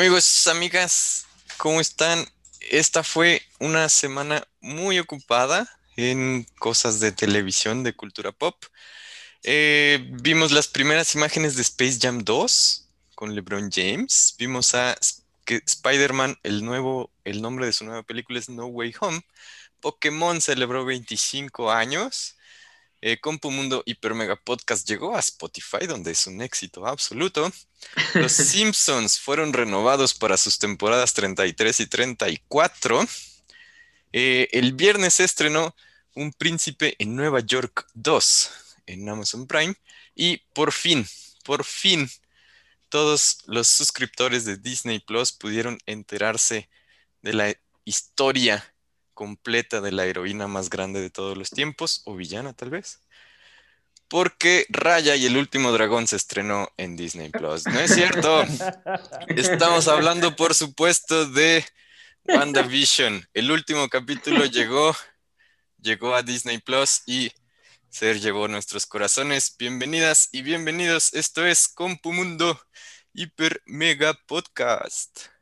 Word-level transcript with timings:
Amigos, 0.00 0.46
amigas, 0.46 1.26
¿cómo 1.58 1.78
están? 1.78 2.26
Esta 2.70 3.04
fue 3.04 3.42
una 3.58 3.86
semana 3.90 4.48
muy 4.62 4.98
ocupada 4.98 5.68
en 5.94 6.46
cosas 6.58 7.00
de 7.00 7.12
televisión, 7.12 7.82
de 7.82 7.92
cultura 7.92 8.32
pop. 8.32 8.64
Eh, 9.42 10.08
vimos 10.22 10.52
las 10.52 10.68
primeras 10.68 11.14
imágenes 11.14 11.54
de 11.54 11.60
Space 11.60 11.98
Jam 12.00 12.24
2 12.24 12.88
con 13.14 13.34
LeBron 13.34 13.70
James. 13.70 14.36
Vimos 14.38 14.74
a 14.74 14.96
Spider-Man, 15.44 16.38
el 16.44 16.64
nuevo, 16.64 17.10
el 17.24 17.42
nombre 17.42 17.66
de 17.66 17.74
su 17.74 17.84
nueva 17.84 18.02
película 18.02 18.38
es 18.38 18.48
No 18.48 18.68
Way 18.68 18.94
Home. 19.00 19.20
Pokémon 19.80 20.40
celebró 20.40 20.86
25 20.86 21.70
años. 21.70 22.38
Eh, 23.02 23.18
Compu 23.18 23.50
Mundo 23.50 23.82
Hiper 23.86 24.14
Mega 24.14 24.36
Podcast 24.36 24.86
llegó 24.86 25.16
a 25.16 25.20
Spotify, 25.20 25.86
donde 25.86 26.10
es 26.10 26.26
un 26.26 26.42
éxito 26.42 26.86
absoluto. 26.86 27.50
Los 28.14 28.32
Simpsons 28.32 29.18
fueron 29.18 29.52
renovados 29.52 30.12
para 30.14 30.36
sus 30.36 30.58
temporadas 30.58 31.14
33 31.14 31.80
y 31.80 31.86
34. 31.86 33.06
Eh, 34.12 34.48
el 34.52 34.74
viernes 34.74 35.14
se 35.14 35.24
estrenó 35.24 35.74
Un 36.14 36.32
Príncipe 36.32 36.94
en 36.98 37.16
Nueva 37.16 37.40
York 37.40 37.86
2 37.94 38.50
en 38.86 39.08
Amazon 39.08 39.46
Prime. 39.46 39.74
Y 40.14 40.38
por 40.52 40.72
fin, 40.72 41.06
por 41.44 41.64
fin, 41.64 42.10
todos 42.90 43.38
los 43.46 43.68
suscriptores 43.68 44.44
de 44.44 44.58
Disney 44.58 44.98
Plus 44.98 45.32
pudieron 45.32 45.78
enterarse 45.86 46.68
de 47.22 47.32
la 47.32 47.54
historia 47.84 48.69
completa 49.20 49.82
de 49.82 49.92
la 49.92 50.06
heroína 50.06 50.46
más 50.46 50.70
grande 50.70 50.98
de 50.98 51.10
todos 51.10 51.36
los 51.36 51.50
tiempos, 51.50 52.00
o 52.06 52.16
villana 52.16 52.54
tal 52.54 52.70
vez. 52.70 53.00
Porque 54.08 54.64
Raya 54.70 55.14
y 55.14 55.26
el 55.26 55.36
último 55.36 55.72
dragón 55.72 56.06
se 56.06 56.16
estrenó 56.16 56.70
en 56.78 56.96
Disney 56.96 57.28
Plus. 57.28 57.66
No 57.66 57.78
es 57.80 57.94
cierto. 57.94 58.46
Estamos 59.28 59.88
hablando, 59.88 60.34
por 60.36 60.54
supuesto, 60.54 61.26
de 61.26 61.66
WandaVision. 62.24 63.28
El 63.34 63.50
último 63.50 63.90
capítulo 63.90 64.46
llegó, 64.46 64.96
llegó 65.82 66.14
a 66.14 66.22
Disney 66.22 66.56
Plus 66.56 67.02
y 67.04 67.30
se 67.90 68.18
llevó 68.20 68.48
nuestros 68.48 68.86
corazones. 68.86 69.54
Bienvenidas 69.58 70.30
y 70.32 70.40
bienvenidos. 70.40 71.12
Esto 71.12 71.44
es 71.44 71.68
Compumundo 71.68 72.58
Hiper 73.12 73.60
Mega 73.66 74.14
Podcast. 74.26 75.39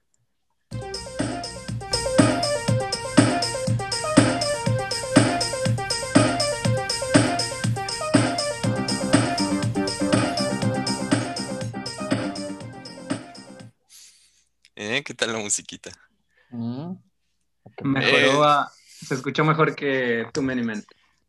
¿Eh? 14.89 15.03
¿Qué 15.05 15.13
tal 15.15 15.33
la 15.33 15.39
musiquita? 15.39 15.91
Mm. 16.51 16.93
Mejoró, 17.83 18.45
Eh. 18.45 18.47
a- 18.47 18.73
se 19.07 19.15
escuchó 19.15 19.45
mejor 19.45 19.75
que 19.77 20.27
Too 20.33 20.43
Many 20.43 20.63
Men. 20.63 20.85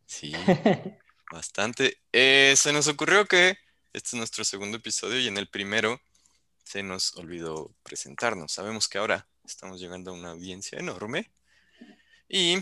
Sí, 0.05 0.31
bastante. 1.31 1.99
Eh, 2.13 2.53
se 2.57 2.71
nos 2.73 2.87
ocurrió 2.87 3.25
que 3.25 3.57
este 3.93 4.07
es 4.09 4.13
nuestro 4.13 4.43
segundo 4.45 4.77
episodio 4.77 5.19
y 5.19 5.27
en 5.27 5.37
el 5.37 5.47
primero 5.49 5.99
se 6.63 6.83
nos 6.83 7.15
olvidó 7.17 7.71
presentarnos. 7.83 8.51
Sabemos 8.53 8.87
que 8.87 8.97
ahora 8.97 9.27
estamos 9.43 9.79
llegando 9.81 10.11
a 10.11 10.13
una 10.13 10.29
audiencia 10.31 10.79
enorme 10.79 11.29
y 12.29 12.57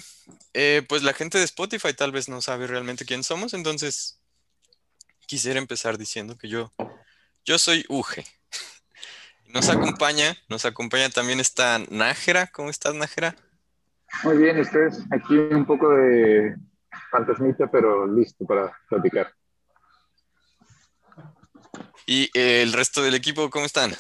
eh, 0.54 0.84
pues 0.90 1.04
la 1.04 1.14
gente 1.14 1.38
de 1.38 1.44
Spotify 1.44 1.94
tal 1.94 2.12
vez 2.12 2.28
no 2.30 2.42
sabe 2.42 2.66
realmente 2.68 3.06
quién 3.06 3.24
somos, 3.24 3.54
entonces 3.54 4.20
quisiera 5.28 5.60
empezar 5.60 5.98
diciendo 5.98 6.38
que 6.38 6.48
yo, 6.50 6.74
yo 7.46 7.60
soy 7.60 7.86
Uge. 7.90 8.26
Nos 9.48 9.70
acompaña, 9.70 10.36
nos 10.50 10.66
acompaña 10.66 11.10
también 11.10 11.40
está 11.40 11.80
Nájera. 11.90 12.48
¿Cómo 12.48 12.70
estás, 12.70 12.94
Nájera? 12.96 13.36
Muy 14.24 14.38
bien, 14.38 14.60
ustedes. 14.60 15.00
Aquí 15.12 15.38
un 15.38 15.66
poco 15.66 15.90
de 15.90 16.56
fantasmita, 17.12 17.70
pero 17.72 18.08
listo 18.08 18.46
para 18.46 18.78
platicar. 18.90 19.34
Y 22.06 22.30
eh, 22.34 22.62
el 22.62 22.74
resto 22.74 23.02
del 23.02 23.16
equipo, 23.16 23.50
¿cómo 23.50 23.66
están? 23.66 23.96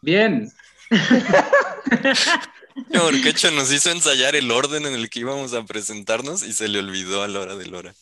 Bien, 0.00 0.50
Orquecho 3.00 3.50
nos 3.50 3.72
hizo 3.72 3.90
ensayar 3.90 4.36
el 4.36 4.50
orden 4.50 4.86
en 4.86 4.94
el 4.94 5.10
que 5.10 5.20
íbamos 5.20 5.54
a 5.54 5.64
presentarnos 5.64 6.42
y 6.42 6.52
se 6.52 6.68
le 6.68 6.80
olvidó 6.80 7.22
a 7.22 7.28
la 7.28 7.40
hora 7.40 7.56
de 7.56 7.66
la 7.66 7.78
hora. 7.78 7.94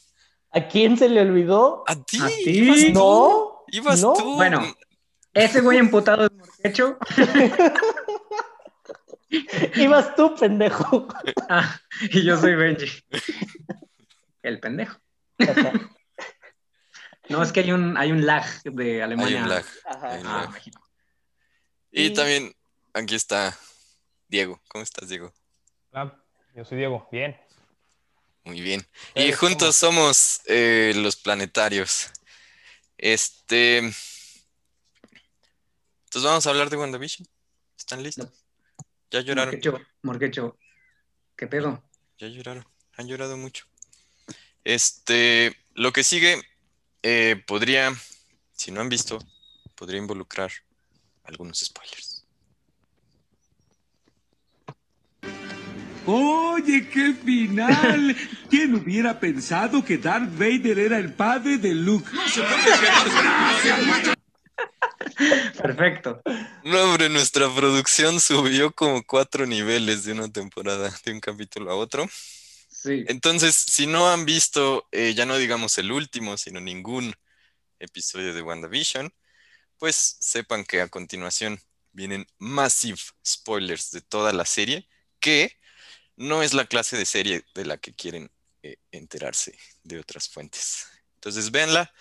¿A 0.51 0.69
quién 0.69 0.99
se 0.99 1.09
le 1.09 1.21
olvidó? 1.21 1.85
¿A 1.87 1.95
ti? 1.97 2.19
No. 2.93 3.52
¿Ibas 3.73 4.01
no. 4.03 4.13
tú? 4.13 4.35
Bueno. 4.37 4.77
ese 5.35 5.61
güey 5.63 5.79
emputado 5.79 6.27
es 6.27 6.33
Morquecho. 6.33 6.99
Ibas 9.77 10.15
tú, 10.15 10.35
pendejo. 10.35 11.09
Ah, 11.49 11.81
y 12.03 12.23
yo 12.23 12.37
soy 12.39 12.55
Benji. 12.55 12.87
El 14.43 14.61
pendejo. 14.61 14.99
No, 17.29 17.43
es 17.43 17.53
que 17.53 17.61
hay 17.61 17.73
un, 17.73 17.97
hay 17.97 18.13
un 18.13 18.27
lag 18.27 18.45
de 18.65 18.95
Hay 18.97 19.01
Alemania 19.01 19.43
un 19.43 19.49
lag. 19.49 19.65
Ajá. 19.87 20.11
Hay 20.11 20.21
un 20.21 20.27
lag. 20.27 20.51
México. 20.51 20.83
Y 21.91 22.07
Y- 22.07 22.15
también 22.15 22.55
aquí 22.93 23.15
está 23.15 23.57
Diego. 24.29 24.61
¿Cómo 24.69 24.85
estás, 24.85 25.09
Diego? 25.09 25.33
Hola, 25.93 26.23
yo 26.55 26.65
soy 26.65 26.79
Diego, 26.79 27.09
bien. 27.11 27.39
Muy 28.45 28.61
bien. 28.61 28.87
Y 29.15 29.33
juntos 29.33 29.77
somos 29.77 30.41
eh, 30.47 30.93
los 30.97 31.17
planetarios. 31.17 32.11
Este. 33.03 33.79
Entonces 33.79 33.97
vamos 36.23 36.47
a 36.47 36.51
hablar 36.51 36.71
de 36.71 36.77
WandaVision. 36.77 37.27
¿Están 37.77 38.01
listos? 38.01 38.29
Ya 39.11 39.21
lloraron. 39.23 39.55
Morquecho, 39.55 39.81
Morquecho, 40.03 40.57
¿qué 41.35 41.49
pedo? 41.49 41.83
Ya 42.19 42.29
lloraron, 42.29 42.65
han 42.93 43.09
llorado 43.09 43.37
mucho. 43.37 43.67
Este, 44.63 45.57
lo 45.75 45.93
que 45.93 46.05
sigue 46.05 46.41
eh, 47.03 47.43
podría, 47.45 47.93
si 48.53 48.71
no 48.71 48.81
han 48.81 48.89
visto, 48.89 49.19
podría 49.75 49.99
involucrar 49.99 50.53
algunos 51.25 51.59
spoilers. 51.59 52.12
Oye, 56.07 56.89
qué 56.89 57.15
final. 57.15 58.17
¿Quién 58.51 58.75
hubiera 58.75 59.19
pensado 59.19 59.85
que 59.85 59.99
Darth 59.99 60.33
Vader 60.33 60.79
era 60.79 60.99
el 60.99 61.13
padre 61.13 61.59
de 61.59 61.75
Luke? 61.75 62.11
Perfecto. 65.63 66.23
No, 66.65 66.83
hombre, 66.83 67.09
nuestra 67.09 67.53
producción 67.55 68.21
subió 68.21 68.73
como 68.73 69.03
cuatro 69.05 69.47
niveles 69.47 70.05
de 70.05 70.13
una 70.13 70.31
temporada, 70.31 70.93
de 71.05 71.13
un 71.13 71.21
capítulo 71.21 71.71
a 71.71 71.75
otro. 71.75 72.09
Sí. 72.69 73.05
Entonces, 73.07 73.55
si 73.55 73.87
no 73.87 74.11
han 74.11 74.25
visto, 74.25 74.89
eh, 74.91 75.15
ya 75.15 75.25
no 75.25 75.37
digamos 75.37 75.79
el 75.79 75.93
último, 75.93 76.37
sino 76.37 76.61
ningún 76.61 77.15
episodio 77.79 78.35
de 78.35 78.43
WandaVision, 78.43 79.13
pues 79.79 80.17
sepan 80.21 80.65
que 80.65 80.81
a 80.81 80.89
continuación 80.89 81.61
vienen 81.93 82.27
massive 82.39 82.99
spoilers 83.25 83.91
de 83.91 84.01
toda 84.01 84.33
la 84.33 84.45
serie, 84.45 84.89
que 85.21 85.57
no 86.23 86.43
es 86.43 86.55
la 86.55 86.67
clase 86.67 86.97
de 86.97 87.05
serie 87.05 87.45
de 87.55 87.65
la 87.65 87.77
que 87.79 87.95
quieren 87.95 88.31
eh, 88.63 88.77
enterarse 88.93 89.59
de 89.83 89.99
otras 89.99 90.29
fuentes. 90.29 90.87
Entonces, 91.17 91.51
véanla. 91.51 91.93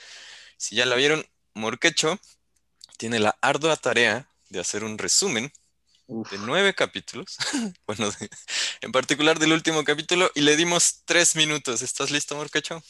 Si 0.58 0.76
ya 0.76 0.86
la 0.86 0.96
vieron, 0.96 1.26
Morquecho 1.56 2.20
tiene 2.98 3.20
la 3.20 3.38
ardua 3.42 3.76
tarea 3.78 4.30
de 4.50 4.60
hacer 4.60 4.84
un 4.84 4.98
resumen 4.98 5.52
Uf. 6.08 6.30
de 6.32 6.38
nueve 6.40 6.74
capítulos, 6.76 7.38
bueno, 7.88 8.12
de- 8.12 8.30
en 8.82 8.92
particular 8.92 9.40
del 9.40 9.54
último 9.54 9.84
capítulo, 9.84 10.30
y 10.36 10.42
le 10.42 10.56
dimos 10.56 11.02
tres 11.06 11.36
minutos. 11.36 11.82
¿Estás 11.82 12.12
listo, 12.12 12.36
Morcacho? 12.36 12.84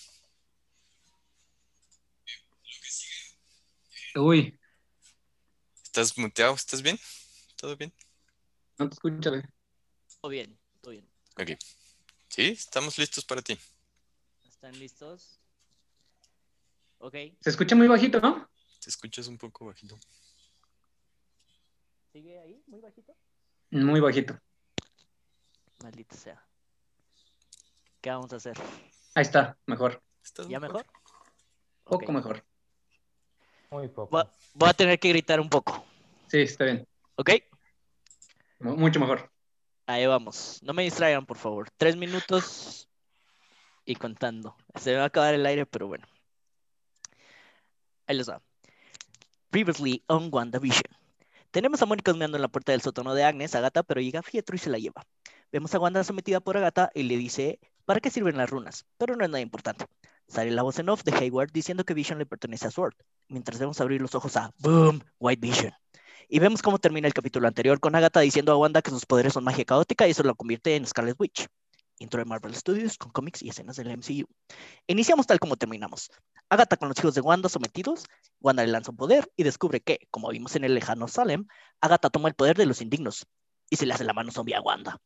Uy, 4.16 4.60
¿Estás 5.84 6.18
muteado? 6.18 6.56
¿Estás 6.56 6.82
bien? 6.82 7.00
¿Todo 7.56 7.76
bien? 7.78 7.94
no 8.78 8.90
te 8.90 8.94
escucho. 8.96 9.32
bien, 9.32 9.54
todo 10.22 10.30
bien. 10.32 10.61
Ok. 11.38 11.52
Sí, 12.30 12.50
estamos 12.50 12.98
listos 12.98 13.26
para 13.26 13.42
ti. 13.42 13.58
¿Están 14.48 14.78
listos? 14.80 15.40
Ok, 17.00 17.16
Se 17.40 17.50
escucha 17.50 17.76
muy 17.76 17.88
bajito, 17.88 18.20
¿no? 18.22 18.48
Te 18.80 18.90
escuchas 18.90 19.28
un 19.28 19.38
poco 19.38 19.66
bajito. 19.66 19.98
sigue 22.12 22.40
ahí, 22.40 22.62
muy 22.68 22.80
bajito. 22.80 23.16
Muy 23.72 24.00
bajito. 24.00 24.40
Maldita 25.82 26.16
sea. 26.16 26.46
¿Qué 28.02 28.10
vamos 28.12 28.32
a 28.34 28.36
hacer? 28.36 28.58
Ahí 29.16 29.22
está, 29.24 29.58
mejor. 29.66 30.02
¿Estás 30.24 30.48
¿Ya 30.48 30.60
mejor? 30.60 30.86
mejor? 30.86 31.02
Poco 31.86 32.12
mejor. 32.12 32.46
Muy 33.72 33.88
poco. 33.88 34.10
Voy 34.12 34.22
a, 34.22 34.34
voy 34.54 34.70
a 34.70 34.74
tener 34.74 35.00
que 35.00 35.10
gritar 35.10 35.40
un 35.40 35.50
poco, 35.50 35.84
Sí, 36.28 36.40
está 36.40 36.66
bien. 36.66 36.88
¿ok? 37.16 37.30
Mu- 38.60 38.78
Mucho 38.78 39.00
mejor. 39.00 39.32
Ahí 39.86 40.06
vamos. 40.06 40.60
No 40.64 40.74
me 40.74 40.84
distraigan, 40.84 41.26
por 41.26 41.38
favor. 41.38 41.70
Tres 41.78 41.96
minutos 41.98 42.90
y 43.86 43.96
contando. 43.96 44.56
Se 44.76 44.92
me 44.92 44.98
va 44.98 45.04
a 45.04 45.08
acabar 45.08 45.34
el 45.34 45.46
aire, 45.46 45.66
pero 45.66 45.88
bueno. 45.88 46.08
Ahí 48.08 48.18
les 48.18 48.30
va. 48.30 48.42
Previously 49.50 50.04
on 50.08 50.30
WandaVision. 50.32 51.02
Tenemos 51.52 51.82
a 51.82 51.86
Mónica 51.86 52.12
durmiendo 52.12 52.38
en 52.38 52.42
la 52.42 52.48
puerta 52.48 52.72
del 52.72 52.82
sótano 52.82 53.14
de 53.14 53.26
Agnes, 53.26 53.54
Agatha, 53.56 53.84
pero 53.84 54.00
llega 54.00 54.22
Pietro 54.22 54.56
y 54.56 54.60
se 54.60 54.70
la 54.70 54.78
lleva. 54.78 55.04
Vemos 55.52 55.76
a 55.76 55.80
Wanda 55.80 56.02
sometida 56.06 56.40
por 56.40 56.56
Agatha 56.56 56.90
y 56.96 57.04
le 57.04 57.18
dice, 57.18 57.60
¿para 57.84 58.00
qué 58.00 58.10
sirven 58.10 58.38
las 58.38 58.50
runas? 58.50 58.86
Pero 58.98 59.18
no 59.18 59.26
es 59.26 59.30
nada 59.30 59.42
importante. 59.42 59.86
Sale 60.30 60.52
la 60.52 60.64
voz 60.64 60.80
en 60.80 60.88
off 60.88 61.04
de 61.04 61.14
Hayward 61.14 61.52
diciendo 61.52 61.84
que 61.84 61.94
Vision 61.94 62.20
le 62.20 62.26
pertenece 62.26 62.68
a 62.68 62.72
Sword, 62.72 62.96
mientras 63.28 63.60
vemos 63.60 63.82
abrir 63.82 64.02
los 64.02 64.16
ojos 64.16 64.38
a 64.38 64.54
Boom, 64.60 65.04
White 65.20 65.46
Vision. 65.46 65.74
Y 66.28 66.40
vemos 66.40 66.62
cómo 66.62 66.80
termina 66.80 67.08
el 67.08 67.14
capítulo 67.14 67.48
anterior 67.48 67.80
con 67.80 67.96
Agatha 67.96 68.20
diciendo 68.20 68.52
a 68.52 68.58
Wanda 68.58 68.82
que 68.82 68.92
sus 68.92 69.06
poderes 69.06 69.34
son 69.34 69.44
magia 69.44 69.66
caótica 69.66 70.08
y 70.08 70.12
eso 70.12 70.24
lo 70.24 70.36
convierte 70.36 70.76
en 70.76 70.86
Scarlet 70.86 71.16
Witch. 71.20 71.48
Intro 72.00 72.20
de 72.20 72.26
Marvel 72.26 72.56
Studios 72.56 72.98
con 72.98 73.12
cómics 73.12 73.44
y 73.44 73.50
escenas 73.50 73.76
del 73.76 73.96
MCU. 73.96 74.26
Iniciamos 74.88 75.28
tal 75.28 75.40
como 75.40 75.56
terminamos. 75.56 76.10
Agatha 76.50 76.78
con 76.78 76.90
los 76.90 76.98
hijos 76.98 77.14
de 77.14 77.22
Wanda 77.22 77.48
sometidos, 77.48 78.06
Wanda 78.40 78.66
le 78.66 78.72
lanza 78.72 78.92
un 78.92 78.98
poder 78.98 79.32
y 79.36 79.44
descubre 79.44 79.82
que, 79.82 80.00
como 80.10 80.30
vimos 80.30 80.56
en 80.56 80.64
el 80.64 80.74
lejano 80.74 81.08
Salem, 81.08 81.46
Agatha 81.80 82.10
toma 82.10 82.30
el 82.30 82.36
poder 82.36 82.58
de 82.58 82.66
los 82.66 82.82
indignos 82.82 83.28
y 83.70 83.76
se 83.76 83.86
le 83.86 83.94
hace 83.94 84.04
la 84.04 84.14
mano 84.14 84.32
zombie 84.32 84.56
a 84.56 84.62
Wanda. 84.62 84.98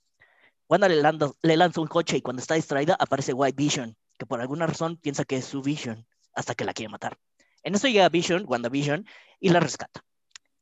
Wanda 0.69 0.88
le, 0.88 0.95
lanza, 0.95 1.31
le 1.41 1.57
lanza 1.57 1.81
un 1.81 1.88
coche 1.88 2.17
y 2.17 2.21
cuando 2.21 2.41
está 2.41 2.56
distraída 2.56 2.95
aparece 2.97 3.33
White 3.33 3.62
Vision, 3.62 3.97
que 4.17 4.25
por 4.25 4.39
alguna 4.39 4.65
razón 4.65 4.97
piensa 4.97 5.25
que 5.25 5.38
es 5.38 5.45
su 5.45 5.62
Vision, 5.62 6.07
hasta 6.33 6.56
que 6.56 6.65
la 6.65 6.73
quiere 6.73 6.89
matar. 6.89 7.17
En 7.62 7.75
eso 7.75 7.88
llega 7.88 8.07
Vision, 8.09 8.45
Wanda 8.47 8.69
Vision, 8.69 9.06
y 9.39 9.50
la 9.50 9.59
rescata. 9.59 10.03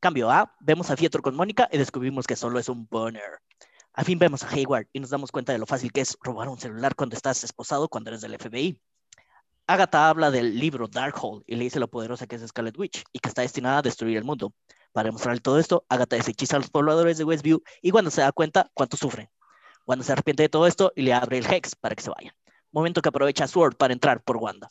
Cambio 0.04 0.30
A, 0.30 0.54
vemos 0.60 0.90
a 0.90 0.96
Pietro 0.96 1.22
con 1.22 1.34
Mónica 1.34 1.66
y 1.72 1.78
descubrimos 1.78 2.26
que 2.26 2.36
solo 2.36 2.58
es 2.58 2.68
un 2.68 2.86
boner. 2.90 3.40
Al 3.94 4.04
fin 4.04 4.18
vemos 4.18 4.42
a 4.42 4.50
Hayward 4.50 4.86
y 4.92 5.00
nos 5.00 5.08
damos 5.08 5.32
cuenta 5.32 5.52
de 5.52 5.58
lo 5.58 5.64
fácil 5.64 5.92
que 5.92 6.02
es 6.02 6.18
robar 6.20 6.50
un 6.50 6.60
celular 6.60 6.94
cuando 6.94 7.16
estás 7.16 7.42
esposado 7.42 7.88
cuando 7.88 8.10
eres 8.10 8.20
del 8.20 8.38
FBI. 8.38 8.78
Agatha 9.66 10.10
habla 10.10 10.30
del 10.30 10.58
libro 10.58 10.88
Darkhold 10.88 11.44
y 11.46 11.54
le 11.54 11.64
dice 11.64 11.80
lo 11.80 11.88
poderosa 11.88 12.26
que 12.26 12.36
es 12.36 12.46
Scarlet 12.46 12.78
Witch 12.78 13.02
y 13.14 13.18
que 13.18 13.30
está 13.30 13.40
destinada 13.40 13.78
a 13.78 13.80
destruir 13.80 14.18
el 14.18 14.24
mundo. 14.24 14.52
Para 14.92 15.06
demostrarle 15.06 15.40
todo 15.40 15.58
esto, 15.58 15.86
Agatha 15.88 16.16
deshechiza 16.16 16.56
a 16.56 16.58
los 16.58 16.68
pobladores 16.68 17.16
de 17.16 17.24
Westview 17.24 17.62
y 17.80 17.90
cuando 17.90 18.10
se 18.10 18.20
da 18.20 18.30
cuenta 18.32 18.70
cuánto 18.74 18.98
sufren. 18.98 19.30
Wanda 19.86 20.04
se 20.04 20.12
arrepiente 20.12 20.42
de 20.42 20.50
todo 20.50 20.66
esto 20.66 20.92
y 20.94 21.00
le 21.00 21.14
abre 21.14 21.38
el 21.38 21.50
Hex 21.50 21.76
para 21.76 21.94
que 21.94 22.02
se 22.02 22.10
vayan. 22.10 22.34
Momento 22.72 23.00
que 23.00 23.08
aprovecha 23.08 23.48
Sword 23.48 23.76
para 23.76 23.94
entrar 23.94 24.22
por 24.22 24.36
Wanda. 24.36 24.68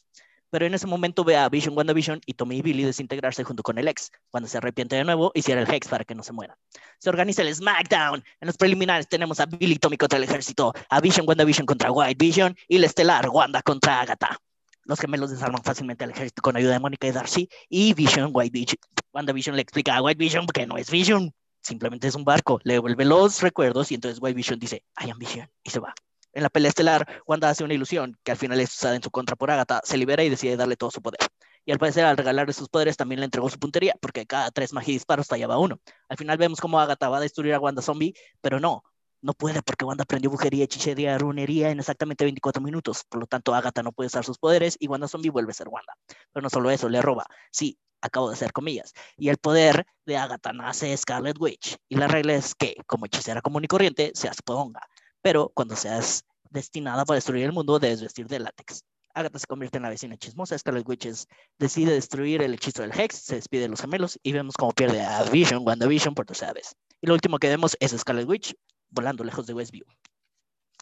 Pero 0.53 0.67
en 0.67 0.75
ese 0.75 0.85
momento 0.85 1.23
ve 1.23 1.35
a 1.35 1.49
Vision, 1.49 1.75
WandaVision 1.75 2.21
y 2.27 2.35
Tommy 2.35 2.57
y 2.57 2.61
Billy 2.61 2.83
desintegrarse 2.83 3.43
junto 3.43 3.63
con 3.63 3.79
el 3.79 3.87
ex. 3.87 4.11
Cuando 4.29 4.47
se 4.47 4.59
arrepiente 4.59 4.95
de 4.95 5.03
nuevo 5.03 5.31
y 5.33 5.41
cierra 5.41 5.63
el 5.63 5.67
Hex 5.67 5.87
para 5.87 6.03
que 6.03 6.13
no 6.13 6.21
se 6.21 6.31
muera. 6.31 6.55
Se 6.99 7.09
organiza 7.09 7.41
el 7.41 7.55
SmackDown. 7.55 8.23
En 8.39 8.45
los 8.45 8.55
preliminares 8.55 9.07
tenemos 9.07 9.39
a 9.39 9.47
Billy 9.47 9.73
y 9.73 9.79
Tommy 9.79 9.97
contra 9.97 10.17
el 10.17 10.25
ejército, 10.25 10.71
a 10.91 11.01
Vision, 11.01 11.27
WandaVision 11.27 11.65
contra 11.65 11.91
White 11.91 12.23
Vision 12.23 12.55
y 12.67 12.77
la 12.77 12.85
estelar 12.85 13.29
Wanda 13.29 13.63
contra 13.63 14.01
Agatha. 14.01 14.37
Los 14.83 14.99
gemelos 14.99 15.31
desarman 15.31 15.63
fácilmente 15.63 16.03
al 16.03 16.11
ejército 16.11 16.43
con 16.43 16.55
ayuda 16.55 16.73
de 16.73 16.79
Mónica 16.79 17.07
y 17.07 17.11
Darcy 17.11 17.49
y 17.67 17.95
Vision, 17.95 18.29
White 18.31 18.51
Vision. 18.53 18.77
WandaVision 19.11 19.55
le 19.55 19.63
explica 19.63 19.95
a 19.95 20.03
White 20.03 20.19
Vision 20.19 20.45
que 20.45 20.67
no 20.67 20.77
es 20.77 20.91
Vision, 20.91 21.33
simplemente 21.63 22.07
es 22.07 22.13
un 22.13 22.25
barco. 22.25 22.59
Le 22.63 22.75
devuelve 22.75 23.05
los 23.05 23.41
recuerdos 23.41 23.91
y 23.91 23.95
entonces 23.95 24.19
White 24.21 24.35
Vision 24.35 24.59
dice, 24.59 24.83
I 25.03 25.09
am 25.09 25.17
Vision 25.17 25.49
y 25.63 25.71
se 25.71 25.79
va. 25.79 25.95
En 26.33 26.41
la 26.41 26.49
pelea 26.49 26.69
estelar, 26.69 27.21
Wanda 27.27 27.49
hace 27.49 27.63
una 27.63 27.75
ilusión 27.75 28.17
que 28.23 28.31
al 28.31 28.37
final 28.37 28.59
es 28.59 28.73
usada 28.73 28.95
en 28.95 29.03
su 29.03 29.11
contra 29.11 29.35
por 29.35 29.51
Agatha, 29.51 29.81
se 29.83 29.97
libera 29.97 30.23
y 30.23 30.29
decide 30.29 30.57
darle 30.57 30.75
todo 30.75 30.89
su 30.89 31.01
poder. 31.01 31.19
Y 31.63 31.71
al 31.71 31.77
parecer, 31.77 32.05
al 32.05 32.17
regalarle 32.17 32.53
sus 32.53 32.69
poderes, 32.69 32.97
también 32.97 33.19
le 33.19 33.25
entregó 33.25 33.49
su 33.49 33.59
puntería, 33.59 33.93
porque 34.01 34.25
cada 34.25 34.49
tres 34.51 34.73
magia 34.73 34.93
disparos 34.93 35.27
tallaba 35.27 35.59
uno. 35.59 35.79
Al 36.09 36.17
final 36.17 36.37
vemos 36.37 36.59
cómo 36.59 36.79
Agatha 36.79 37.07
va 37.07 37.17
a 37.17 37.21
destruir 37.21 37.53
a 37.53 37.59
Wanda 37.59 37.83
Zombie, 37.83 38.15
pero 38.41 38.59
no, 38.59 38.83
no 39.21 39.33
puede 39.33 39.61
porque 39.61 39.85
Wanda 39.85 40.03
aprendió 40.03 40.31
brujería, 40.31 40.65
hechicería, 40.65 41.17
runería 41.19 41.69
en 41.69 41.79
exactamente 41.79 42.25
24 42.25 42.61
minutos. 42.63 43.03
Por 43.07 43.21
lo 43.21 43.27
tanto, 43.27 43.53
Agatha 43.53 43.83
no 43.83 43.91
puede 43.91 44.07
usar 44.07 44.25
sus 44.25 44.39
poderes 44.39 44.75
y 44.79 44.87
Wanda 44.87 45.07
Zombie 45.07 45.29
vuelve 45.29 45.51
a 45.51 45.53
ser 45.53 45.69
Wanda. 45.69 45.93
Pero 46.33 46.41
no 46.41 46.49
solo 46.49 46.71
eso, 46.71 46.89
le 46.89 47.01
roba. 47.01 47.27
Sí, 47.51 47.77
acabo 48.01 48.29
de 48.29 48.33
hacer 48.33 48.51
comillas. 48.51 48.91
Y 49.17 49.29
el 49.29 49.37
poder 49.37 49.85
de 50.05 50.17
Agatha 50.17 50.51
nace 50.51 50.97
Scarlet 50.97 51.37
Witch. 51.39 51.77
Y 51.87 51.95
la 51.95 52.07
regla 52.07 52.33
es 52.33 52.55
que, 52.55 52.75
como 52.87 53.05
hechicera 53.05 53.41
común 53.41 53.63
y 53.63 53.67
corriente, 53.67 54.11
seas 54.15 54.41
ponga 54.41 54.81
pero 55.23 55.51
cuando 55.55 55.75
seas 55.75 56.25
destinada 56.51 57.05
para 57.05 57.15
destruir 57.15 57.45
el 57.45 57.53
mundo, 57.53 57.79
debes 57.79 58.01
vestir 58.01 58.27
de 58.27 58.39
látex. 58.39 58.83
Agatha 59.15 59.39
se 59.39 59.47
convierte 59.47 59.77
en 59.77 59.83
la 59.83 59.89
vecina 59.89 60.17
chismosa, 60.17 60.57
Scarlet 60.57 60.87
Witches 60.87 61.27
decide 61.59 61.93
destruir 61.93 62.41
el 62.41 62.53
hechizo 62.53 62.81
del 62.81 62.99
Hex, 62.99 63.15
se 63.15 63.35
despide 63.35 63.63
de 63.63 63.69
los 63.69 63.81
gemelos 63.81 64.19
y 64.23 64.31
vemos 64.33 64.55
cómo 64.55 64.71
pierde 64.71 65.01
a 65.01 65.23
Vision, 65.23 65.65
WandaVision 65.65 66.13
por 66.13 66.25
tercera 66.25 66.51
vez. 66.53 66.75
Y 66.99 67.07
lo 67.07 67.13
último 67.13 67.37
que 67.37 67.47
vemos 67.47 67.77
es 67.79 67.91
Scarlet 67.91 68.27
Witch 68.27 68.55
volando 68.89 69.23
lejos 69.23 69.45
de 69.45 69.53
Westview. 69.53 69.85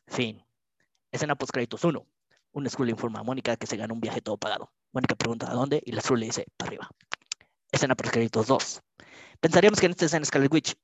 Fin. 0.08 0.44
Escena 1.12 1.36
post 1.36 1.52
créditos 1.52 1.84
1. 1.84 2.06
Un 2.54 2.70
Skrull 2.70 2.90
informa 2.90 3.20
a 3.20 3.24
Mónica 3.24 3.58
que 3.58 3.68
se 3.68 3.78
gana 3.78 3.94
un 3.94 4.02
viaje 4.02 4.22
todo 4.22 4.38
pagado. 4.38 4.72
Mónica 4.94 5.16
pregunta 5.16 5.52
a 5.52 5.54
dónde 5.54 5.82
y 5.86 5.92
la 5.92 6.02
Skrull 6.02 6.22
le 6.22 6.28
dice 6.28 6.46
para 6.58 6.70
arriba. 6.70 6.90
Escena 7.72 7.96
post 7.96 8.14
créditos 8.14 8.48
2. 8.48 8.82
Pensaríamos 9.42 9.80
que 9.80 9.88
en 9.88 9.92
esta 9.92 10.06
escena 10.06 10.26
Scarlet 10.26 10.54
Witch 10.54 10.76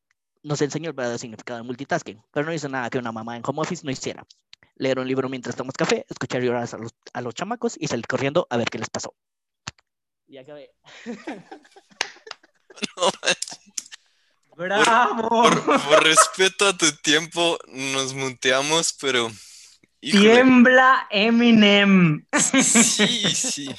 nos 0.44 0.62
enseñó 0.62 0.90
el 0.90 0.96
verdadero 0.96 1.18
significado 1.18 1.60
de 1.60 1.64
multitasking, 1.64 2.22
pero 2.32 2.46
no 2.46 2.54
hizo 2.54 2.70
nada 2.70 2.90
que 2.90 2.98
una 2.98 3.12
mamá 3.12 3.36
en 3.38 3.44
home 3.46 3.62
office 3.62 3.86
no 3.86 3.92
hiciera. 3.92 4.26
Leer 4.76 5.00
un 5.00 5.08
libro 5.08 5.30
mientras 5.30 5.56
tomamos 5.56 5.74
café, 5.74 6.06
escuchar 6.10 6.42
llorar 6.42 6.68
a 6.72 6.78
los, 6.78 6.94
a 7.14 7.22
los 7.22 7.34
chamacos 7.34 7.76
y 7.80 7.88
salir 7.88 8.06
corriendo 8.06 8.48
a 8.50 8.58
ver 8.58 8.70
qué 8.70 8.78
les 8.78 8.90
pasó. 8.90 9.14
Y 10.28 10.38
acabé. 10.38 10.72
No. 12.96 13.12
¡Bravo! 14.56 15.30
Por, 15.30 15.64
por 15.64 16.04
respeto 16.04 16.68
a 16.68 16.78
tu 16.78 16.92
tiempo, 16.98 17.60
nos 17.68 18.14
muteamos, 18.14 18.94
pero. 19.00 19.32
híjole, 20.02 20.34
Tiembla 20.34 21.08
Eminem. 21.12 22.26
Sí, 22.40 23.36
sí. 23.36 23.70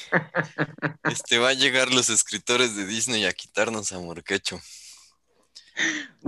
Este 1.04 1.38
va 1.38 1.50
a 1.50 1.54
llegar 1.54 1.92
los 1.92 2.10
escritores 2.10 2.76
de 2.76 2.86
Disney 2.86 3.24
a 3.24 3.32
quitarnos 3.32 3.92
a 3.92 3.98
Morquecho. 3.98 4.60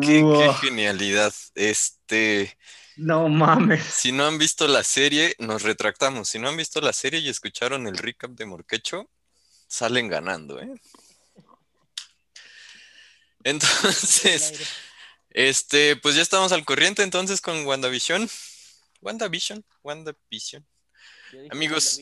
Qué, 0.01 0.23
genialidad. 0.61 1.33
Este, 1.55 2.57
No 2.97 3.29
mames. 3.29 3.85
si 3.85 4.13
no 4.13 4.27
han 4.27 4.39
visto 4.39 4.67
la 4.69 4.85
serie, 4.85 5.35
nos 5.39 5.63
retractamos. 5.63 6.29
Si 6.29 6.39
no 6.39 6.49
han 6.49 6.57
visto 6.57 6.81
la 6.81 6.93
serie 6.93 7.21
y 7.21 7.29
escucharon 7.29 7.87
el 7.87 7.97
recap 7.99 8.31
de 8.33 8.47
Morquecho, 8.47 9.11
salen 9.69 10.09
ganando, 10.09 10.61
¿eh? 10.61 10.75
Entonces, 13.45 14.53
este, 15.31 15.97
pues 15.97 16.15
ya 16.15 16.23
estamos 16.23 16.53
al 16.53 16.65
corriente 16.65 17.03
entonces 17.03 17.41
con 17.41 17.65
WandaVision. 17.67 18.29
WandaVision, 19.01 19.65
WandaVision. 19.83 20.67
Amigos. 21.51 22.01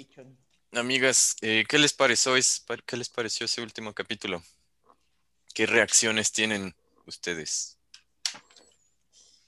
Amigas, 0.73 1.37
eh, 1.41 1.65
¿qué 1.67 1.79
les 1.79 1.95
pareció, 1.95 2.37
es- 2.37 2.65
qué 2.85 2.97
les 2.97 3.09
pareció 3.09 3.47
ese 3.47 3.63
último 3.63 3.95
capítulo? 3.95 4.43
¿Qué 5.55 5.65
reacciones 5.67 6.31
tienen 6.33 6.75
ustedes? 7.09 7.79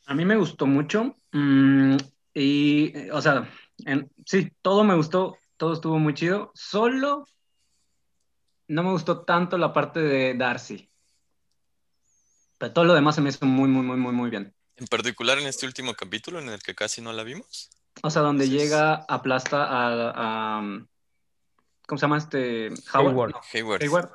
A 0.07 0.15
mí 0.15 0.25
me 0.25 0.37
gustó 0.37 0.67
mucho. 0.67 1.17
mm, 1.33 1.97
y, 2.35 2.97
eh, 2.97 3.11
o 3.13 3.21
sea, 3.23 3.49
en- 3.87 4.11
sí, 4.27 4.51
todo 4.63 4.83
me 4.85 4.95
gustó, 4.97 5.37
todo 5.57 5.75
estuvo 5.75 5.99
muy 5.99 6.15
chido. 6.15 6.51
Solo 6.55 7.25
no 8.69 8.83
me 8.83 8.91
gustó 8.91 9.23
tanto 9.25 9.57
la 9.59 9.73
parte 9.73 10.01
de 10.01 10.35
Darcy. 10.35 10.89
Pero 12.59 12.73
todo 12.73 12.85
lo 12.85 12.95
demás 12.95 13.15
se 13.15 13.21
me 13.21 13.31
hizo 13.31 13.47
muy, 13.47 13.69
muy, 13.69 13.83
muy, 13.85 13.97
muy, 13.97 14.13
muy 14.13 14.31
bien. 14.31 14.55
En 14.77 14.87
particular 14.87 15.39
en 15.39 15.47
este 15.47 15.67
último 15.67 15.95
capítulo 15.95 16.39
en 16.41 16.49
el 16.49 16.61
que 16.63 16.75
casi 16.75 17.01
no 17.01 17.13
la 17.13 17.23
vimos. 17.23 17.71
O 18.03 18.11
sea, 18.11 18.23
donde 18.23 18.45
Entonces- 18.45 18.71
llega, 18.71 18.95
aplasta 19.09 19.65
a, 19.65 20.59
a- 20.59 20.87
¿Cómo 21.87 21.99
se 21.99 22.03
llama 22.03 22.19
este? 22.19 22.69
Hayward. 22.93 23.33
No, 23.33 23.41
Hayward. 23.53 23.83
Hayward. 23.83 24.11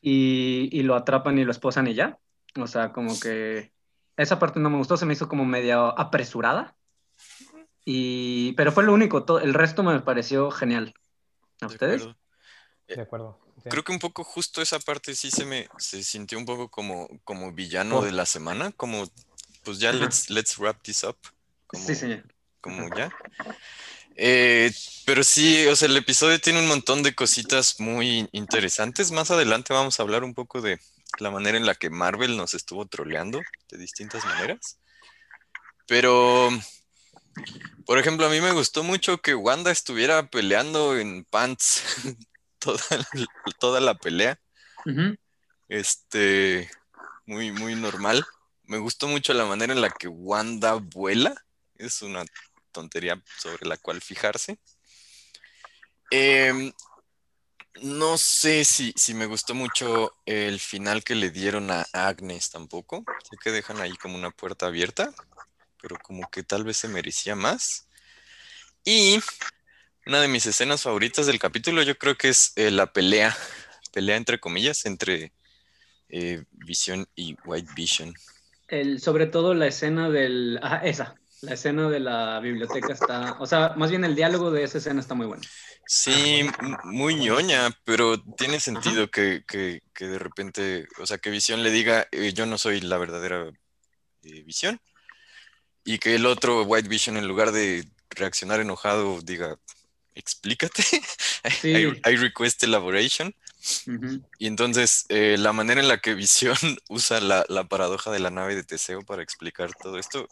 Y, 0.00 0.68
y 0.72 0.82
lo 0.82 0.94
atrapan 0.94 1.38
y 1.38 1.44
lo 1.44 1.50
esposan 1.50 1.86
y 1.88 1.94
ya. 1.94 2.18
O 2.56 2.66
sea, 2.66 2.92
como 2.92 3.18
que 3.18 3.72
esa 4.16 4.38
parte 4.38 4.60
no 4.60 4.70
me 4.70 4.78
gustó, 4.78 4.96
se 4.96 5.06
me 5.06 5.12
hizo 5.12 5.28
como 5.28 5.44
media 5.44 5.88
apresurada. 5.88 6.76
Y, 7.84 8.52
pero 8.52 8.72
fue 8.72 8.84
lo 8.84 8.92
único, 8.92 9.24
todo, 9.24 9.40
el 9.40 9.54
resto 9.54 9.82
me 9.82 9.98
pareció 10.00 10.50
genial. 10.50 10.94
¿A 11.60 11.66
De 11.66 11.72
ustedes? 11.74 12.02
acuerdo. 12.02 12.18
De 12.88 13.00
acuerdo. 13.00 13.38
sí. 13.62 13.68
Creo 13.70 13.84
que 13.84 13.92
un 13.92 13.98
poco 13.98 14.24
justo 14.24 14.60
esa 14.62 14.78
parte 14.78 15.14
sí 15.14 15.30
se 15.30 15.44
me 15.44 15.68
se 15.78 16.02
sintió 16.02 16.38
un 16.38 16.44
poco 16.46 16.68
como, 16.70 17.08
como 17.24 17.52
villano 17.52 18.02
de 18.02 18.12
la 18.12 18.26
semana, 18.26 18.72
como 18.72 19.04
pues 19.64 19.78
ya 19.78 19.92
let's, 19.92 20.30
let's 20.30 20.58
wrap 20.58 20.80
this 20.82 21.02
up. 21.04 21.16
Como, 21.66 21.84
Sí, 21.84 21.94
sí. 21.94 22.20
como 22.60 22.88
ya. 22.94 23.10
Eh, 24.20 24.72
pero 25.06 25.22
sí, 25.22 25.64
o 25.68 25.76
sea, 25.76 25.86
el 25.86 25.96
episodio 25.96 26.40
tiene 26.40 26.58
un 26.58 26.66
montón 26.66 27.04
de 27.04 27.14
cositas 27.14 27.78
muy 27.78 28.28
interesantes. 28.32 29.12
Más 29.12 29.30
adelante 29.30 29.72
vamos 29.72 29.98
a 29.98 30.02
hablar 30.02 30.24
un 30.24 30.34
poco 30.34 30.60
de 30.60 30.80
la 31.20 31.30
manera 31.30 31.56
en 31.56 31.64
la 31.64 31.76
que 31.76 31.88
Marvel 31.88 32.36
nos 32.36 32.52
estuvo 32.52 32.84
troleando 32.86 33.40
de 33.70 33.78
distintas 33.78 34.24
maneras. 34.24 34.78
Pero, 35.86 36.50
por 37.86 37.98
ejemplo, 37.98 38.26
a 38.26 38.30
mí 38.30 38.40
me 38.40 38.50
gustó 38.50 38.82
mucho 38.82 39.18
que 39.18 39.36
Wanda 39.36 39.70
estuviera 39.70 40.28
peleando 40.28 40.98
en 40.98 41.24
pants 41.24 41.84
toda, 42.58 42.82
toda 43.60 43.80
la 43.80 43.94
pelea. 43.94 44.40
Este, 45.68 46.68
muy, 47.24 47.52
muy 47.52 47.76
normal. 47.76 48.26
Me 48.64 48.78
gustó 48.78 49.06
mucho 49.06 49.32
la 49.32 49.46
manera 49.46 49.72
en 49.72 49.80
la 49.80 49.90
que 49.90 50.08
Wanda 50.08 50.74
vuela. 50.74 51.44
Es 51.76 52.02
una 52.02 52.24
tontería 52.72 53.22
sobre 53.38 53.66
la 53.66 53.76
cual 53.76 54.00
fijarse. 54.00 54.58
Em, 56.10 56.72
No 57.80 58.18
sé 58.18 58.64
si, 58.64 58.92
si 58.96 59.14
me 59.14 59.26
gustó 59.26 59.54
mucho 59.54 60.16
el 60.26 60.58
final 60.58 61.04
que 61.04 61.14
le 61.14 61.30
dieron 61.30 61.70
a 61.70 61.86
Agnes 61.92 62.50
tampoco. 62.50 63.04
Sé 63.22 63.36
que 63.40 63.52
dejan 63.52 63.80
ahí 63.80 63.94
como 63.96 64.16
una 64.16 64.32
puerta 64.32 64.66
abierta, 64.66 65.14
pero 65.80 65.96
como 66.02 66.28
que 66.28 66.42
tal 66.42 66.64
vez 66.64 66.76
se 66.76 66.88
merecía 66.88 67.36
más. 67.36 67.86
Y 68.84 69.20
una 70.06 70.20
de 70.20 70.26
mis 70.26 70.46
escenas 70.46 70.82
favoritas 70.82 71.26
del 71.26 71.38
capítulo 71.38 71.82
yo 71.82 71.96
creo 71.96 72.16
que 72.16 72.30
es 72.30 72.52
eh, 72.56 72.72
la 72.72 72.92
pelea, 72.92 73.36
pelea 73.92 74.16
entre 74.16 74.40
comillas, 74.40 74.84
entre 74.86 75.32
eh, 76.08 76.42
Vision 76.50 77.06
y 77.14 77.36
White 77.44 77.70
Vision. 77.76 78.12
El, 78.66 79.00
sobre 79.00 79.26
todo 79.26 79.54
la 79.54 79.68
escena 79.68 80.10
del... 80.10 80.58
Ah, 80.62 80.80
esa. 80.82 81.14
La 81.42 81.54
escena 81.54 81.88
de 81.88 82.00
la 82.00 82.40
biblioteca 82.40 82.92
está... 82.92 83.36
O 83.38 83.46
sea, 83.46 83.74
más 83.76 83.90
bien 83.90 84.04
el 84.04 84.14
diálogo 84.16 84.50
de 84.50 84.64
esa 84.64 84.78
escena 84.78 85.00
está 85.00 85.14
muy 85.14 85.26
bueno. 85.26 85.42
Sí, 85.86 86.48
muy 86.84 87.14
ñoña, 87.14 87.70
pero 87.84 88.20
tiene 88.20 88.60
sentido 88.60 89.10
que, 89.10 89.44
que- 89.46 89.82
que 89.94 90.06
de 90.06 90.18
repente, 90.18 90.86
o 90.98 91.06
sea, 91.06 91.18
que 91.18 91.30
Visión 91.30 91.62
le 91.62 91.70
diga, 91.70 92.06
eh, 92.12 92.32
yo 92.34 92.44
no 92.46 92.58
soy 92.58 92.80
la 92.80 92.98
verdadera 92.98 93.50
eh, 94.24 94.42
Visión, 94.42 94.80
y 95.84 95.98
que 95.98 96.14
el 96.16 96.26
otro 96.26 96.62
White 96.64 96.88
Vision, 96.88 97.16
en 97.16 97.26
lugar 97.26 97.52
de 97.52 97.88
reaccionar 98.10 98.60
enojado, 98.60 99.20
diga, 99.22 99.56
explícate, 100.14 100.82
Sí. 101.62 101.70
I, 101.70 102.00
I 102.04 102.16
request 102.16 102.62
elaboration. 102.64 103.34
Y 104.38 104.46
entonces, 104.46 105.06
eh, 105.08 105.36
la 105.38 105.52
manera 105.52 105.80
en 105.80 105.88
la 105.88 105.98
que 105.98 106.14
Visión 106.14 106.56
usa 106.88 107.20
la, 107.20 107.44
la 107.48 107.64
paradoja 107.64 108.10
de 108.10 108.18
la 108.18 108.30
nave 108.30 108.54
de 108.56 108.64
Teseo 108.64 109.02
para 109.02 109.22
explicar 109.22 109.70
todo 109.74 109.98
esto, 109.98 110.28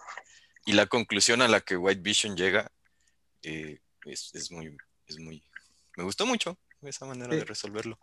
y 0.67 0.73
la 0.75 0.87
conclusión 0.87 1.41
a 1.41 1.49
la 1.49 1.61
que 1.61 1.77
White 1.77 2.03
Vision 2.03 2.37
llega, 2.37 2.71
eh, 3.43 3.79
es, 4.05 4.35
es 4.35 4.51
muy, 4.53 4.77
es 5.07 5.19
muy, 5.19 5.43
me 5.97 6.05
gustó 6.05 6.27
mucho 6.27 6.59
esa 6.83 7.07
manera 7.07 7.31
Sí. 7.33 7.39
de 7.39 7.45
resolverlo. 7.45 7.99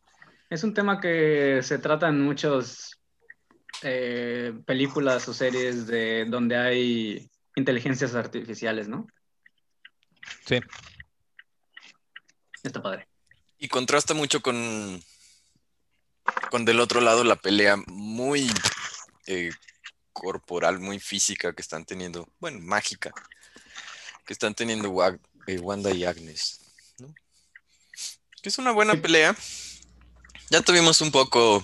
Es 0.50 0.64
un 0.64 0.74
tema 0.74 1.00
que 1.00 1.62
se 1.64 1.78
trata 1.78 2.08
en 2.10 2.22
muchas 2.22 2.98
eh, 3.82 4.54
películas 4.66 5.28
o 5.28 5.34
series 5.34 5.88
de 5.88 6.26
donde 6.26 6.58
hay 6.58 7.30
inteligencias 7.56 8.16
artificiales, 8.16 8.88
¿no? 8.88 9.08
Sí. 10.46 10.60
Está 12.64 12.82
padre. 12.82 13.08
Y 13.60 13.68
contrasta 13.68 14.14
mucho 14.14 14.42
con, 14.42 15.02
con 16.50 16.66
del 16.66 16.80
otro 16.80 17.02
lado 17.02 17.24
la 17.24 17.36
pelea 17.36 17.78
muy 17.88 18.50
eh, 19.28 19.52
corporal, 20.14 20.80
muy 20.80 21.00
física 21.00 21.54
que 21.54 21.62
están 21.62 21.86
teniendo, 21.86 22.30
bueno, 22.40 22.60
mágica, 22.60 23.12
que 24.26 24.34
están 24.34 24.54
teniendo 24.54 24.90
eh, 25.48 25.60
Wanda 25.60 25.92
y 25.92 26.06
Agnes. 26.06 26.62
¿no? 27.00 27.14
Que 28.42 28.50
es 28.50 28.58
una 28.58 28.72
buena 28.72 28.96
pelea. 28.96 29.36
Ya 30.50 30.62
tuvimos 30.62 31.02
un 31.02 31.12
poco 31.12 31.64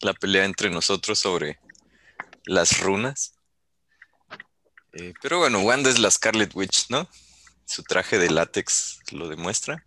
la 0.00 0.14
pelea 0.14 0.44
entre 0.44 0.70
nosotros 0.70 1.18
sobre 1.18 1.58
las 2.44 2.78
runas. 2.80 3.34
Eh, 4.92 5.12
pero 5.20 5.38
bueno, 5.38 5.60
Wanda 5.60 5.90
es 5.90 5.98
la 5.98 6.10
Scarlet 6.10 6.54
Witch, 6.54 6.86
¿no? 6.88 7.08
Su 7.66 7.82
traje 7.82 8.18
de 8.18 8.30
látex 8.30 9.00
lo 9.10 9.28
demuestra. 9.28 9.84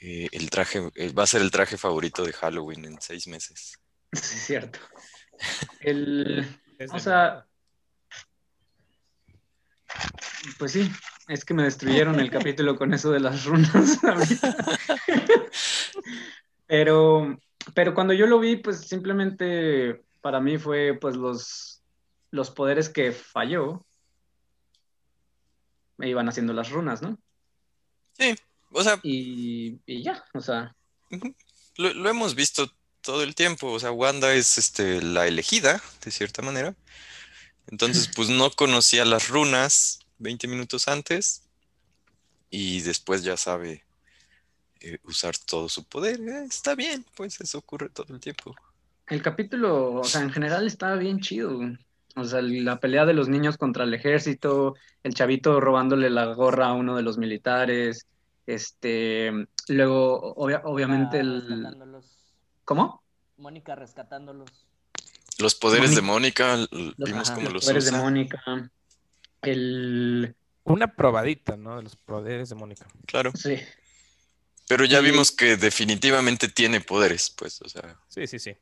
Eh, 0.00 0.28
el 0.32 0.50
traje 0.50 0.90
eh, 0.96 1.12
va 1.12 1.22
a 1.22 1.26
ser 1.26 1.40
el 1.40 1.50
traje 1.50 1.78
favorito 1.78 2.24
de 2.24 2.32
Halloween 2.32 2.84
en 2.84 3.00
seis 3.00 3.26
meses. 3.26 3.78
Sí, 4.14 4.34
es 4.36 4.46
cierto. 4.46 4.78
El, 5.80 6.46
o 6.92 6.98
sea, 6.98 7.46
pues 10.58 10.72
sí, 10.72 10.90
es 11.28 11.44
que 11.44 11.54
me 11.54 11.64
destruyeron 11.64 12.20
el 12.20 12.30
capítulo 12.30 12.76
con 12.76 12.94
eso 12.94 13.10
de 13.10 13.20
las 13.20 13.44
runas. 13.44 14.00
Pero, 16.66 17.38
pero 17.74 17.94
cuando 17.94 18.14
yo 18.14 18.26
lo 18.26 18.40
vi, 18.40 18.56
pues 18.56 18.80
simplemente 18.80 20.02
para 20.22 20.40
mí 20.40 20.56
fue 20.56 20.96
pues 20.98 21.14
los, 21.14 21.82
los 22.30 22.50
poderes 22.50 22.88
que 22.88 23.12
falló. 23.12 23.84
Me 25.98 26.08
iban 26.08 26.26
haciendo 26.28 26.54
las 26.54 26.70
runas, 26.70 27.02
¿no? 27.02 27.18
Sí, 28.14 28.34
o 28.70 28.82
sea, 28.82 28.98
Y, 29.02 29.78
y 29.86 30.02
ya, 30.02 30.24
o 30.32 30.40
sea, 30.40 30.74
lo, 31.76 31.92
lo 31.92 32.08
hemos 32.08 32.34
visto 32.34 32.72
todo 33.04 33.22
el 33.22 33.34
tiempo. 33.34 33.70
O 33.72 33.78
sea, 33.78 33.92
Wanda 33.92 34.34
es 34.34 34.58
este, 34.58 35.02
la 35.02 35.26
elegida, 35.28 35.80
de 36.04 36.10
cierta 36.10 36.42
manera. 36.42 36.74
Entonces, 37.68 38.10
pues 38.14 38.28
no 38.28 38.50
conocía 38.50 39.04
las 39.04 39.28
runas 39.28 40.00
20 40.18 40.48
minutos 40.48 40.88
antes 40.88 41.42
y 42.50 42.80
después 42.80 43.22
ya 43.24 43.36
sabe 43.36 43.84
eh, 44.80 44.98
usar 45.04 45.36
todo 45.38 45.68
su 45.68 45.84
poder. 45.84 46.20
Eh, 46.20 46.44
está 46.48 46.74
bien, 46.74 47.04
pues 47.16 47.40
eso 47.40 47.58
ocurre 47.58 47.88
todo 47.88 48.12
el 48.14 48.20
tiempo. 48.20 48.54
El 49.06 49.22
capítulo, 49.22 49.94
o 49.94 50.04
sea, 50.04 50.22
en 50.22 50.30
general 50.30 50.66
estaba 50.66 50.96
bien 50.96 51.20
chido. 51.20 51.60
O 52.16 52.24
sea, 52.24 52.40
la 52.42 52.78
pelea 52.80 53.04
de 53.06 53.12
los 53.14 53.28
niños 53.28 53.56
contra 53.56 53.84
el 53.84 53.92
ejército, 53.92 54.74
el 55.02 55.14
chavito 55.14 55.60
robándole 55.60 56.10
la 56.10 56.26
gorra 56.26 56.68
a 56.68 56.72
uno 56.74 56.96
de 56.96 57.02
los 57.02 57.18
militares, 57.18 58.06
este, 58.46 59.32
luego, 59.68 60.34
obvia- 60.36 60.62
obviamente, 60.64 61.16
Ah, 61.18 61.20
el... 61.20 61.66
¿Cómo? 62.64 63.02
Mónica 63.36 63.74
rescatándolos. 63.74 64.50
Los 65.38 65.54
poderes 65.54 65.94
de 65.94 66.02
Mónica. 66.02 66.56
Vimos 66.96 67.28
ajá, 67.30 67.34
cómo 67.34 67.46
los 67.50 67.54
los 67.54 67.64
poderes 67.64 67.84
de. 67.86 67.92
Mónica, 67.92 68.70
el... 69.42 70.34
Una 70.64 70.94
probadita, 70.94 71.56
¿no? 71.56 71.76
De 71.76 71.82
los 71.82 71.96
poderes 71.96 72.48
de 72.48 72.54
Mónica. 72.54 72.86
Claro. 73.06 73.32
Sí, 73.34 73.56
Pero 74.68 74.84
ya 74.84 75.00
vimos 75.00 75.30
que 75.32 75.56
definitivamente 75.56 76.48
tiene 76.48 76.80
poderes, 76.80 77.30
pues, 77.36 77.60
o 77.60 77.68
sea, 77.68 77.98
Sí, 78.08 78.26
sí, 78.26 78.38
sí. 78.38 78.56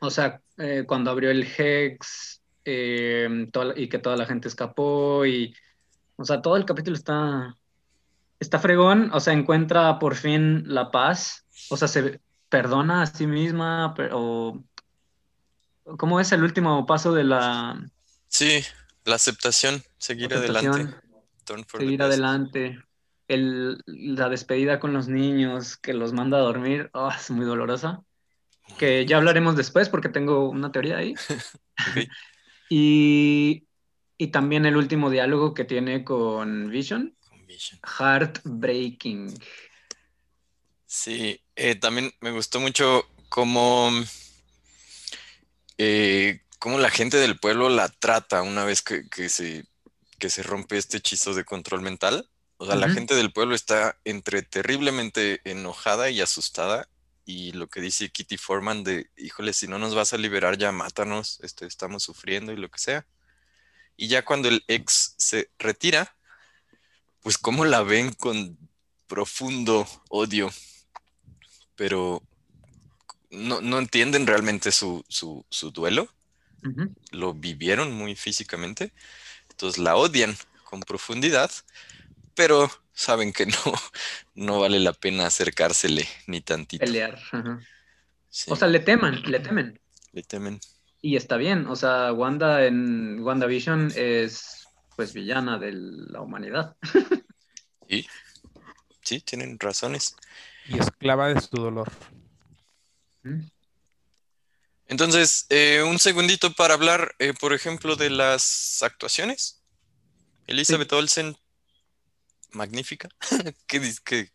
o 0.00 0.10
sea, 0.10 0.42
eh, 0.58 0.84
cuando 0.86 1.10
abrió 1.10 1.30
el 1.30 1.44
Hex 1.56 2.42
eh, 2.64 3.46
toda 3.50 3.66
la- 3.66 3.78
y 3.78 3.88
que 3.88 3.98
toda 3.98 4.16
la 4.16 4.26
gente 4.26 4.48
escapó 4.48 5.24
y, 5.24 5.54
o 6.16 6.24
sea, 6.26 6.42
todo 6.42 6.56
el 6.56 6.66
capítulo 6.66 6.94
está, 6.96 7.56
está 8.38 8.58
fregón, 8.58 9.10
o 9.14 9.20
sea, 9.20 9.32
encuentra 9.32 9.98
por 9.98 10.14
fin 10.16 10.64
la 10.66 10.90
paz, 10.90 11.46
o 11.70 11.76
sea, 11.78 11.88
se 11.88 12.20
perdona 12.48 13.02
a 13.02 13.06
sí 13.06 13.26
misma, 13.26 13.94
pero 13.96 14.62
¿cómo 15.96 16.20
es 16.20 16.32
el 16.32 16.42
último 16.42 16.86
paso 16.86 17.12
de 17.12 17.24
la 17.24 17.80
sí, 18.28 18.62
la 19.04 19.16
aceptación, 19.16 19.82
seguir 19.98 20.32
aceptación? 20.34 20.72
adelante. 20.74 21.08
Seguir 21.78 22.02
adelante. 22.02 22.78
El, 23.26 23.82
la 23.86 24.28
despedida 24.28 24.80
con 24.80 24.92
los 24.92 25.08
niños 25.08 25.76
que 25.76 25.92
los 25.92 26.12
manda 26.12 26.38
a 26.38 26.42
dormir, 26.42 26.90
oh, 26.94 27.10
es 27.10 27.30
muy 27.30 27.44
dolorosa. 27.44 28.02
Que 28.78 29.06
ya 29.06 29.16
hablaremos 29.16 29.56
después 29.56 29.88
porque 29.88 30.08
tengo 30.08 30.48
una 30.50 30.72
teoría 30.72 30.98
ahí. 30.98 31.14
Y, 32.70 33.66
y 34.18 34.26
también 34.28 34.66
el 34.66 34.76
último 34.76 35.08
diálogo 35.10 35.54
que 35.54 35.64
tiene 35.64 36.04
con 36.04 36.68
Vision, 36.68 37.16
Con 37.20 37.46
Vision. 37.46 37.80
Heartbreaking. 37.82 39.32
Sí, 40.86 41.40
eh, 41.58 41.74
también 41.74 42.14
me 42.20 42.30
gustó 42.30 42.60
mucho 42.60 43.04
cómo, 43.28 43.90
eh, 45.76 46.40
cómo 46.60 46.78
la 46.78 46.88
gente 46.88 47.16
del 47.16 47.38
pueblo 47.38 47.68
la 47.68 47.88
trata 47.88 48.42
una 48.42 48.64
vez 48.64 48.80
que, 48.80 49.08
que 49.08 49.28
se, 49.28 49.66
que 50.20 50.30
se 50.30 50.44
rompe 50.44 50.78
este 50.78 50.98
hechizo 50.98 51.34
de 51.34 51.44
control 51.44 51.82
mental. 51.82 52.30
O 52.58 52.66
sea, 52.66 52.76
la 52.76 52.88
gente 52.88 53.14
del 53.14 53.32
pueblo 53.32 53.54
está 53.56 53.96
entre 54.04 54.42
terriblemente 54.42 55.40
enojada 55.44 56.10
y 56.10 56.20
asustada. 56.20 56.88
Y 57.24 57.52
lo 57.52 57.68
que 57.68 57.80
dice 57.80 58.08
Kitty 58.08 58.36
Foreman 58.36 58.84
de, 58.84 59.10
híjole, 59.16 59.52
si 59.52 59.66
no 59.66 59.78
nos 59.78 59.94
vas 59.94 60.12
a 60.12 60.16
liberar, 60.16 60.58
ya 60.58 60.72
mátanos, 60.72 61.40
este, 61.42 61.66
estamos 61.66 62.04
sufriendo 62.04 62.52
y 62.52 62.56
lo 62.56 62.68
que 62.68 62.78
sea. 62.78 63.06
Y 63.96 64.06
ya 64.06 64.24
cuando 64.24 64.48
el 64.48 64.64
ex 64.68 65.14
se 65.18 65.50
retira, 65.58 66.16
pues 67.20 67.36
cómo 67.36 67.64
la 67.64 67.82
ven 67.82 68.12
con 68.12 68.56
profundo 69.06 69.86
odio 70.08 70.50
pero 71.78 72.22
no, 73.30 73.60
no 73.60 73.78
entienden 73.78 74.26
realmente 74.26 74.72
su, 74.72 75.04
su, 75.08 75.46
su 75.48 75.70
duelo, 75.70 76.08
lo 77.12 77.34
vivieron 77.34 77.92
muy 77.92 78.16
físicamente, 78.16 78.92
entonces 79.48 79.78
la 79.78 79.96
odian 79.96 80.36
con 80.64 80.80
profundidad, 80.80 81.50
pero 82.34 82.68
saben 82.92 83.32
que 83.32 83.46
no, 83.46 83.56
no 84.34 84.60
vale 84.60 84.80
la 84.80 84.92
pena 84.92 85.26
acercársele 85.26 86.06
ni 86.26 86.40
tantito. 86.40 86.84
Pelear. 86.84 87.14
ajá. 87.14 87.60
Sí, 88.28 88.50
O 88.50 88.56
sea, 88.56 88.68
le 88.68 88.80
teman, 88.80 89.22
le 89.22 89.40
temen. 89.40 89.80
le 90.12 90.22
temen. 90.22 90.60
Y 91.00 91.16
está 91.16 91.36
bien. 91.36 91.66
O 91.66 91.76
sea, 91.76 92.12
Wanda 92.12 92.66
en 92.66 93.20
WandaVision 93.20 93.92
es 93.96 94.66
pues 94.96 95.14
villana 95.14 95.58
de 95.58 95.72
la 95.72 96.20
humanidad. 96.20 96.76
Sí, 97.88 98.06
sí, 99.02 99.20
tienen 99.20 99.58
razones. 99.58 100.14
Y 100.68 100.78
esclava 100.78 101.28
de 101.32 101.40
su 101.40 101.56
dolor. 101.56 101.90
Mm. 103.22 103.40
Entonces, 104.86 105.46
eh, 105.50 105.82
un 105.86 105.98
segundito 105.98 106.52
para 106.52 106.74
hablar, 106.74 107.14
eh, 107.18 107.34
por 107.38 107.52
ejemplo, 107.52 107.96
de 107.96 108.10
las 108.10 108.82
actuaciones. 108.82 109.62
Elizabeth 110.46 110.92
Olsen, 110.92 111.36
magnífica. 112.52 113.08
¿Qué, 113.66 113.80
dis- 113.82 114.00
qué- 114.04 114.30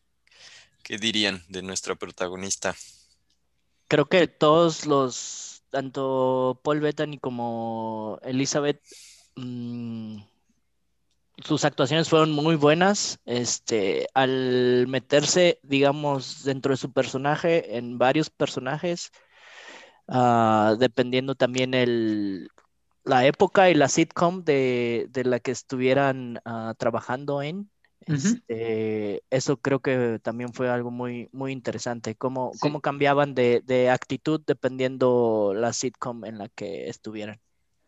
¿Qué 0.83 0.97
dirían 0.97 1.43
de 1.47 1.61
nuestra 1.61 1.95
protagonista? 1.95 2.75
Creo 3.87 4.07
que 4.07 4.27
todos 4.27 4.85
los, 4.85 5.63
tanto 5.69 6.59
Paul 6.63 6.81
Bettany 6.81 7.19
como 7.19 8.19
Elizabeth, 8.23 8.81
mm, 9.35 10.17
sus 11.37 11.65
actuaciones 11.65 12.09
fueron 12.09 12.31
muy 12.31 12.55
buenas. 12.55 13.19
Este, 13.25 14.07
al 14.13 14.85
meterse, 14.87 15.59
digamos, 15.63 16.43
dentro 16.43 16.71
de 16.73 16.77
su 16.77 16.91
personaje, 16.93 17.77
en 17.77 17.97
varios 17.97 18.29
personajes, 18.29 19.11
ah, 20.07 20.75
dependiendo 20.79 21.35
también 21.35 21.73
el, 21.73 22.49
la 23.03 23.25
época 23.25 23.69
y 23.69 23.75
la 23.75 23.89
sitcom 23.89 24.43
de, 24.43 25.07
de 25.09 25.23
la 25.25 25.39
que 25.39 25.51
estuvieran 25.51 26.39
ah, 26.45 26.73
trabajando 26.77 27.41
en. 27.41 27.69
Este, 28.05 29.23
eso 29.29 29.57
creo 29.61 29.79
que 29.79 30.19
también 30.21 30.53
fue 30.53 30.69
algo 30.69 30.91
muy, 30.91 31.29
muy 31.31 31.53
interesante, 31.53 32.15
cómo, 32.15 32.51
Sí. 32.51 32.59
cómo 32.59 32.81
cambiaban 32.81 33.33
de, 33.33 33.61
de 33.65 33.89
actitud 33.89 34.41
dependiendo 34.45 35.53
la 35.55 35.71
sitcom 35.71 36.25
en 36.25 36.37
la 36.37 36.49
que 36.49 36.89
estuvieran. 36.89 37.39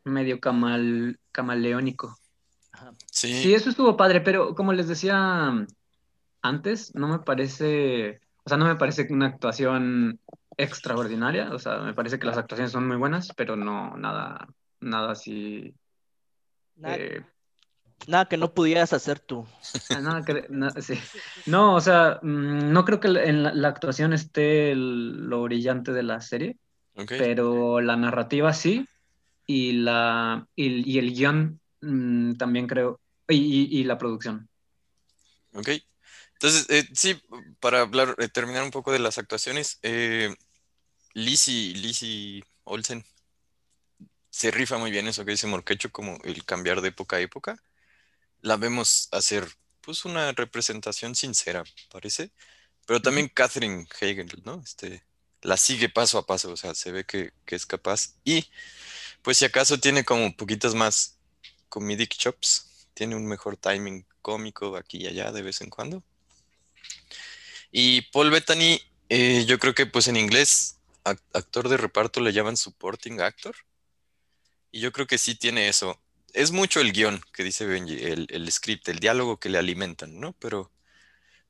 Medio 0.06 0.40
camal, 0.40 1.20
camaleónico. 1.34 2.18
Sí, 3.12 3.34
Sí, 3.34 3.54
eso 3.54 3.70
estuvo 3.70 3.98
padre, 3.98 4.22
pero 4.22 4.56
como 4.56 4.74
les 4.74 4.88
decía 4.88 5.66
antes, 6.42 6.94
no 6.96 7.08
me 7.08 7.20
parece, 7.20 8.22
o 8.44 8.50
sea, 8.50 8.58
no 8.58 8.66
me 8.66 8.76
parece 8.76 9.08
una 9.10 9.28
actuación 9.28 10.20
extraordinaria, 10.58 11.52
o 11.54 11.60
sea, 11.60 11.80
me 11.80 11.94
parece 11.94 12.20
que 12.20 12.28
las 12.28 12.38
actuaciones 12.38 12.72
son 12.72 12.88
muy 12.88 12.98
buenas, 12.98 13.34
pero 13.36 13.56
no 13.56 13.98
nada, 13.98 14.48
nada 14.80 15.12
así, 15.12 15.74
Nada, 16.78 16.96
eh, 16.98 17.24
nada 18.08 18.26
que 18.26 18.38
no 18.38 18.54
pudieras 18.54 18.94
hacer 18.94 19.20
tú. 19.20 19.46
nada 19.90 20.24
que, 20.24 20.46
na- 20.50 20.70
sí. 20.82 20.94
No, 21.46 21.76
o 21.76 21.82
sea, 21.82 22.20
mm, 22.22 22.72
no 22.72 22.86
creo 22.86 23.00
que 23.00 23.08
en 23.08 23.44
la, 23.44 23.54
la 23.54 23.68
actuación 23.70 24.14
esté 24.14 24.72
el- 24.72 25.28
lo 25.30 25.44
brillante 25.44 25.92
de 25.94 26.04
la 26.04 26.22
serie, 26.22 26.58
pero 27.18 27.82
la 27.82 27.96
narrativa 27.96 28.54
sí, 28.54 28.88
y 29.48 29.74
la, 29.74 30.48
y, 30.56 30.90
y 30.92 31.00
el 31.00 31.14
guion 31.14 31.60
mm, 31.82 32.34
también 32.36 32.68
creo, 32.68 33.00
y, 33.30 33.36
y- 33.38 33.80
y 33.82 33.84
la 33.84 33.98
producción. 33.98 34.48
Ok. 35.54 35.70
Entonces, 36.34 36.66
eh, 36.70 36.88
sí, 36.94 37.22
para 37.60 37.82
hablar, 37.82 38.16
eh, 38.20 38.28
terminar 38.28 38.64
un 38.64 38.72
poco 38.72 38.92
de 38.92 39.00
las 39.00 39.18
actuaciones, 39.18 39.80
eh, 39.84 40.36
Lizzie, 41.14 41.74
Lizzie 41.76 42.44
Olsen 42.66 43.06
se 44.30 44.52
rifa 44.52 44.78
muy 44.78 44.92
bien 44.92 45.08
eso 45.08 45.24
que 45.24 45.32
dice 45.32 45.48
Morquecho, 45.48 45.92
como 45.92 46.18
el 46.26 46.44
cambiar 46.46 46.82
de 46.82 46.90
época 46.90 47.16
a 47.16 47.22
época. 47.22 47.58
La 48.42 48.58
vemos 48.58 49.10
hacer, 49.12 49.48
pues, 49.82 50.06
una 50.06 50.32
representación 50.34 51.16
sincera, 51.16 51.64
parece. 51.92 52.32
Pero 52.88 53.02
también 53.02 53.30
Catherine 53.30 53.88
Hegel, 54.02 54.30
¿no? 54.46 54.62
Este, 54.64 55.04
la 55.42 55.58
sigue 55.58 55.90
paso 55.90 56.18
a 56.18 56.26
paso, 56.26 56.52
o 56.52 56.58
sea, 56.58 56.76
se 56.76 56.92
ve 56.92 57.06
que, 57.06 57.34
que 57.46 57.56
es 57.56 57.66
capaz. 57.66 58.16
Y, 58.26 58.48
pues, 59.24 59.38
si 59.38 59.46
acaso 59.46 59.80
tiene 59.80 60.06
como 60.06 60.36
poquitas 60.36 60.76
más 60.76 61.15
comedic 61.76 62.16
chops, 62.16 62.88
tiene 62.94 63.18
un 63.18 63.26
mejor 63.26 63.58
timing 63.58 64.06
cómico 64.22 64.78
aquí 64.78 65.00
y 65.00 65.08
allá 65.08 65.34
de 65.34 65.42
vez 65.42 65.60
en 65.60 65.70
cuando. 65.70 66.02
Y 67.70 68.04
Paul 68.14 68.30
Bettany, 68.32 68.80
eh, 69.10 69.44
yo 69.46 69.60
creo 69.60 69.74
que 69.76 69.86
pues 69.86 70.08
en 70.08 70.16
inglés, 70.16 70.78
ac- 71.04 71.20
actor 71.34 71.68
de 71.68 71.76
reparto 71.76 72.22
le 72.22 72.32
llaman 72.32 72.56
supporting 72.56 73.20
actor. 73.20 73.54
Y 74.72 74.80
yo 74.80 74.94
creo 74.94 75.06
que 75.06 75.18
sí 75.18 75.36
tiene 75.36 75.68
eso. 75.68 76.00
Es 76.34 76.52
mucho 76.52 76.80
el 76.80 76.94
guion 76.94 77.22
que 77.34 77.44
dice 77.44 77.66
Benji, 77.66 78.02
el, 78.02 78.28
el 78.30 78.50
script, 78.52 78.88
el 78.88 79.00
diálogo 79.00 79.38
que 79.38 79.50
le 79.50 79.58
alimentan, 79.58 80.18
¿no? 80.18 80.32
Pero 80.40 80.72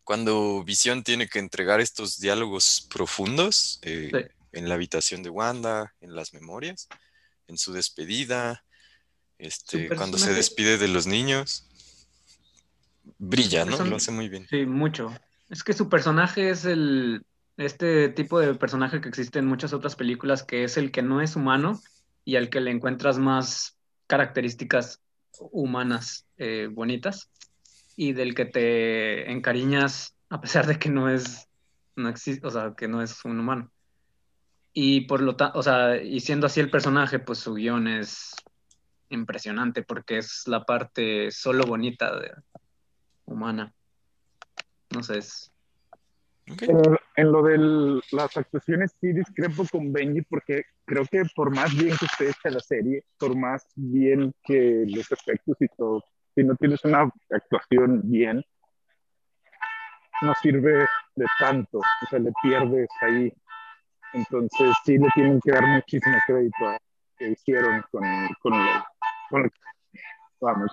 cuando 0.03 0.63
Visión 0.63 1.03
tiene 1.03 1.27
que 1.29 1.38
entregar 1.38 1.82
estos 1.82 2.20
diálogos 2.20 2.88
profundos 2.89 3.77
eh, 3.84 4.10
Sí. 4.12 4.36
en 4.53 4.70
la 4.70 4.74
habitación 4.75 5.22
de 5.22 5.29
Wanda, 5.29 5.94
en 6.01 6.15
las 6.15 6.34
memorias, 6.34 6.88
en 7.48 7.59
su 7.59 7.74
despedida, 7.74 8.64
este, 9.37 9.87
cuando 9.87 10.17
se 10.17 10.33
despide 10.33 10.77
de 10.77 10.87
los 10.87 11.07
niños, 11.07 11.65
brilla, 13.19 13.65
¿no? 13.65 13.77
Person- 13.77 13.89
Lo 13.89 13.95
hace 13.98 14.11
muy 14.11 14.29
bien. 14.29 14.48
Sí, 14.50 14.65
mucho. 14.65 15.13
Es 15.50 15.63
que 15.63 15.74
su 15.74 15.89
personaje 15.89 16.50
es 16.50 16.65
el, 16.65 17.24
este 17.57 18.09
tipo 18.09 18.39
de 18.39 18.53
personaje 18.55 19.01
que 19.01 19.09
existe 19.09 19.39
en 19.39 19.45
muchas 19.45 19.74
otras 19.74 19.95
películas, 19.95 20.43
que 20.43 20.63
es 20.63 20.77
el 20.77 20.91
que 20.91 21.01
no 21.01 21.21
es 21.21 21.35
humano 21.35 21.81
y 22.24 22.35
al 22.35 22.50
que 22.50 22.61
le 22.61 22.71
encuentras 22.71 23.17
más 23.19 23.77
características 24.07 25.01
humanas 25.39 26.25
eh, 26.37 26.69
bonitas 26.71 27.29
y 27.95 28.13
del 28.13 28.33
que 28.35 28.45
te 28.45 29.31
encariñas 29.31 30.13
a 30.29 30.41
pesar 30.41 30.65
de 30.65 30.79
que 30.79 30.89
no 30.89 31.09
es, 31.09 31.48
no 31.95 32.09
existe, 32.09 32.45
o 32.48 32.51
sea, 32.51 32.74
que 32.75 32.87
no 32.87 33.01
es 33.01 33.24
un 33.25 33.39
humano. 33.39 33.71
Y 34.74 35.01
por 35.01 35.21
lo 35.21 35.35
tanto, 35.35 35.57
o 35.59 35.63
sea, 35.63 36.01
y 36.01 36.19
siendo 36.19 36.48
así 36.48 36.59
el 36.59 36.69
personaje, 36.69 37.19
pues 37.19 37.39
su 37.39 37.53
guion 37.53 37.87
es 37.87 38.31
impresionante 39.09 39.83
porque 39.83 40.18
es 40.18 40.44
la 40.48 40.63
parte 40.63 41.31
solo 41.31 41.65
bonita 41.65 42.18
de, 42.20 42.31
humana. 43.25 43.74
No 44.94 45.03
sé, 45.03 45.20
es... 45.20 45.51
Ok. 46.51 46.61
En, 46.61 46.81
en 47.15 47.31
lo 47.31 47.41
de 47.41 48.01
las 48.11 48.37
actuaciones 48.37 48.96
sí 49.01 49.13
discrepo 49.13 49.65
con 49.72 49.91
Benji 49.91 50.22
porque 50.22 50.65
creo 50.85 51.03
que 51.05 51.24
por 51.35 51.53
más 51.55 51.75
bien 51.75 51.98
que 51.98 52.05
esté 52.05 52.29
hecha 52.29 52.50
la 52.51 52.59
serie, 52.59 53.03
por 53.18 53.35
más 53.35 53.65
bien 53.75 54.31
que 54.44 54.85
los 54.87 55.11
efectos 55.11 55.57
y 55.59 55.68
todo, 55.70 56.03
si 56.35 56.44
no 56.44 56.55
tienes 56.55 56.83
una 56.85 57.11
actuación 57.31 58.01
bien, 58.03 58.44
no 60.22 60.33
sirve 60.35 60.85
de 61.15 61.25
tanto, 61.39 61.79
o 61.79 62.09
sea, 62.09 62.20
le 62.20 62.31
pierdes 62.44 62.89
ahí. 63.01 63.33
Entonces 64.13 64.75
sí 64.85 64.98
le 64.98 65.09
tienen 65.13 65.39
que 65.44 65.51
dar 65.51 65.65
muchísimo 65.65 66.15
crédito 66.25 66.70
a 66.70 66.77
que 67.18 67.29
hicieron 67.29 67.83
con, 67.91 68.03
con, 68.41 68.51
lo, 68.51 68.85
con 69.35 69.43
lo 69.43 69.50
que, 69.50 69.57
vamos. 70.39 70.71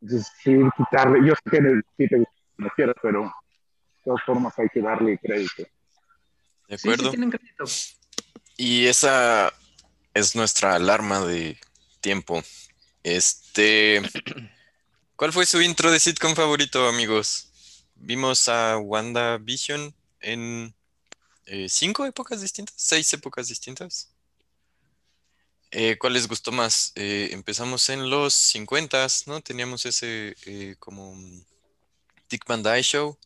Entonces 0.00 0.32
sí, 0.42 0.52
quitarle, 0.76 1.26
yo 1.26 1.34
sé 1.34 1.50
que 1.50 1.80
sí 1.96 2.08
te 2.08 2.18
gusta 2.18 2.94
pero 3.02 3.22
de 3.24 3.30
todas 4.04 4.22
formas 4.24 4.56
hay 4.58 4.68
que 4.68 4.80
darle 4.80 5.18
crédito. 5.18 5.64
De 6.68 6.78
Sí, 6.78 6.88
acuerdo. 6.88 7.04
sí 7.04 7.10
tienen 7.10 7.30
crédito. 7.30 7.64
Y 8.56 8.86
esa 8.86 9.52
es 10.14 10.36
nuestra 10.36 10.74
alarma 10.76 11.20
de 11.20 11.58
tiempo. 12.00 12.42
Este, 13.02 14.00
¿cuál 15.16 15.32
fue 15.32 15.44
su 15.46 15.60
intro 15.60 15.90
de 15.90 15.98
sitcom 15.98 16.34
favorito, 16.36 16.86
amigos? 16.88 17.48
Vimos 17.96 18.48
a 18.48 18.78
WandaVision 18.78 19.92
en 20.20 20.74
eh, 21.46 21.68
cinco 21.68 22.06
épocas 22.06 22.40
distintas, 22.40 22.74
seis 22.76 23.12
épocas 23.12 23.48
distintas. 23.48 24.11
Eh, 25.74 25.96
¿cuál 25.98 26.12
les 26.12 26.28
gustó 26.28 26.52
más? 26.52 26.92
Eh, 26.96 27.30
empezamos 27.32 27.88
en 27.88 28.10
los 28.10 28.34
50, 28.34 29.06
¿no? 29.26 29.40
Teníamos 29.40 29.86
ese 29.86 30.36
eh, 30.44 30.76
como 30.78 31.16
Dick 32.28 32.46
Van 32.46 32.62
Dyke 32.62 32.82
Show. 32.82 33.18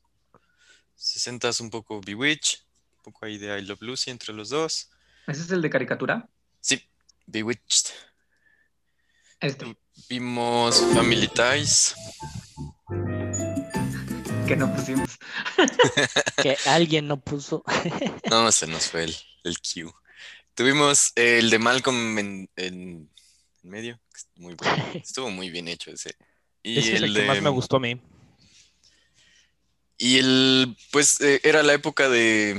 60 0.95 1.51
un 1.61 1.71
poco 1.71 2.01
Bewitch, 2.01 2.65
un 2.99 3.03
poco 3.03 3.27
ahí 3.27 3.37
de 3.37 3.59
I 3.59 3.63
Love 3.63 3.83
Lucy 3.83 4.11
entre 4.11 4.33
los 4.33 4.51
dos. 4.51 4.91
¿Ese 5.27 5.43
es 5.43 5.51
el 5.51 5.61
de 5.61 5.69
caricatura? 5.69 6.29
Sí, 6.61 6.81
Bewitched. 7.27 7.91
Este, 9.41 9.77
Vimos 10.09 10.81
Family 10.95 11.29
Ties. 11.29 11.97
que 14.47 14.57
no 14.57 14.73
pusimos. 14.73 15.11
Que 16.43 16.57
alguien 16.67 17.09
no 17.09 17.19
puso. 17.19 17.65
No, 18.31 18.53
se 18.53 18.69
nos 18.69 18.87
fue 18.89 19.05
el, 19.05 19.17
el 19.43 19.59
Q. 19.59 19.93
Tuvimos 20.57 21.13
el 21.15 21.51
de 21.51 21.59
Malcolm 21.61 22.19
en, 22.19 22.51
en- 22.57 23.09
en 23.63 23.71
medio. 23.71 24.01
que 24.13 24.17
es 24.19 24.27
Muy 24.37 24.55
bueno. 24.55 24.85
Estuvo 24.95 25.31
muy 25.31 25.51
bien 25.51 25.69
hecho 25.69 25.91
ese. 25.93 26.17
Y 26.63 26.79
Ese 26.79 26.97
es 26.97 27.03
el 27.03 27.15
que 27.15 27.21
de- 27.21 27.27
más 27.29 27.41
me 27.43 27.51
gustó 27.51 27.77
a 27.77 27.81
mí. 27.81 28.01
Y 29.99 30.19
el, 30.19 30.77
pues, 30.91 31.21
eh, 31.21 31.41
era 31.45 31.63
la 31.63 31.73
época 31.75 32.09
de. 32.09 32.55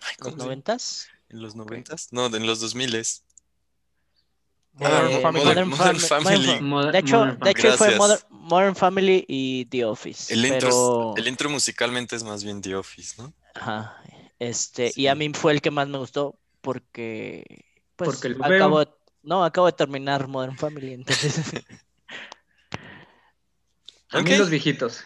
Ay, 0.00 0.14
¿Los 0.18 0.18
¿cómo 0.18 0.36
se- 0.36 0.42
noventas? 0.44 1.08
¿En 1.30 1.42
los 1.42 1.54
noventas? 1.56 2.08
No, 2.12 2.26
en 2.26 2.46
los 2.46 2.60
dos 2.60 2.74
miles. 2.74 3.22
Modern 4.72 5.08
Eh, 5.10 5.20
Family. 5.20 5.44
Modern- 5.44 5.68
Modern 5.70 5.98
Fam- 5.98 6.22
Family. 6.22 6.60
Modern- 6.60 6.92
De 6.92 6.98
hecho, 7.00 7.18
Modern 7.18 7.40
de 7.40 7.50
hecho 7.50 7.76
fue. 7.76 7.96
Modern, 7.96 8.20
Modern 8.30 8.76
Family 8.76 9.24
y 9.28 9.64
The 9.66 9.84
Office. 9.84 10.32
El 10.32 10.44
intro, 10.46 10.68
pero... 10.68 11.14
el 11.16 11.28
intro 11.28 11.50
musicalmente 11.50 12.14
es 12.16 12.22
más 12.22 12.44
bien 12.44 12.62
The 12.62 12.76
Office, 12.76 13.14
¿no? 13.18 13.32
Ajá. 13.54 14.00
Este, 14.38 14.92
Sí. 14.92 15.02
y 15.02 15.06
a 15.08 15.14
mí 15.16 15.30
fue 15.34 15.52
el 15.52 15.60
que 15.60 15.72
más 15.72 15.88
me 15.88 15.98
gustó 15.98 16.38
porque, 16.60 17.64
pues, 17.96 18.10
Porque 18.10 18.28
lo 18.30 18.44
acabo, 18.44 18.76
veo. 18.76 18.84
de- 18.84 18.92
no, 19.22 19.44
acabo 19.44 19.66
de 19.66 19.72
terminar 19.72 20.26
Modern 20.28 20.56
Family, 20.56 20.92
entonces, 20.94 21.34
A 24.10 24.22
mí 24.22 24.32
Ok. 24.32 24.38
los 24.38 24.48
viejitos. 24.48 25.04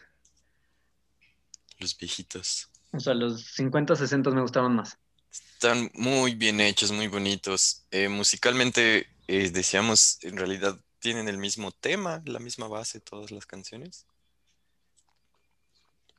Los 1.78 1.96
viejitos. 1.98 2.68
O 2.92 3.00
sea, 3.00 3.14
los 3.14 3.44
50, 3.54 3.96
60 3.96 4.30
me 4.30 4.42
gustaban 4.42 4.76
más. 4.76 4.96
Están 5.30 5.90
muy 5.94 6.34
bien 6.36 6.60
hechos, 6.60 6.92
muy 6.92 7.08
bonitos. 7.08 7.84
Eh, 7.90 8.08
musicalmente, 8.08 9.08
eh, 9.26 9.50
decíamos, 9.50 10.18
en 10.22 10.36
realidad 10.36 10.78
tienen 11.00 11.26
el 11.28 11.38
mismo 11.38 11.72
tema, 11.72 12.22
la 12.26 12.38
misma 12.38 12.68
base, 12.68 13.00
todas 13.00 13.30
las 13.32 13.44
canciones. 13.46 14.06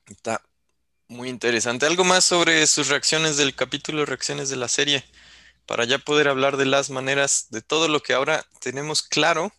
Está 0.07 0.41
Muy 1.07 1.29
interesante. 1.29 1.85
¿Algo 1.85 2.03
más 2.03 2.25
sobre 2.25 2.65
sus 2.65 2.87
reacciones 2.87 3.37
del 3.37 3.53
capítulo, 3.55 4.05
reacciones 4.05 4.49
de 4.49 4.55
la 4.55 4.67
serie? 4.67 5.05
Para 5.65 5.85
ya 5.85 5.97
poder 5.97 6.27
hablar 6.27 6.57
de 6.57 6.65
las 6.65 6.89
maneras, 6.89 7.47
de 7.49 7.61
todo 7.61 7.87
lo 7.87 8.01
que 8.01 8.13
ahora 8.13 8.45
tenemos 8.59 9.01
claro 9.01 9.53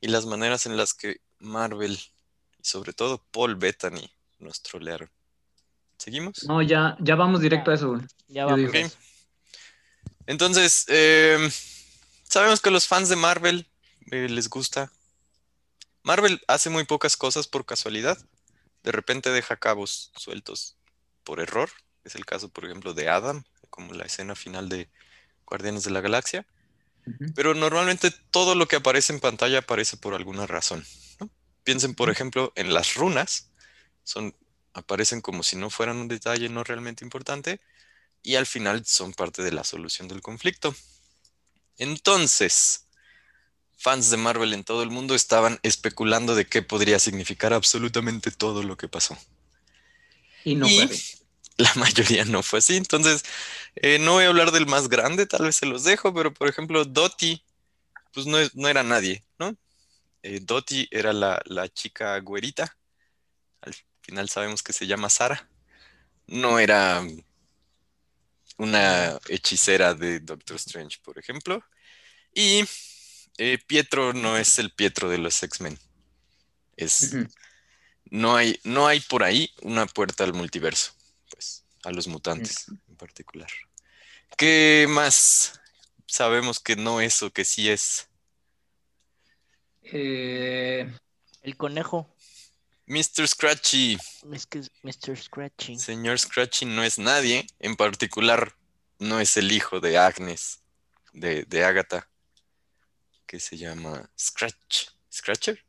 y 0.00 0.08
las 0.08 0.26
maneras 0.26 0.66
en 0.66 0.76
las 0.76 0.94
que 0.94 1.20
Marvel 1.38 1.98
y 2.58 2.64
sobre 2.64 2.92
todo 2.92 3.22
Paul 3.30 3.56
Bettany 3.56 4.10
nos 4.38 4.62
trolearon. 4.62 5.10
¿Seguimos? 5.98 6.44
No, 6.44 6.62
ya, 6.62 6.96
ya 7.00 7.16
vamos 7.16 7.40
directo 7.40 7.70
a 7.70 7.74
eso, 7.74 7.88
güey. 7.88 8.02
Ya 8.28 8.46
vamos. 8.46 8.70
Entonces, 10.26 10.84
eh, 10.88 11.50
sabemos 12.22 12.60
que 12.60 12.68
a 12.68 12.72
los 12.72 12.86
fans 12.86 13.08
de 13.08 13.16
Marvel 13.16 13.66
eh, 14.10 14.28
les 14.28 14.48
gusta. 14.48 14.92
Marvel 16.02 16.40
hace 16.46 16.70
muy 16.70 16.84
pocas 16.84 17.16
cosas 17.16 17.48
por 17.48 17.66
casualidad. 17.66 18.18
De 18.84 18.92
repente 18.92 19.30
deja 19.30 19.56
cabos 19.56 20.12
sueltos 20.16 20.76
por 21.24 21.40
error. 21.40 21.70
Es 22.04 22.14
el 22.14 22.24
caso, 22.24 22.48
por 22.48 22.64
ejemplo, 22.64 22.94
de 22.94 23.08
Adam, 23.08 23.44
como 23.78 23.94
la 23.94 24.06
escena 24.06 24.34
final 24.34 24.68
de 24.68 24.88
Guardianes 25.46 25.84
de 25.84 25.92
la 25.92 26.00
Galaxia. 26.00 26.44
Pero 27.36 27.54
normalmente 27.54 28.10
todo 28.32 28.56
lo 28.56 28.66
que 28.66 28.74
aparece 28.74 29.12
en 29.12 29.20
pantalla 29.20 29.60
aparece 29.60 29.96
por 29.96 30.14
alguna 30.14 30.48
razón. 30.48 30.84
¿no? 31.20 31.30
Piensen, 31.62 31.94
por 31.94 32.10
ejemplo, 32.10 32.52
en 32.56 32.74
las 32.74 32.94
runas. 32.94 33.50
Son, 34.02 34.34
aparecen 34.74 35.20
como 35.20 35.44
si 35.44 35.54
no 35.54 35.70
fueran 35.70 35.98
un 35.98 36.08
detalle 36.08 36.48
no 36.48 36.64
realmente 36.64 37.04
importante 37.04 37.60
y 38.24 38.34
al 38.34 38.46
final 38.46 38.84
son 38.84 39.12
parte 39.12 39.42
de 39.44 39.52
la 39.52 39.62
solución 39.62 40.08
del 40.08 40.22
conflicto. 40.22 40.74
Entonces, 41.76 42.88
fans 43.76 44.10
de 44.10 44.16
Marvel 44.16 44.54
en 44.54 44.64
todo 44.64 44.82
el 44.82 44.90
mundo 44.90 45.14
estaban 45.14 45.60
especulando 45.62 46.34
de 46.34 46.46
qué 46.46 46.62
podría 46.62 46.98
significar 46.98 47.52
absolutamente 47.52 48.32
todo 48.32 48.64
lo 48.64 48.76
que 48.76 48.88
pasó. 48.88 49.16
Y 50.44 50.56
no 50.56 50.66
Y 50.66 50.74
fue 50.74 50.84
así. 50.84 51.17
La 51.58 51.72
mayoría 51.76 52.24
no 52.26 52.42
fue 52.42 52.60
así. 52.60 52.76
Entonces, 52.76 53.24
eh, 53.76 53.98
no 54.00 54.14
voy 54.14 54.24
a 54.24 54.28
hablar 54.28 54.52
del 54.52 54.66
más 54.66 54.88
grande, 54.88 55.26
tal 55.26 55.44
vez 55.46 55.56
se 55.56 55.66
los 55.66 55.84
dejo, 55.84 56.14
pero 56.14 56.32
por 56.34 56.48
ejemplo, 56.48 56.84
Dottie, 56.84 57.42
pues 58.14 58.26
no, 58.26 58.38
es- 58.38 58.54
no 58.56 58.68
era 58.68 58.82
nadie, 58.84 59.24
¿no? 59.38 59.56
Eh, 60.22 60.40
Dottie 60.42 60.88
era 60.90 61.12
la, 61.12 61.42
la 61.46 61.68
chica 61.68 62.18
güerita. 62.20 62.76
Al 63.62 63.74
final 64.02 64.28
sabemos 64.30 64.62
que 64.62 64.72
se 64.72 64.86
llama 64.86 65.10
Sara. 65.10 65.48
No 66.26 66.58
era 66.58 67.02
una 68.56 69.18
hechicera 69.28 69.94
de 69.94 70.20
Doctor 70.20 70.56
Strange, 70.56 70.98
por 71.02 71.18
ejemplo. 71.18 71.62
Y 72.34 72.64
eh, 73.38 73.58
Pietro 73.66 74.12
no 74.12 74.36
es 74.36 74.58
el 74.58 74.72
Pietro 74.72 75.08
de 75.08 75.18
los 75.18 75.42
X-Men. 75.42 75.78
Es, 76.76 77.14
no 78.10 78.36
hay, 78.36 78.58
no 78.64 78.86
hay 78.86 79.00
por 79.00 79.24
ahí 79.24 79.52
una 79.62 79.86
puerta 79.86 80.24
al 80.24 80.32
multiverso, 80.34 80.92
a 81.84 81.90
los 81.90 82.06
mutantes 82.08 82.66
en 82.88 82.96
particular. 82.96 83.50
¿Qué 84.36 84.86
más 84.88 85.60
sabemos 86.06 86.60
que 86.60 86.76
no 86.76 87.00
es 87.00 87.22
o 87.22 87.30
que 87.30 87.44
sí 87.44 87.68
es? 87.70 88.08
Eh, 89.82 90.90
El 91.42 91.56
conejo. 91.56 92.14
Mr. 92.86 93.28
Scratchy, 93.28 93.98
Mr. 94.24 95.18
Scratchy. 95.18 95.78
señor 95.78 96.18
Scratchy 96.18 96.64
no 96.64 96.82
es 96.82 96.98
nadie, 96.98 97.46
en 97.58 97.76
particular 97.76 98.54
no 98.98 99.20
es 99.20 99.36
el 99.36 99.52
hijo 99.52 99.78
de 99.80 99.98
Agnes, 99.98 100.62
de, 101.12 101.44
de 101.44 101.64
Agatha, 101.64 102.08
que 103.26 103.40
se 103.40 103.58
llama 103.58 104.10
Scratch, 104.18 104.88
Scratcher. 105.12 105.62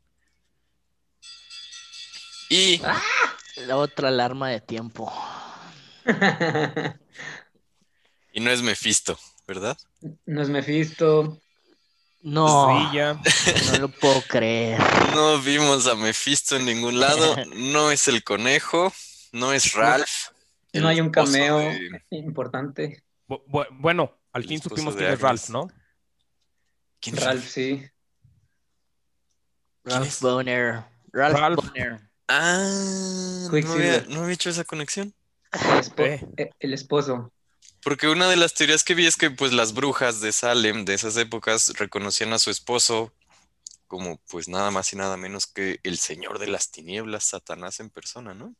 Y 2.48 2.80
La 3.56 3.76
otra 3.76 4.08
alarma 4.08 4.48
de 4.48 4.62
tiempo. 4.62 5.12
Y 8.32 8.40
no 8.40 8.50
es 8.50 8.62
Mephisto, 8.62 9.18
¿verdad? 9.46 9.76
no 10.26 10.40
es 10.42 10.48
Mephisto. 10.48 11.40
No, 12.22 12.78
no 13.72 13.78
lo 13.80 13.88
puedo 13.88 14.20
creer. 14.22 14.78
No 15.14 15.40
vimos 15.40 15.86
a 15.86 15.94
Mephisto 15.94 16.56
en 16.56 16.66
ningún 16.66 17.00
lado. 17.00 17.34
No 17.56 17.90
es 17.90 18.08
el 18.08 18.22
conejo. 18.22 18.92
No 19.32 19.52
es 19.52 19.72
Ralph. 19.72 20.28
No 20.74 20.86
hay 20.88 21.00
un 21.00 21.10
cameo 21.10 21.58
de- 21.58 22.04
importante. 22.10 23.02
Bu- 23.26 23.42
bu- 23.46 23.66
bueno, 23.72 24.16
al 24.32 24.44
fin 24.44 24.60
supimos 24.60 24.94
quién 24.94 25.10
es. 25.10 25.20
Ralph, 25.20 25.48
¿no? 25.48 25.70
¿Quién 27.00 27.16
es 27.16 27.24
Ralph, 27.24 27.48
sí. 27.48 27.82
¿Quién 29.82 29.96
Ralph 29.96 30.08
es? 30.08 30.20
Bonner. 30.20 30.84
Ralph, 31.12 31.38
Ralph. 31.38 31.56
Bonner. 31.64 32.00
Ah, 32.28 33.48
no 33.50 33.72
había, 33.72 34.04
no 34.08 34.22
había 34.22 34.34
hecho 34.34 34.50
esa 34.50 34.62
conexión. 34.64 35.12
El, 35.52 35.60
espo- 35.84 36.04
Eh. 36.06 36.26
eh, 36.36 36.50
el 36.60 36.72
esposo. 36.72 37.32
Porque 37.82 38.08
una 38.08 38.28
de 38.28 38.36
las 38.36 38.54
teorías 38.54 38.84
que 38.84 38.94
vi 38.94 39.06
es 39.06 39.16
que 39.16 39.30
pues 39.30 39.52
las 39.52 39.72
brujas 39.72 40.20
de 40.20 40.32
Salem 40.32 40.84
de 40.84 40.94
esas 40.94 41.16
épocas 41.16 41.72
reconocían 41.78 42.32
a 42.32 42.38
su 42.38 42.50
esposo 42.50 43.12
como 43.86 44.18
pues 44.28 44.48
nada 44.48 44.70
más 44.70 44.92
y 44.92 44.96
nada 44.96 45.16
menos 45.16 45.46
que 45.46 45.80
el 45.82 45.98
señor 45.98 46.38
de 46.38 46.46
las 46.46 46.70
tinieblas, 46.70 47.24
Satanás 47.24 47.80
en 47.80 47.90
persona, 47.90 48.34
¿no? 48.34 48.54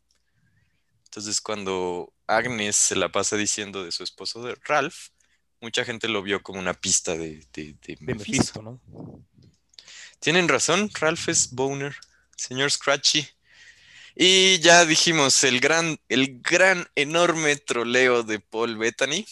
Entonces 1.04 1.40
cuando 1.40 2.12
Agnes 2.26 2.76
se 2.76 2.96
la 2.96 3.10
pasa 3.12 3.36
diciendo 3.36 3.84
de 3.84 3.92
su 3.92 4.02
esposo 4.02 4.42
de 4.42 4.56
Ralph, 4.64 5.08
mucha 5.60 5.84
gente 5.84 6.08
lo 6.08 6.22
vio 6.22 6.42
como 6.42 6.58
una 6.58 6.74
pista 6.74 7.12
de, 7.16 7.46
de, 7.52 7.74
de 7.82 7.96
De 7.96 7.96
Mephisto. 8.00 8.60
Mephisto, 8.60 8.62
¿no? 8.62 8.80
Tienen 10.18 10.48
razón, 10.48 10.90
Ralph 10.98 11.28
es 11.28 11.50
Boner, 11.52 11.94
señor 12.36 12.70
Scratchy. 12.70 13.28
Y 14.22 14.58
ya 14.60 14.84
dijimos, 14.84 15.42
el 15.44 15.60
gran, 15.60 15.98
el 16.10 16.42
gran, 16.42 16.86
enorme 16.94 17.56
troleo 17.56 18.22
de 18.22 18.38
Paul 18.38 18.76
Bettany, 18.76 19.24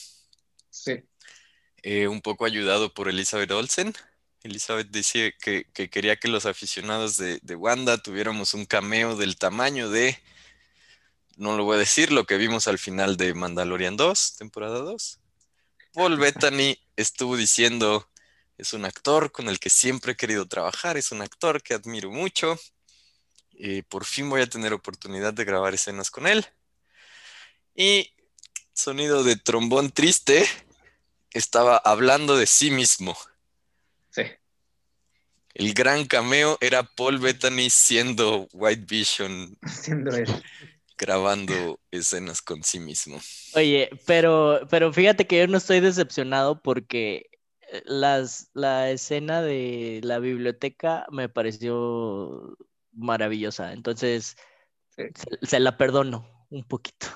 Sí. 0.71 1.03
eh, 1.83 2.09
un 2.09 2.21
poco 2.23 2.45
ayudado 2.47 2.95
por 2.95 3.09
Elizabeth 3.09 3.51
Olsen. 3.51 3.95
Elizabeth 4.43 4.89
decía 4.91 5.31
que, 5.33 5.67
que 5.75 5.91
quería 5.91 6.17
que 6.17 6.29
los 6.29 6.47
aficionados 6.47 7.19
de, 7.19 7.39
de 7.43 7.55
Wanda 7.55 7.99
tuviéramos 8.03 8.55
un 8.55 8.65
cameo 8.65 9.15
del 9.17 9.37
tamaño 9.37 9.91
de, 9.91 10.19
no 11.37 11.57
lo 11.57 11.65
voy 11.65 11.77
a 11.77 11.81
decir, 11.81 12.11
lo 12.11 12.25
que 12.25 12.39
vimos 12.39 12.67
al 12.67 12.79
final 12.79 13.17
de 13.19 13.35
Mandalorian 13.35 13.97
2, 13.97 14.37
temporada 14.39 14.79
2. 14.81 15.21
Paul 15.93 16.17
Bettany 16.19 16.79
estuvo 16.97 17.37
diciendo, 17.37 18.09
es 18.57 18.73
un 18.73 18.87
actor 18.87 19.33
con 19.33 19.49
el 19.49 19.61
que 19.61 19.71
siempre 19.71 20.13
he 20.13 20.17
querido 20.17 20.47
trabajar, 20.47 20.97
es 20.97 21.13
un 21.13 21.21
actor 21.23 21.63
que 21.63 21.75
admiro 21.75 22.11
mucho. 22.11 22.59
Y 23.59 23.83
por 23.83 24.05
fin 24.05 24.31
voy 24.31 24.41
a 24.41 24.47
tener 24.49 24.73
oportunidad 24.73 25.35
de 25.35 25.45
grabar 25.45 25.75
escenas 25.75 26.11
con 26.11 26.27
él. 26.27 26.47
Y 27.75 28.13
sonido 28.73 29.25
de 29.25 29.37
trombón 29.37 29.91
triste, 29.91 30.47
estaba 31.33 31.77
hablando 31.77 32.37
de 32.37 32.47
sí 32.47 32.71
mismo. 32.71 33.17
Sí. 34.11 34.23
El 35.55 35.75
gran 35.75 36.07
cameo 36.07 36.57
era 36.61 36.85
Paul 36.85 37.19
Bettany 37.19 37.69
siendo 37.69 38.49
White 38.53 38.85
Vision 38.89 39.59
Haciendo 39.63 40.17
eso. 40.17 40.41
grabando 40.97 41.81
escenas 41.91 42.41
con 42.41 42.63
sí 42.63 42.79
mismo. 42.79 43.21
Oye, 43.55 43.91
pero, 44.07 44.61
pero 44.71 44.93
fíjate 44.93 45.27
que 45.27 45.39
yo 45.39 45.47
no 45.49 45.59
estoy 45.59 45.81
decepcionado 45.81 46.63
porque 46.63 47.29
eh, 47.73 47.83
las, 47.87 48.51
la 48.55 48.91
escena 48.91 49.43
de 49.43 50.01
la 50.05 50.21
biblioteca 50.21 51.07
me 51.11 51.29
pareció 51.29 52.57
maravillosa. 52.99 53.73
Entonces, 53.73 54.37
Sí. 54.97 55.05
se, 55.41 55.47
se 55.47 55.61
la 55.61 55.77
perdono 55.77 56.29
un 56.51 56.65
poquito. 56.65 57.07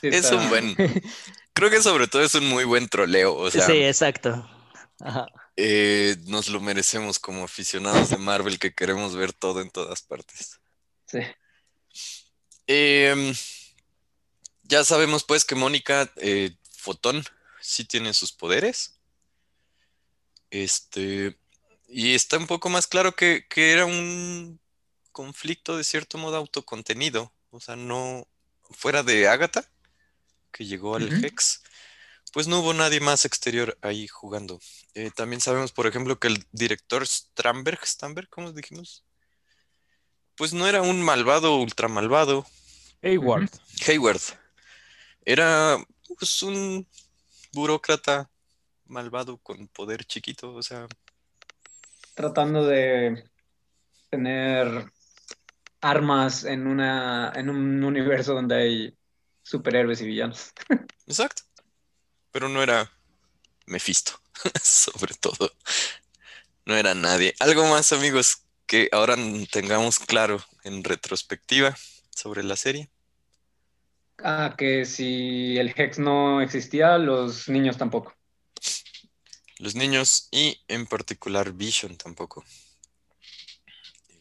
Sí. 0.00 0.08
Es 0.08 0.30
un 0.32 0.48
buen, 0.48 0.74
creo 1.52 1.70
que 1.70 1.80
sobre 1.82 2.06
todo 2.08 2.22
es 2.22 2.34
un 2.34 2.48
muy 2.48 2.64
buen 2.64 2.88
troleo, 2.88 3.34
o 3.36 3.50
sea, 3.50 3.64
sí, 3.66 3.72
exacto. 3.82 4.48
Ajá. 5.00 5.26
eh, 5.56 6.16
nos 6.26 6.48
lo 6.48 6.60
merecemos 6.60 7.18
como 7.20 7.44
aficionados 7.44 8.10
de 8.10 8.16
Marvel 8.16 8.58
que 8.58 8.74
queremos 8.74 9.14
ver 9.14 9.32
todo 9.32 9.60
en 9.60 9.70
todas 9.70 10.02
partes. 10.02 10.58
Sí. 11.06 11.20
Em, 12.66 13.34
ya 14.64 14.84
sabemos 14.84 15.24
pues 15.24 15.44
que 15.44 15.54
Mónica 15.54 16.10
eh, 16.16 16.56
Fotón 16.76 17.24
sí 17.60 17.84
tiene 17.84 18.12
sus 18.14 18.32
poderes. 18.32 18.98
Este, 20.50 21.38
y 21.88 22.14
está 22.14 22.36
un 22.36 22.46
poco 22.46 22.68
más 22.68 22.86
claro 22.86 23.16
que, 23.16 23.46
que 23.48 23.72
era 23.72 23.86
un 23.86 24.60
conflicto 25.10 25.76
de 25.76 25.84
cierto 25.84 26.18
modo 26.18 26.36
autocontenido. 26.36 27.32
O 27.50 27.60
sea, 27.60 27.76
no 27.76 28.28
fuera 28.70 29.02
de 29.02 29.26
Agatha, 29.26 29.64
que 30.52 30.66
llegó 30.66 30.96
al. 30.96 31.24
Hex, 31.24 31.62
pues 32.32 32.46
no 32.46 32.60
hubo 32.60 32.74
nadie 32.74 33.00
más 33.00 33.24
exterior 33.24 33.78
ahí 33.80 34.06
jugando. 34.06 34.60
Eh, 34.94 35.10
también 35.14 35.40
sabemos, 35.40 35.72
por 35.72 35.86
ejemplo, 35.86 36.18
que 36.18 36.28
el 36.28 36.44
director 36.52 37.06
Stramberg, 37.06 37.84
Stamberg, 37.86 38.28
¿cómo 38.28 38.52
dijimos? 38.52 39.04
Pues 40.36 40.52
no 40.52 40.68
era 40.68 40.82
un 40.82 41.02
malvado, 41.02 41.56
ultra 41.56 41.88
malvado. 41.88 42.46
Hayward. 43.02 43.50
Hayward. 43.86 44.20
Era 45.24 45.78
pues, 46.18 46.42
un 46.42 46.86
burócrata 47.52 48.30
malvado 48.84 49.38
con 49.38 49.68
poder 49.68 50.04
chiquito, 50.04 50.54
o 50.54 50.62
sea, 50.62 50.86
Tratando 52.18 52.66
de 52.66 53.22
tener 54.10 54.90
armas 55.80 56.42
en, 56.42 56.66
una, 56.66 57.32
en 57.32 57.48
un 57.48 57.84
universo 57.84 58.34
donde 58.34 58.56
hay 58.56 58.98
superhéroes 59.44 60.00
y 60.00 60.06
villanos. 60.06 60.50
Exacto. 61.06 61.44
Pero 62.32 62.48
no 62.48 62.60
era 62.60 62.90
Mephisto, 63.66 64.20
sobre 64.60 65.14
todo. 65.14 65.52
No 66.66 66.74
era 66.74 66.92
nadie. 66.92 67.36
Algo 67.38 67.64
más, 67.68 67.92
amigos, 67.92 68.42
que 68.66 68.88
ahora 68.90 69.14
tengamos 69.52 70.00
claro 70.00 70.40
en 70.64 70.82
retrospectiva 70.82 71.76
sobre 72.10 72.42
la 72.42 72.56
serie. 72.56 72.90
Ah, 74.24 74.56
que 74.58 74.84
si 74.84 75.56
el 75.56 75.68
Hex 75.68 76.00
no 76.00 76.40
existía, 76.40 76.98
los 76.98 77.48
niños 77.48 77.78
tampoco. 77.78 78.17
Los 79.58 79.74
niños 79.74 80.28
y 80.30 80.60
en 80.68 80.86
particular 80.86 81.52
Vision 81.52 81.96
tampoco. 81.96 82.44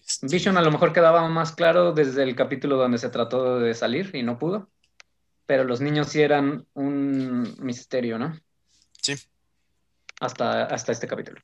Este, 0.08 0.28
Vision 0.28 0.58
a 0.58 0.62
lo 0.62 0.72
mejor 0.72 0.94
quedaba 0.94 1.28
más 1.28 1.52
claro 1.52 1.92
desde 1.94 2.24
el 2.24 2.36
capítulo 2.36 2.78
donde 2.78 2.98
se 2.98 3.10
trató 3.10 3.60
de 3.60 3.74
salir 3.74 4.16
y 4.16 4.24
no 4.24 4.40
pudo. 4.40 4.70
Pero 5.46 5.64
los 5.64 5.80
niños 5.80 6.10
sí 6.10 6.22
eran 6.22 6.66
un 6.74 7.56
misterio, 7.60 8.18
¿no? 8.20 8.40
Sí, 9.02 9.16
Hasta, 10.20 10.64
hasta 10.66 10.92
este 10.92 11.08
capítulo. 11.08 11.42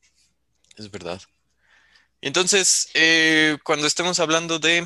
es 0.76 0.90
verdad. 0.92 1.22
Entonces, 2.22 2.90
eh, 2.94 3.58
cuando 3.64 3.86
estemos 3.86 4.20
hablando 4.20 4.58
de, 4.60 4.86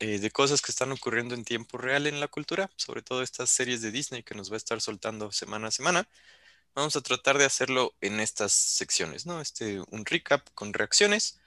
eh, 0.00 0.18
de 0.18 0.30
cosas 0.30 0.60
que 0.60 0.72
están 0.72 0.92
ocurriendo 0.92 1.34
en 1.34 1.44
tiempo 1.44 1.78
real 1.78 2.06
en 2.06 2.20
la 2.20 2.28
cultura, 2.28 2.70
sobre 2.76 3.02
todo 3.02 3.22
estas 3.22 3.50
series 3.50 3.80
de 3.82 3.90
Disney 3.90 4.22
que 4.22 4.34
nos 4.34 4.50
va 4.50 4.54
a 4.54 4.58
estar 4.58 4.80
soltando 4.80 5.30
semana 5.30 5.68
a 5.68 5.70
semana, 5.70 6.08
vamos 6.74 6.96
a 6.96 7.00
tratar 7.00 7.38
de 7.38 7.44
hacerlo 7.44 7.94
en 8.00 8.20
estas 8.20 8.52
secciones, 8.52 9.26
¿no? 9.26 9.40
Este, 9.40 9.80
un 9.90 10.04
recap 10.04 10.46
con 10.54 10.72
reacciones, 10.72 11.40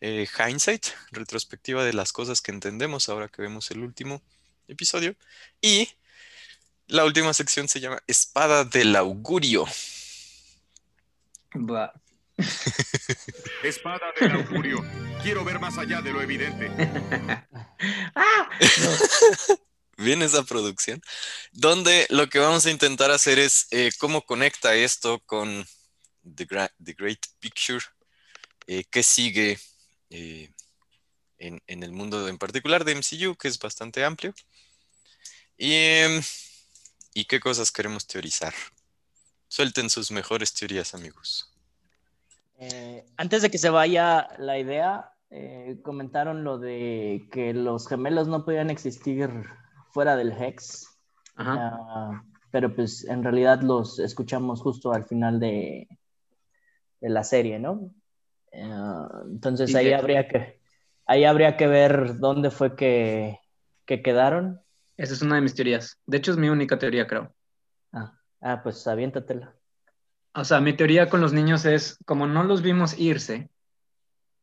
eh, 0.00 0.26
hindsight, 0.38 0.86
retrospectiva 1.12 1.84
de 1.84 1.92
las 1.92 2.12
cosas 2.12 2.40
que 2.40 2.52
entendemos 2.52 3.08
ahora 3.08 3.28
que 3.28 3.42
vemos 3.42 3.70
el 3.70 3.80
último 3.80 4.22
episodio, 4.68 5.16
y 5.60 5.88
la 6.86 7.04
última 7.04 7.34
sección 7.34 7.68
se 7.68 7.80
llama 7.80 8.02
Espada 8.06 8.64
del 8.64 8.96
Augurio. 8.96 9.66
Espada 13.62 14.12
del 14.20 14.32
augurio. 14.32 14.84
Quiero 15.22 15.44
ver 15.44 15.58
más 15.58 15.76
allá 15.78 16.00
de 16.00 16.12
lo 16.12 16.22
evidente. 16.22 16.70
¡Ah! 18.14 18.48
Bien 19.98 20.22
esa 20.22 20.44
producción, 20.44 21.02
donde 21.50 22.06
lo 22.08 22.28
que 22.28 22.38
vamos 22.38 22.64
a 22.64 22.70
intentar 22.70 23.10
hacer 23.10 23.40
es 23.40 23.66
eh, 23.72 23.90
cómo 23.98 24.22
conecta 24.22 24.76
esto 24.76 25.20
con 25.26 25.66
The, 26.22 26.46
Gra- 26.46 26.72
The 26.82 26.92
Great 26.92 27.18
Picture, 27.40 27.84
eh, 28.68 28.84
qué 28.88 29.02
sigue 29.02 29.58
eh, 30.10 30.52
en, 31.38 31.60
en 31.66 31.82
el 31.82 31.90
mundo 31.90 32.28
en 32.28 32.38
particular 32.38 32.84
de 32.84 32.92
MCU, 32.92 33.34
que 33.34 33.48
es 33.48 33.58
bastante 33.58 34.04
amplio, 34.04 34.32
y, 35.56 35.72
em, 35.74 36.22
y 37.12 37.24
qué 37.24 37.40
cosas 37.40 37.72
queremos 37.72 38.06
teorizar. 38.06 38.54
Suelten 39.48 39.90
sus 39.90 40.12
mejores 40.12 40.54
teorías, 40.54 40.94
amigos. 40.94 41.52
Eh, 42.60 43.04
antes 43.16 43.42
de 43.42 43.50
que 43.50 43.58
se 43.58 43.70
vaya 43.70 44.28
la 44.38 44.60
idea, 44.60 45.12
eh, 45.30 45.80
comentaron 45.82 46.44
lo 46.44 46.58
de 46.58 47.28
que 47.32 47.52
los 47.52 47.88
gemelos 47.88 48.28
no 48.28 48.44
podían 48.44 48.70
existir 48.70 49.28
fuera 49.90 50.16
del 50.16 50.32
Hex, 50.32 50.98
Ajá. 51.36 51.54
ah, 51.58 52.22
pero 52.50 52.74
pues 52.74 53.04
en 53.04 53.22
realidad 53.22 53.62
los 53.62 53.98
escuchamos 53.98 54.60
justo 54.60 54.92
al 54.92 55.04
final 55.04 55.38
de, 55.40 55.88
de 57.00 57.08
la 57.08 57.24
serie, 57.24 57.58
¿no? 57.58 57.90
Eh, 58.52 58.70
entonces 59.30 59.74
ahí 59.74 59.92
habría 59.92 60.26
que 60.26 60.58
ahí 61.08 61.24
habría 61.24 61.56
que 61.56 61.66
ver 61.66 62.18
dónde 62.18 62.50
fue 62.50 62.76
que, 62.76 63.40
que 63.86 64.02
quedaron. 64.02 64.60
Esa 64.96 65.14
es 65.14 65.22
una 65.22 65.36
de 65.36 65.40
mis 65.40 65.54
teorías. 65.54 65.98
De 66.06 66.18
hecho, 66.18 66.32
es 66.32 66.36
mi 66.36 66.48
única 66.48 66.78
teoría, 66.78 67.06
creo. 67.06 67.34
Ah, 67.92 68.18
ah, 68.40 68.62
pues 68.62 68.86
aviéntatela. 68.86 69.54
O 70.34 70.44
sea, 70.44 70.60
mi 70.60 70.74
teoría 70.74 71.08
con 71.08 71.20
los 71.20 71.32
niños 71.32 71.64
es, 71.64 71.98
como 72.04 72.26
no 72.26 72.44
los 72.44 72.62
vimos 72.62 72.98
irse, 72.98 73.48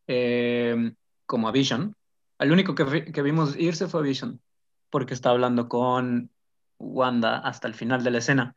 eh, 0.07 0.93
como 1.25 1.47
a 1.47 1.51
Vision, 1.51 1.95
el 2.39 2.51
único 2.51 2.75
que, 2.75 3.11
que 3.11 3.21
vimos 3.21 3.55
irse 3.57 3.87
fue 3.87 4.03
Vision, 4.03 4.41
porque 4.89 5.13
está 5.13 5.29
hablando 5.29 5.67
con 5.67 6.29
Wanda 6.77 7.37
hasta 7.39 7.67
el 7.67 7.73
final 7.73 8.03
de 8.03 8.11
la 8.11 8.17
escena. 8.19 8.55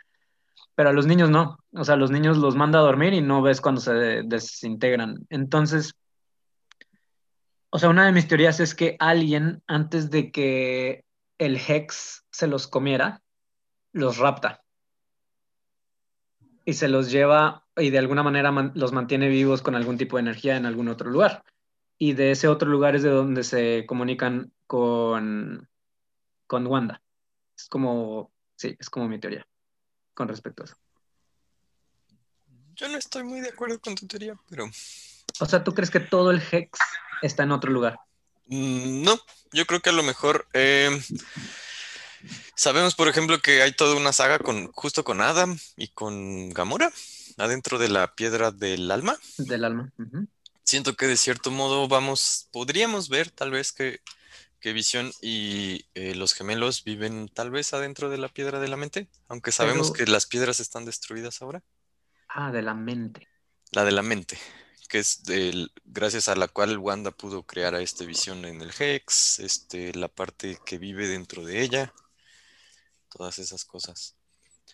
Pero 0.75 0.91
a 0.91 0.93
los 0.93 1.07
niños 1.07 1.31
no. 1.31 1.59
O 1.73 1.85
sea, 1.85 1.97
los 1.97 2.11
niños 2.11 2.39
los 2.39 2.57
manda 2.57 2.79
a 2.79 2.83
dormir 2.83 3.13
y 3.13 3.21
no 3.21 3.43
ves 3.43 3.61
cuando 3.61 3.81
se 3.81 3.93
de- 3.93 4.23
desintegran. 4.25 5.27
Entonces, 5.31 5.95
o 7.71 7.79
sea, 7.79 7.89
una 7.89 8.07
de 8.07 8.13
mis 8.13 8.29
teorías 8.29 8.61
es 8.61 8.75
que 8.75 8.97
alguien, 8.99 9.63
antes 9.67 10.11
de 10.11 10.31
que 10.33 11.05
el 11.39 11.57
Hex 11.57 12.25
se 12.31 12.47
los 12.47 12.67
comiera, 12.67 13.23
los 13.93 14.19
rapta 14.19 14.63
y 16.65 16.75
se 16.75 16.89
los 16.89 17.11
lleva 17.11 17.67
y 17.77 17.91
de 17.91 17.99
alguna 17.99 18.23
manera 18.23 18.53
man- 18.53 18.73
los 18.75 18.93
mantiene 18.93 19.29
vivos 19.29 19.63
con 19.63 19.75
algún 19.75 19.97
tipo 19.97 20.17
de 20.17 20.23
energía 20.23 20.57
en 20.57 20.67
algún 20.67 20.89
otro 20.89 21.11
lugar. 21.11 21.43
Y 21.99 22.13
de 22.13 22.31
ese 22.31 22.49
otro 22.49 22.69
lugar 22.69 22.95
es 22.95 23.03
de 23.03 23.11
donde 23.11 23.43
se 23.43 23.85
comunican 23.87 24.53
con, 24.67 25.69
con 26.49 26.67
Wanda. 26.67 27.01
Es 27.57 27.69
como, 27.69 28.33
sí, 28.57 28.77
es 28.81 28.91
como 28.91 29.07
mi 29.07 29.21
teoría 29.21 29.47
con 30.15 30.27
respecto 30.27 30.65
a 30.65 30.67
eso. 30.67 30.77
Yo 32.75 32.89
no 32.89 32.99
estoy 32.99 33.23
muy 33.23 33.41
de 33.41 33.51
acuerdo 33.51 33.81
con 33.81 33.95
tu 33.95 34.07
teoría, 34.07 34.37
pero 34.51 34.69
O 35.39 35.47
sea, 35.47 35.63
¿tú 35.63 35.75
crees 35.75 35.91
que 35.91 36.01
todo 36.01 36.33
el 36.33 36.43
Hex 36.43 36.79
está 37.23 37.45
en 37.45 37.53
otro 37.53 37.71
lugar? 37.71 38.01
Mm, 38.47 39.03
No, 39.03 39.17
yo 39.53 39.67
creo 39.67 39.81
que 39.81 39.91
a 39.91 39.93
lo 39.93 40.03
mejor 40.03 40.49
eh, 40.55 40.91
sabemos, 42.55 42.95
por 42.95 43.09
ejemplo, 43.09 43.41
que 43.41 43.63
hay 43.63 43.73
toda 43.73 43.95
una 43.97 44.13
saga 44.13 44.39
con 44.39 44.73
justo 44.73 45.05
con 45.05 45.21
Adam 45.21 45.57
y 45.77 45.89
con 45.89 46.51
Gamora 46.51 46.91
adentro 47.37 47.79
de 47.79 47.89
la 47.89 48.15
piedra 48.15 48.51
del 48.51 48.91
alma. 48.91 49.17
Del 49.37 49.65
alma. 49.65 49.93
Siento 50.65 50.95
que 50.95 51.07
de 51.07 51.17
cierto 51.17 51.51
modo 51.51 51.89
vamos, 51.89 52.49
podríamos 52.53 53.09
ver 53.09 53.31
tal 53.31 53.51
vez 53.51 53.73
que, 53.73 54.01
que 54.69 54.75
Visión 54.75 55.11
y 55.23 55.87
eh, 55.95 56.15
los 56.15 56.35
gemelos 56.35 56.85
viven 56.85 57.29
tal 57.33 57.51
vez 57.51 57.73
adentro 57.73 58.11
de 58.11 58.19
la 58.19 58.29
piedra 58.29 58.61
de 58.61 58.69
la 58.69 58.77
mente, 58.77 59.09
aunque 59.29 59.51
sabemos 59.51 59.91
Pero- 59.91 60.05
que 60.05 60.11
las 60.11 60.27
piedras 60.27 60.61
están 60.61 60.85
destruidas 60.85 61.41
ahora. 61.41 61.63
Ah, 62.29 62.53
de 62.53 62.61
la 62.61 62.75
mente. 62.75 63.27
La 63.73 63.85
de 63.85 63.93
la 63.93 64.03
mente, 64.03 64.39
que 64.91 64.99
es 64.99 65.23
del- 65.23 65.73
gracias 65.85 66.29
a 66.29 66.37
la 66.37 66.49
cual 66.49 66.77
Wanda 66.77 67.11
pudo 67.13 67.45
crear 67.45 67.75
a 67.75 67.81
este 67.81 68.05
visión 68.05 68.45
en 68.45 68.61
el 68.61 68.71
Hex, 68.79 69.39
este, 69.39 69.95
la 69.95 70.09
parte 70.09 70.59
que 70.67 70.77
vive 70.77 71.07
dentro 71.09 71.45
de 71.45 71.63
ella, 71.63 71.95
todas 73.09 73.39
esas 73.39 73.65
cosas. 73.65 74.17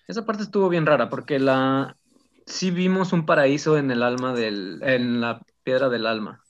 Esa 0.08 0.26
parte 0.26 0.42
estuvo 0.42 0.68
bien 0.68 0.86
rara 0.86 1.08
porque 1.08 1.38
la 1.38 1.96
sí 2.46 2.72
vimos 2.72 3.12
un 3.12 3.26
paraíso 3.26 3.78
en 3.78 3.92
el 3.92 4.02
alma 4.02 4.34
del, 4.34 4.80
en 4.82 5.20
la 5.20 5.40
piedra 5.62 5.88
del 5.88 6.06
alma, 6.06 6.44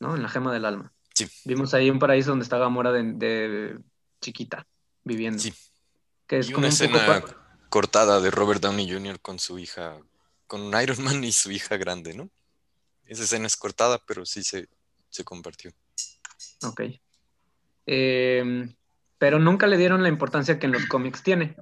¿no? 0.00 0.16
En 0.16 0.22
la 0.22 0.28
gema 0.28 0.52
del 0.52 0.64
alma. 0.64 0.92
Sí. 1.26 1.28
Vimos 1.44 1.74
ahí 1.74 1.90
un 1.90 1.98
paraíso 1.98 2.30
donde 2.30 2.44
está 2.44 2.58
Gamora 2.58 2.92
de, 2.92 3.02
de 3.14 3.78
chiquita 4.20 4.66
viviendo. 5.04 5.38
Sí. 5.40 5.52
Que 6.26 6.38
es 6.38 6.48
Y 6.48 6.52
como 6.52 6.66
una 6.66 6.68
un 6.68 6.72
escena 6.72 7.22
cortada 7.68 8.20
de 8.20 8.30
Robert 8.30 8.60
Downey 8.62 8.90
Jr. 8.90 9.20
con 9.20 9.38
su 9.38 9.58
hija, 9.58 9.98
con 10.46 10.60
Iron 10.80 11.02
Man 11.02 11.24
y 11.24 11.32
su 11.32 11.50
hija 11.50 11.76
grande, 11.76 12.14
¿no? 12.14 12.30
Esa 13.06 13.24
escena 13.24 13.46
es 13.46 13.56
cortada, 13.56 14.00
pero 14.06 14.24
sí 14.26 14.42
se, 14.44 14.68
se 15.10 15.24
compartió. 15.24 15.72
Ok. 16.62 16.82
Eh, 17.86 18.74
pero 19.18 19.38
nunca 19.38 19.66
le 19.66 19.76
dieron 19.78 20.02
la 20.02 20.08
importancia 20.10 20.58
que 20.58 20.66
en 20.66 20.72
los 20.72 20.86
cómics 20.86 21.22
tiene. 21.22 21.56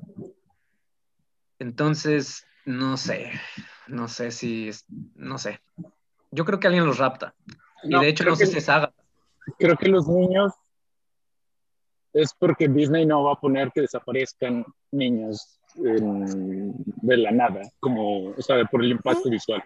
Entonces, 1.59 2.45
no 2.65 2.97
sé. 2.97 3.33
No 3.87 4.09
sé 4.09 4.31
si. 4.33 4.69
es- 4.69 4.85
No 5.15 5.39
sé. 5.39 5.61
Yo 6.33 6.45
creo 6.45 6.59
que 6.61 6.67
alguien 6.67 6.85
los 6.87 6.99
rapta. 6.99 7.35
No, 7.85 7.99
y 8.03 8.05
de 8.05 8.09
hecho, 8.11 8.25
no 8.25 8.37
sé 8.37 8.45
que- 8.45 8.51
si 8.51 8.59
es 8.59 8.69
Agatha. 8.69 8.95
Creo 9.59 9.77
que 9.77 9.89
los 9.89 10.07
niños 10.09 10.53
es 12.13 12.33
porque 12.39 12.69
Disney 12.69 13.05
no 13.07 13.25
va 13.25 13.33
a 13.35 13.41
poner 13.41 13.71
que 13.73 13.83
desaparezcan 13.83 14.65
niños 14.91 15.59
en- 15.77 16.73
de 16.77 17.17
la 17.19 17.31
nada, 17.31 17.61
como, 17.81 18.31
o 18.31 18.43
sea, 18.43 18.65
por 18.65 18.83
el 18.83 18.93
impacto 18.93 19.29
visual. 19.29 19.63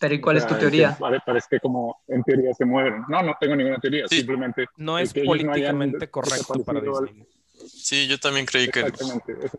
Pero 0.00 0.14
¿y 0.14 0.20
cuál 0.20 0.36
O 0.36 0.38
es 0.40 0.44
tu 0.46 0.50
sea, 0.50 0.58
teoría? 0.58 0.90
que 0.94 1.00
pare- 1.00 1.20
parece 1.24 1.46
que 1.50 1.60
como 1.60 2.02
en 2.08 2.22
teoría 2.24 2.52
se 2.52 2.64
mueren. 2.64 3.02
No, 3.08 3.22
no 3.22 3.34
tengo 3.40 3.54
ninguna 3.56 3.78
teoría, 3.78 4.06
Sí. 4.08 4.18
simplemente 4.18 4.66
No 4.76 4.98
es 4.98 5.12
que 5.12 5.20
ellos 5.20 5.36
no 5.36 5.42
políticamente 5.52 6.10
correcto 6.10 6.54
para 6.64 6.80
desaparecido 6.80 6.98
al- 6.98 7.06
Disney. 7.06 7.26
Sí, 7.68 8.06
yo 8.08 8.18
también 8.18 8.44
creí 8.44 8.68
que 8.70 8.80
Exactamente. 8.80 9.32
Eso 9.46 9.58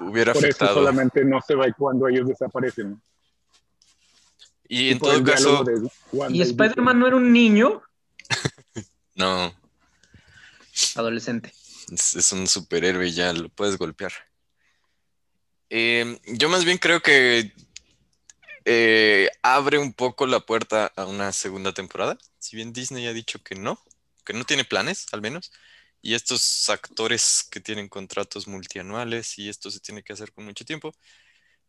hubiera 0.00 0.32
por 0.32 0.42
eso 0.42 0.48
afectado. 0.48 0.74
solamente 0.74 1.24
no 1.24 1.40
se 1.42 1.54
va 1.54 1.66
cuando 1.76 2.06
ellos 2.08 2.28
desaparecen. 2.28 3.00
Y 4.68 4.90
en 4.90 4.98
todo 4.98 5.24
caso, 5.24 5.64
¿Y. 6.28 6.42
Spider-Man 6.42 6.98
no 6.98 7.06
era 7.06 7.16
un 7.16 7.32
niño? 7.32 7.82
no, 9.14 9.54
Adolescente. 10.94 11.52
es, 11.90 12.14
es 12.14 12.32
un 12.32 12.46
superhéroe 12.46 13.08
y 13.08 13.12
ya 13.12 13.32
lo 13.32 13.48
puedes 13.48 13.78
golpear. 13.78 14.12
Eh, 15.70 16.18
yo 16.26 16.48
más 16.48 16.64
bien 16.64 16.78
creo 16.78 17.00
que 17.00 17.52
eh, 18.64 19.30
abre 19.42 19.78
un 19.78 19.92
poco 19.92 20.26
la 20.26 20.40
puerta 20.40 20.92
a 20.96 21.06
una 21.06 21.32
segunda 21.32 21.72
temporada. 21.72 22.18
Si 22.38 22.56
bien 22.56 22.72
Disney 22.72 23.06
ha 23.06 23.12
dicho 23.12 23.42
que 23.42 23.54
no, 23.54 23.82
que 24.24 24.34
no 24.34 24.44
tiene 24.44 24.64
planes, 24.64 25.06
al 25.12 25.22
menos, 25.22 25.52
y 26.02 26.14
estos 26.14 26.68
actores 26.68 27.46
que 27.50 27.60
tienen 27.60 27.88
contratos 27.88 28.46
multianuales 28.46 29.38
y 29.38 29.48
esto 29.48 29.70
se 29.70 29.80
tiene 29.80 30.02
que 30.02 30.12
hacer 30.12 30.32
con 30.32 30.44
mucho 30.44 30.64
tiempo. 30.64 30.94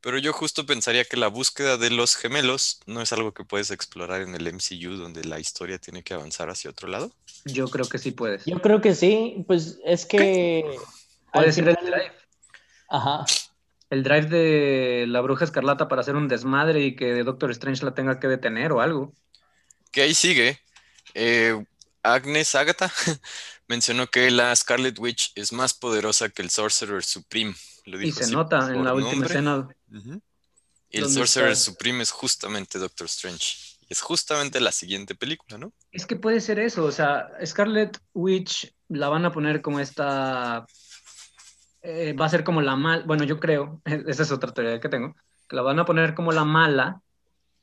Pero 0.02 0.18
yo 0.18 0.32
justo 0.32 0.66
pensaría 0.66 1.04
que 1.04 1.18
la 1.18 1.28
búsqueda 1.28 1.78
de 1.78 1.90
los 1.90 2.16
gemelos 2.16 2.80
no 2.86 3.02
es 3.02 3.12
algo 3.12 3.34
que 3.34 3.44
puedes 3.44 3.70
explorar 3.70 4.22
en 4.22 4.34
el 4.34 4.54
MCU, 4.54 4.96
donde 4.96 5.26
la 5.26 5.40
historia 5.40 5.78
tiene 5.78 6.04
que 6.04 6.14
avanzar 6.14 6.50
hacia 6.50 6.70
otro 6.70 6.88
lado. 6.88 7.12
Yo 7.46 7.68
creo 7.68 7.88
que 7.88 7.98
sí 7.98 8.12
puedes. 8.12 8.46
Yo 8.46 8.62
creo 8.62 8.80
que 8.80 8.96
sí, 8.96 9.44
pues 9.48 9.78
es 9.86 10.06
que... 10.06 10.64
Puedes 11.34 11.58
ir 11.58 11.68
el 11.68 11.76
drive. 11.76 12.14
Ajá. 12.90 13.26
El 13.90 14.04
drive 14.04 14.28
de 14.28 15.06
la 15.08 15.22
bruja 15.22 15.46
escarlata 15.46 15.88
para 15.88 16.02
hacer 16.02 16.16
un 16.16 16.28
desmadre 16.28 16.82
y 16.82 16.96
que 16.96 17.24
Doctor 17.24 17.52
Strange 17.52 17.84
la 17.84 17.94
tenga 17.94 18.20
que 18.20 18.28
detener 18.28 18.72
o 18.72 18.82
algo. 18.82 19.14
Que 19.92 20.04
ahí 20.04 20.14
sigue. 20.14 20.60
Eh, 21.14 21.62
Agnes 22.04 22.56
Agatha 22.56 22.92
mencionó 23.70 24.08
que 24.08 24.30
la 24.32 24.54
Scarlet 24.56 25.00
Witch 25.00 25.32
es 25.36 25.54
más 25.54 25.74
poderosa 25.74 26.30
que 26.30 26.42
el 26.42 26.50
Sorcerer 26.50 27.04
Supreme. 27.06 27.56
Lo 27.86 28.02
Y 28.02 28.12
dijo 28.12 28.18
se 28.18 28.26
así 28.26 28.34
nota 28.34 28.74
en 28.74 28.84
la 28.84 28.94
última 28.94 29.26
escena. 29.26 29.68
Y 30.90 30.98
el 30.98 31.04
¿Dónde 31.06 31.20
Sorcerer 31.20 31.52
está? 31.52 31.56
Supreme 31.56 32.04
es 32.04 32.12
justamente 32.12 32.80
Doctor 32.80 33.08
Strange. 33.08 33.58
Y 33.88 33.94
es 33.94 34.02
justamente 34.02 34.60
la 34.60 34.72
siguiente 34.72 35.16
película, 35.16 35.58
¿no? 35.58 35.74
Es 35.92 36.06
que 36.06 36.16
puede 36.16 36.40
ser 36.42 36.60
eso, 36.60 36.86
o 36.86 36.92
sea, 36.92 37.30
Scarlet 37.46 38.00
Witch 38.14 38.74
la 38.90 39.10
van 39.10 39.26
a 39.26 39.32
poner 39.32 39.62
como 39.62 39.80
esta... 39.80 40.66
eh, 41.82 42.14
va 42.14 42.26
a 42.26 42.30
ser 42.30 42.44
como 42.44 42.62
la 42.62 42.76
mal, 42.76 43.04
bueno, 43.06 43.24
yo 43.24 43.40
creo, 43.40 43.82
esa 43.86 44.24
es 44.24 44.32
otra 44.32 44.54
teoría 44.54 44.80
que 44.80 44.90
tengo, 44.90 45.16
que 45.48 45.56
la 45.56 45.62
van 45.62 45.80
a 45.80 45.86
poner 45.86 46.14
como 46.16 46.32
la 46.32 46.46
mala 46.46 47.02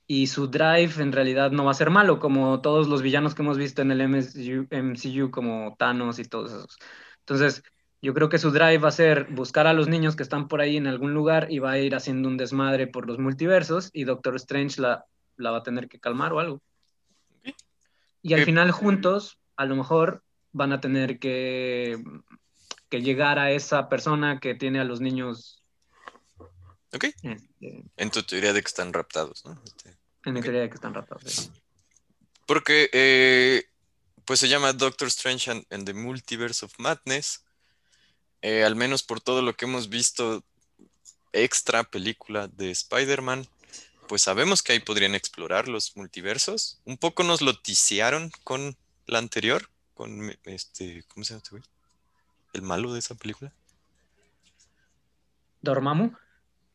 y 0.06 0.28
su 0.28 0.48
drive 0.48 0.92
en 1.02 1.12
realidad 1.12 1.50
no 1.52 1.64
va 1.64 1.72
a 1.72 1.74
ser 1.74 1.90
malo, 1.90 2.18
como 2.20 2.60
todos 2.60 2.88
los 2.88 3.02
villanos 3.02 3.34
que 3.34 3.42
hemos 3.42 3.58
visto 3.58 3.82
en 3.82 3.90
el 3.92 4.00
MCU, 4.02 4.66
MCU 4.70 5.30
como 5.30 5.76
Thanos 5.78 6.18
y 6.18 6.24
todos 6.24 6.52
esos. 6.52 6.78
Entonces, 7.20 7.62
yo 8.02 8.14
creo 8.14 8.28
que 8.28 8.38
su 8.38 8.50
drive 8.52 8.78
va 8.78 8.88
a 8.88 8.92
ser 8.92 9.26
buscar 9.30 9.66
a 9.66 9.72
los 9.74 9.88
niños 9.88 10.16
que 10.16 10.22
están 10.22 10.48
por 10.48 10.60
ahí 10.60 10.76
en 10.76 10.86
algún 10.86 11.14
lugar 11.14 11.48
y 11.50 11.58
va 11.58 11.72
a 11.72 11.78
ir 11.78 11.94
haciendo 11.94 12.28
un 12.28 12.36
desmadre 12.36 12.86
por 12.86 13.06
los 13.06 13.18
multiversos 13.18 13.90
y 13.92 14.04
Doctor 14.04 14.36
Strange 14.36 14.80
la, 14.80 15.06
la 15.36 15.50
va 15.50 15.58
a 15.58 15.62
tener 15.64 15.88
que 15.88 16.00
calmar 16.00 16.32
o 16.32 16.40
algo. 16.40 16.62
Y 18.22 18.34
al 18.34 18.40
Eh, 18.40 18.44
final 18.44 18.70
juntos, 18.72 19.38
a 19.56 19.64
lo 19.66 19.76
mejor 19.76 20.24
van 20.52 20.72
a 20.72 20.80
tener 20.80 21.18
que, 21.18 22.02
que 22.88 23.02
llegar 23.02 23.38
a 23.38 23.52
esa 23.52 23.88
persona 23.88 24.40
que 24.40 24.54
tiene 24.54 24.80
a 24.80 24.84
los 24.84 25.00
niños 25.00 25.65
Ok. 26.92 27.04
este, 27.04 27.84
En 27.96 28.10
tu 28.10 28.22
teoría 28.22 28.52
de 28.52 28.62
que 28.62 28.68
están 28.68 28.92
raptados, 28.92 29.44
¿no? 29.44 29.60
Este, 29.64 29.96
en 30.24 30.34
mi 30.34 30.40
teoría 30.40 30.62
de 30.62 30.68
que 30.68 30.74
están 30.74 30.94
raptados. 30.94 31.32
sí. 31.32 31.50
Porque, 32.46 32.88
eh, 32.92 33.68
pues 34.24 34.40
se 34.40 34.48
llama 34.48 34.72
Doctor 34.72 35.08
Strange 35.08 35.50
and, 35.50 35.66
and 35.70 35.84
the 35.84 35.94
Multiverse 35.94 36.64
of 36.64 36.72
Madness. 36.78 37.44
Eh, 38.42 38.64
al 38.64 38.76
menos 38.76 39.02
por 39.02 39.20
todo 39.20 39.42
lo 39.42 39.56
que 39.56 39.64
hemos 39.64 39.88
visto 39.88 40.44
extra 41.32 41.84
película 41.84 42.46
de 42.48 42.70
Spider-Man, 42.70 43.46
pues 44.08 44.22
sabemos 44.22 44.62
que 44.62 44.72
ahí 44.72 44.80
podrían 44.80 45.14
explorar 45.14 45.68
los 45.68 45.96
multiversos. 45.96 46.80
Un 46.84 46.96
poco 46.96 47.24
nos 47.24 47.40
lo 47.42 47.58
tisearon 47.60 48.30
con 48.44 48.76
la 49.06 49.18
anterior, 49.18 49.68
con 49.94 50.36
este, 50.44 51.04
¿cómo 51.08 51.24
se 51.24 51.30
llama 51.30 51.42
este 51.42 51.50
güey? 51.50 51.62
El 52.52 52.62
malo 52.62 52.92
de 52.92 53.00
esa 53.00 53.14
película. 53.16 53.52
¿Dormammu? 55.62 56.12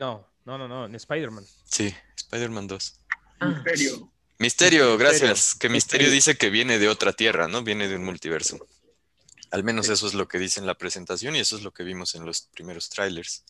No, 0.02 0.28
no, 0.46 0.58
no, 0.58 0.68
no, 0.68 0.86
en 0.88 0.96
Spider-Man. 0.96 1.46
Sí, 1.64 1.94
Spider-Man 2.18 2.66
2. 2.66 3.00
Ah, 3.40 3.46
Misterio. 3.46 4.12
Misterio, 4.40 4.86
Misterio. 4.90 4.98
gracias. 4.98 5.54
Que 5.54 5.70
Misterio 5.70 6.08
Misterio. 6.08 6.12
dice 6.12 6.38
que 6.38 6.50
viene 6.50 6.80
de 6.80 6.90
otra 6.90 7.14
tierra, 7.14 7.48
¿no? 7.48 7.62
Viene 7.62 7.88
de 7.88 7.98
un 7.98 8.04
multiverso. 8.04 8.58
Al 9.52 9.64
menos 9.64 9.90
eso 9.90 10.08
es 10.08 10.16
lo 10.16 10.28
que 10.28 10.40
dice 10.40 10.60
en 10.60 10.66
la 10.66 10.74
presentación 10.74 11.36
y 11.36 11.40
eso 11.40 11.56
es 11.56 11.62
lo 11.62 11.72
que 11.72 11.84
vimos 11.84 12.16
en 12.16 12.26
los 12.26 12.42
primeros 12.42 12.90
trailers. 12.90 13.44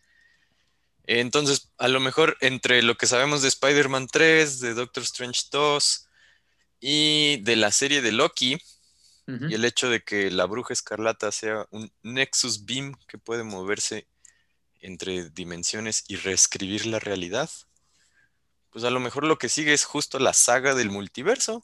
Entonces, 1.06 1.70
a 1.78 1.88
lo 1.88 2.02
mejor 2.02 2.36
entre 2.42 2.82
lo 2.82 2.98
que 2.98 3.08
sabemos 3.08 3.42
de 3.42 3.48
Spider-Man 3.48 4.08
3, 4.12 4.60
de 4.60 4.74
Doctor 4.74 5.04
Strange 5.04 5.44
2 5.52 6.08
y 6.82 7.38
de 7.44 7.56
la 7.56 7.72
serie 7.72 8.02
de 8.02 8.12
Loki 8.12 8.58
y 9.28 9.54
el 9.54 9.64
hecho 9.64 9.90
de 9.90 10.04
que 10.04 10.30
la 10.30 10.44
bruja 10.44 10.74
escarlata 10.74 11.32
sea 11.32 11.66
un 11.72 11.90
Nexus 12.04 12.66
Beam 12.66 12.94
que 13.08 13.18
puede 13.18 13.44
moverse 13.44 14.06
entre 14.82 15.30
dimensiones 15.30 16.04
y 16.08 16.17
reescribir 16.17 16.86
la 16.86 17.00
realidad, 17.00 17.50
pues 18.72 18.84
a 18.84 18.89
lo 18.89 19.00
mejor 19.00 19.26
lo 19.26 19.38
que 19.38 19.50
sigue 19.50 19.74
es 19.74 19.86
justo 19.86 20.20
la 20.20 20.34
saga 20.34 20.76
del 20.76 20.89
multiverso. 20.89 21.62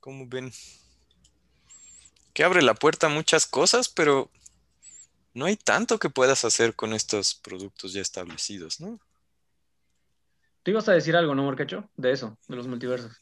¿Cómo 0.00 0.26
ven? 0.28 0.52
Que 2.32 2.44
abre 2.44 2.62
la 2.62 2.74
puerta 2.74 3.06
a 3.06 3.10
muchas 3.10 3.46
cosas, 3.46 3.88
pero 3.88 4.30
no 5.34 5.46
hay 5.46 5.56
tanto 5.56 5.98
que 5.98 6.10
puedas 6.10 6.44
hacer 6.44 6.74
con 6.74 6.94
estos 6.94 7.34
productos 7.34 7.92
ya 7.92 8.00
establecidos, 8.00 8.80
¿no? 8.80 8.98
Tú 10.62 10.70
ibas 10.72 10.88
a 10.88 10.92
decir 10.92 11.16
algo, 11.16 11.34
¿no, 11.34 11.44
Morcacho? 11.44 11.88
De 11.96 12.12
eso, 12.12 12.36
de 12.46 12.56
los 12.56 12.66
multiversos. 12.66 13.12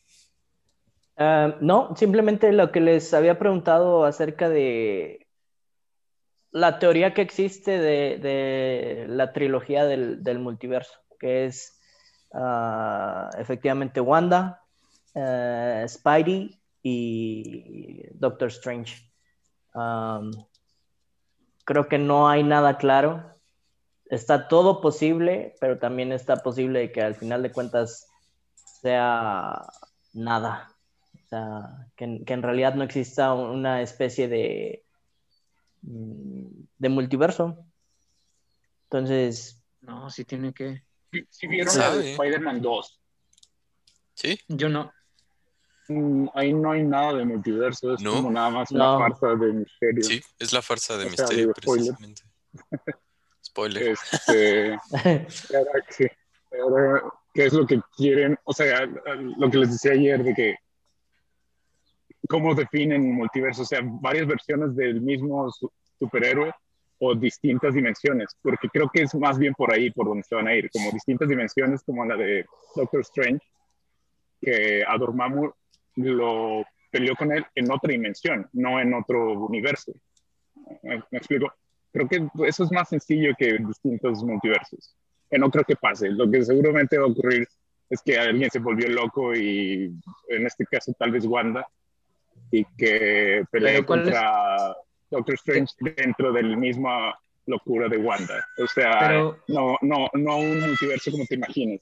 Ah, 1.16 1.56
no, 1.60 1.94
simplemente 1.96 2.52
lo 2.52 2.72
que 2.72 2.80
les 2.80 3.14
había 3.14 3.38
preguntado 3.38 4.04
acerca 4.04 4.48
de 4.48 5.25
la 6.52 6.78
teoría 6.78 7.12
que 7.14 7.22
existe 7.22 7.78
de, 7.78 8.18
de 8.18 9.06
la 9.08 9.32
trilogía 9.32 9.84
del, 9.84 10.22
del 10.22 10.38
multiverso, 10.38 10.98
que 11.18 11.46
es 11.46 11.80
ah, 12.32 13.30
efectivamente 13.38 14.00
Wanda, 14.00 14.62
eh, 15.14 15.84
Spidey 15.88 16.58
y 16.82 18.06
Doctor 18.12 18.48
Strange. 18.48 19.10
Creo 21.64 21.88
que 21.88 21.98
no 21.98 22.28
hay 22.28 22.42
nada 22.44 22.78
claro. 22.78 23.34
Está 24.06 24.46
todo 24.46 24.80
posible, 24.80 25.56
pero 25.60 25.78
también 25.78 26.12
está 26.12 26.36
posible 26.36 26.92
que 26.92 27.02
al 27.02 27.16
final 27.16 27.42
de 27.42 27.50
cuentas 27.50 28.06
sea 28.54 29.66
nada. 30.14 30.70
O 31.12 31.28
sea, 31.28 31.88
que, 31.96 32.04
en- 32.04 32.42
realidad 32.42 32.74
no 32.74 32.84
exista 32.84 33.34
una 33.34 33.82
especie 33.82 34.28
de, 34.28 34.85
de 35.86 36.88
multiverso. 36.88 37.56
Entonces, 38.84 39.62
No, 39.80 40.10
sí 40.10 40.24
tiene 40.24 40.52
que. 40.52 40.82
Si, 41.12 41.24
si 41.30 41.46
vieron 41.46 41.76
la 41.78 41.96
de. 41.96 42.12
Spider-Man 42.12 42.60
2, 42.60 43.00
¿Sí? 44.14 44.40
Yo 44.48 44.68
no. 44.68 44.90
mm, 45.88 46.28
ahí 46.34 46.52
no 46.52 46.72
hay 46.72 46.82
nada 46.82 47.14
de 47.14 47.24
multiverso, 47.24 47.94
es 47.94 48.00
No. 48.02 48.14
como 48.14 48.30
nada 48.30 48.50
más 48.50 48.72
No. 48.72 48.96
una 48.96 49.08
farsa 49.08 49.34
de 49.36 49.52
misterio. 49.52 50.02
Sí, 50.02 50.20
es 50.38 50.52
la 50.52 50.62
farsa 50.62 50.96
de 50.96 51.06
O 51.06 51.10
sea, 51.10 51.10
misterio, 51.10 51.42
digo, 51.46 51.54
spoiler. 51.60 51.94
precisamente. 51.94 52.22
Spoiler. 53.44 53.82
Este, 54.12 54.72
ahora 55.56 55.84
que, 55.96 56.10
ahora, 56.60 57.02
¿qué 57.34 57.46
es 57.46 57.52
lo 57.52 57.66
que 57.66 57.80
quieren? 57.96 58.38
O 58.44 58.52
sea, 58.52 58.86
lo 58.86 59.50
que 59.50 59.58
les 59.58 59.70
decía 59.72 59.92
ayer 59.92 60.22
de 60.24 60.34
que 60.34 60.56
cómo 62.26 62.54
definen 62.54 63.12
multiverso, 63.12 63.62
o 63.62 63.64
sea, 63.64 63.80
varias 63.82 64.26
versiones 64.26 64.74
del 64.76 65.00
mismo 65.00 65.50
su- 65.50 65.70
superhéroe 65.98 66.52
o 66.98 67.14
distintas 67.14 67.74
dimensiones, 67.74 68.34
porque 68.42 68.68
creo 68.68 68.88
que 68.92 69.02
es 69.02 69.14
más 69.14 69.38
bien 69.38 69.52
por 69.54 69.72
ahí 69.72 69.90
por 69.90 70.06
donde 70.06 70.22
se 70.22 70.34
van 70.34 70.48
a 70.48 70.54
ir, 70.54 70.70
como 70.70 70.90
distintas 70.90 71.28
dimensiones 71.28 71.82
como 71.82 72.04
la 72.04 72.16
de 72.16 72.46
Doctor 72.74 73.00
Strange, 73.02 73.44
que 74.40 74.82
a 74.86 74.96
Dormammu 74.96 75.50
lo 75.96 76.64
peleó 76.90 77.14
con 77.16 77.32
él 77.32 77.44
en 77.54 77.70
otra 77.70 77.92
dimensión, 77.92 78.48
no 78.52 78.80
en 78.80 78.94
otro 78.94 79.32
universo. 79.32 79.92
¿Me, 80.82 81.02
me 81.10 81.18
explico? 81.18 81.52
Creo 81.92 82.08
que 82.08 82.28
eso 82.46 82.64
es 82.64 82.72
más 82.72 82.88
sencillo 82.88 83.34
que 83.38 83.58
distintos 83.58 84.22
multiversos. 84.22 84.94
Que 85.30 85.38
no 85.38 85.50
creo 85.50 85.64
que 85.64 85.76
pase. 85.76 86.08
Lo 86.10 86.30
que 86.30 86.42
seguramente 86.44 86.98
va 86.98 87.04
a 87.04 87.08
ocurrir 87.08 87.46
es 87.90 88.00
que 88.02 88.18
alguien 88.18 88.50
se 88.50 88.58
volvió 88.58 88.88
loco 88.88 89.34
y 89.34 89.92
en 90.28 90.46
este 90.46 90.64
caso 90.66 90.92
tal 90.98 91.12
vez 91.12 91.24
Wanda 91.24 91.66
y 92.50 92.64
que 92.76 93.44
¿cuál 93.50 93.66
es? 93.66 93.84
contra 93.84 94.76
Doctor 95.10 95.34
Strange 95.34 95.74
dentro 95.80 96.32
de 96.32 96.42
la 96.42 96.56
misma 96.56 97.18
locura 97.46 97.88
de 97.88 97.98
Wanda. 97.98 98.46
O 98.58 98.66
sea, 98.66 98.98
Pero- 99.00 99.42
no, 99.48 99.76
no, 99.82 100.08
no 100.12 100.36
un 100.38 100.60
multiverso 100.60 101.10
como 101.10 101.26
te 101.26 101.36
imaginas. 101.36 101.80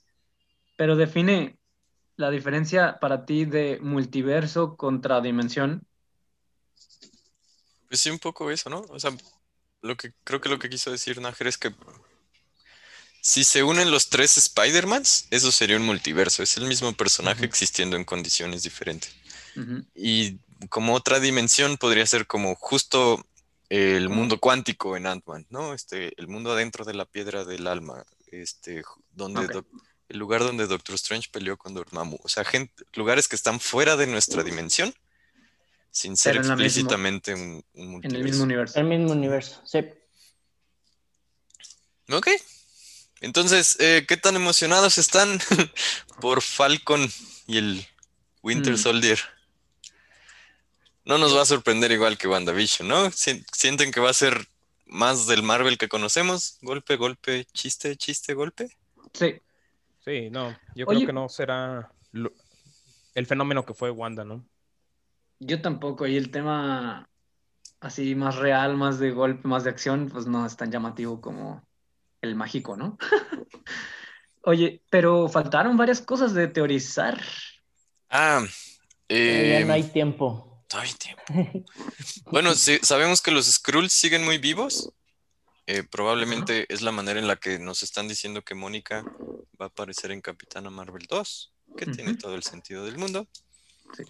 Pero 0.77 0.97
define 0.97 1.57
la 2.17 2.31
diferencia 2.31 2.99
para 3.01 3.25
ti 3.25 3.45
de 3.45 3.79
multiverso 3.81 4.77
contra 4.77 5.21
dimensión. 5.21 5.83
Pues 7.89 8.01
sí, 8.01 8.11
un 8.11 8.19
poco 8.19 8.51
eso, 8.51 8.71
¿no? 8.71 8.81
O 8.89 8.99
sea, 8.99 9.11
lo 9.83 9.97
que 9.97 10.13
creo 10.25 10.41
que 10.41 10.49
lo 10.49 10.59
que 10.59 10.69
quiso 10.69 10.91
decir 10.91 11.21
Nájer 11.21 11.47
es 11.47 11.59
que 11.59 11.73
si 13.21 13.43
se 13.43 13.63
unen 13.63 13.91
los 13.91 14.11
tres 14.11 14.37
Spider-Mans, 14.37 15.29
eso 15.31 15.51
sería 15.51 15.77
un 15.77 15.87
multiverso. 15.87 16.43
Es 16.43 16.57
el 16.57 16.67
mismo 16.67 16.93
personaje 16.93 17.45
existiendo 17.47 17.97
en 17.97 18.05
condiciones 18.05 18.63
diferentes. 18.63 19.15
Y 19.95 20.39
como 20.69 20.95
otra 20.95 21.21
dimensión 21.21 21.77
podría 21.77 22.07
ser 22.07 22.27
como 22.27 22.55
justo 22.55 23.25
el 23.69 24.09
mundo 24.09 24.39
cuántico 24.41 24.97
en 24.97 25.07
Ant-Man, 25.07 25.47
¿no? 25.51 25.75
Este, 25.75 26.13
el 26.21 26.29
mundo 26.29 26.53
adentro 26.53 26.85
de 26.85 26.95
la 26.95 27.05
piedra 27.07 27.45
del 27.45 27.67
alma, 27.67 28.05
este, 28.31 28.83
donde 29.13 29.65
el 30.09 30.19
lugar 30.19 30.43
donde 30.43 30.67
Doctor 30.67 30.95
Strange 30.97 31.29
peleó 31.33 31.57
con 31.57 31.75
Dormammu. 31.75 32.19
O 32.23 32.29
sea, 32.29 32.45
gente, 32.45 32.85
lugares 32.93 33.27
que 33.27 33.37
están 33.37 33.59
fuera 33.61 33.97
de 33.97 34.07
nuestra 34.07 34.43
dimensión 34.43 34.95
sin 35.91 36.17
ser 36.17 36.39
mismo- 36.39 36.53
explícitamente 36.53 37.35
un, 37.35 37.65
un 37.75 38.01
En 38.05 38.15
el 38.15 38.23
mismo 38.25 38.45
universo. 38.45 38.79
El 38.79 38.87
mismo 38.87 39.13
universo, 39.13 39.63
sí. 39.65 39.79
Ok. 42.11 42.29
Entonces, 43.21 43.77
eh, 43.81 44.05
¿qué 44.07 44.17
tan 44.17 44.37
emocionados 44.37 44.99
están 44.99 45.41
por 46.21 46.43
Falcon 46.43 47.11
y 47.47 47.57
el 47.59 47.87
Winter 48.43 48.75
Mm. 48.75 48.79
Soldier? 48.79 49.19
No 51.05 51.19
nos 51.19 51.37
va 51.37 51.43
a 51.43 51.47
sorprender 51.47 51.93
igual 51.93 52.17
que 52.17 52.29
WandaVision, 52.29 52.89
¿no? 52.89 53.11
Si- 53.11 53.45
¿Sienten 53.53 53.91
que 53.93 54.01
va 54.01 54.11
a 54.11 54.15
ser 54.15 54.47
más 54.87 55.27
del 55.27 55.43
Marvel 55.43 55.77
que 55.79 55.89
conocemos? 55.89 56.59
Golpe, 56.63 56.97
golpe, 56.97 57.45
chiste, 57.53 57.97
chiste, 57.97 58.35
golpe. 58.35 58.69
Sí. 59.13 59.41
Sí, 60.05 60.29
no, 60.31 60.51
yo 60.75 60.85
Oye. 60.87 60.99
creo 60.99 61.07
que 61.07 61.13
no 61.15 61.29
será 61.31 61.91
lo- 62.13 62.33
el 63.15 63.27
fenómeno 63.27 63.65
que 63.65 63.73
fue 63.75 63.91
Wanda, 63.91 64.25
¿no? 64.25 64.45
Yo 65.41 65.63
tampoco. 65.63 66.07
Y 66.07 66.17
el 66.17 66.31
tema 66.31 67.09
así 67.81 68.15
más 68.15 68.37
real, 68.37 68.77
más 68.77 68.99
de 68.99 69.11
golpe, 69.13 69.49
más 69.49 69.65
de 69.65 69.71
acción, 69.71 70.11
pues 70.11 70.27
no 70.27 70.45
es 70.45 70.57
tan 70.57 70.71
llamativo 70.71 71.21
como 71.21 71.67
el 72.21 72.35
mágico, 72.35 72.77
¿no? 72.77 72.99
Oye, 74.43 74.83
pero 74.91 75.29
faltaron 75.29 75.77
varias 75.77 76.03
cosas 76.03 76.35
de 76.35 76.49
teorizar. 76.49 77.21
Ah, 78.11 78.45
eh, 79.09 79.57
ya 79.61 79.67
no 79.67 79.73
hay 79.73 79.85
tiempo. 79.85 80.54
Todavía 80.69 80.93
hay 80.93 80.99
tiempo. 80.99 81.65
Bueno, 82.27 82.55
sí, 82.55 82.79
sabemos 82.83 83.21
que 83.21 83.31
los 83.31 83.47
Skrulls 83.47 83.93
siguen 83.93 84.25
muy 84.25 84.39
vivos. 84.39 84.91
Eh, 85.67 85.83
probablemente 85.83 86.67
es 86.73 86.83
la 86.83 86.93
manera 86.93 87.19
en 87.19 87.27
la 87.27 87.37
que 87.37 87.59
nos 87.59 87.83
están 87.83 88.09
diciendo 88.09 88.43
que 88.43 88.55
Mónica 88.55 89.03
va 89.61 89.67
a 89.67 89.69
aparecer 89.69 90.11
en 90.11 90.21
Capitana 90.21 90.71
Marvel 90.71 91.07
2, 91.09 91.53
que 91.77 91.87
tiene 91.87 92.15
todo 92.17 92.35
el 92.35 92.43
sentido 92.43 92.85
del 92.85 92.99
mundo. 92.99 93.27
Sí. 93.97 94.05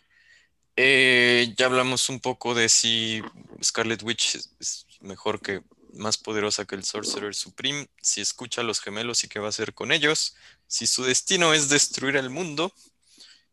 Eh, 0.77 1.55
ya 1.57 1.67
hablamos 1.67 2.09
un 2.09 2.19
poco 2.19 2.55
de 2.55 2.69
si 2.69 3.23
Scarlet 3.63 4.03
Witch 4.03 4.35
es, 4.35 4.51
es 4.59 4.87
mejor 5.01 5.41
que, 5.41 5.63
más 5.95 6.19
poderosa 6.19 6.65
que 6.65 6.75
el 6.75 6.85
Sorcerer 6.85 7.35
Supreme, 7.35 7.89
si 8.01 8.21
escucha 8.21 8.61
a 8.61 8.65
los 8.65 8.81
gemelos 8.81 9.25
y 9.25 9.29
qué 9.29 9.39
va 9.39 9.47
a 9.47 9.51
hacer 9.51 9.75
con 9.75 9.93
ellos, 9.93 10.37
si 10.67 10.87
su 10.87 11.05
destino 11.05 11.55
es 11.55 11.69
destruir 11.69 12.17
el 12.17 12.31
mundo 12.31 12.73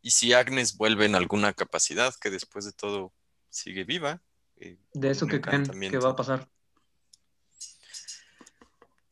y 0.01 0.11
si 0.11 0.33
Agnes 0.33 0.77
vuelve 0.77 1.05
en 1.05 1.15
alguna 1.15 1.53
capacidad 1.53 2.13
que 2.15 2.29
después 2.29 2.65
de 2.65 2.71
todo 2.71 3.13
sigue 3.49 3.83
viva. 3.83 4.21
eh, 4.57 4.77
De 4.93 5.11
eso 5.11 5.27
que 5.27 5.41
creen 5.41 5.65
que 5.65 5.97
va 5.97 6.11
a 6.11 6.15
pasar. 6.15 6.47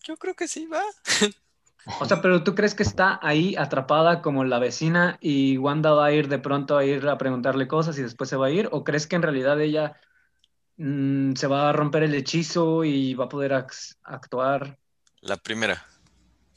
Yo 0.03 0.17
creo 0.17 0.35
que 0.35 0.47
sí 0.47 0.65
va. 0.65 0.83
O 1.99 2.05
sea, 2.05 2.21
pero 2.21 2.43
¿tú 2.43 2.55
crees 2.55 2.75
que 2.75 2.83
está 2.83 3.19
ahí 3.21 3.55
atrapada 3.55 4.21
como 4.21 4.43
la 4.43 4.59
vecina 4.59 5.17
y 5.21 5.57
Wanda 5.57 5.91
va 5.91 6.05
a 6.07 6.11
ir 6.11 6.27
de 6.27 6.39
pronto 6.39 6.77
a 6.77 6.85
ir 6.85 7.07
a 7.07 7.17
preguntarle 7.17 7.67
cosas 7.67 7.97
y 7.97 8.01
después 8.03 8.29
se 8.29 8.35
va 8.35 8.47
a 8.47 8.51
ir? 8.51 8.69
¿O 8.71 8.83
crees 8.83 9.07
que 9.07 9.15
en 9.15 9.21
realidad 9.21 9.59
ella 9.61 9.99
mm, 10.77 11.33
se 11.35 11.47
va 11.47 11.69
a 11.69 11.73
romper 11.73 12.03
el 12.03 12.15
hechizo 12.15 12.83
y 12.83 13.13
va 13.13 13.25
a 13.25 13.29
poder 13.29 13.53
actuar? 14.03 14.77
La 15.21 15.37
primera. 15.37 15.85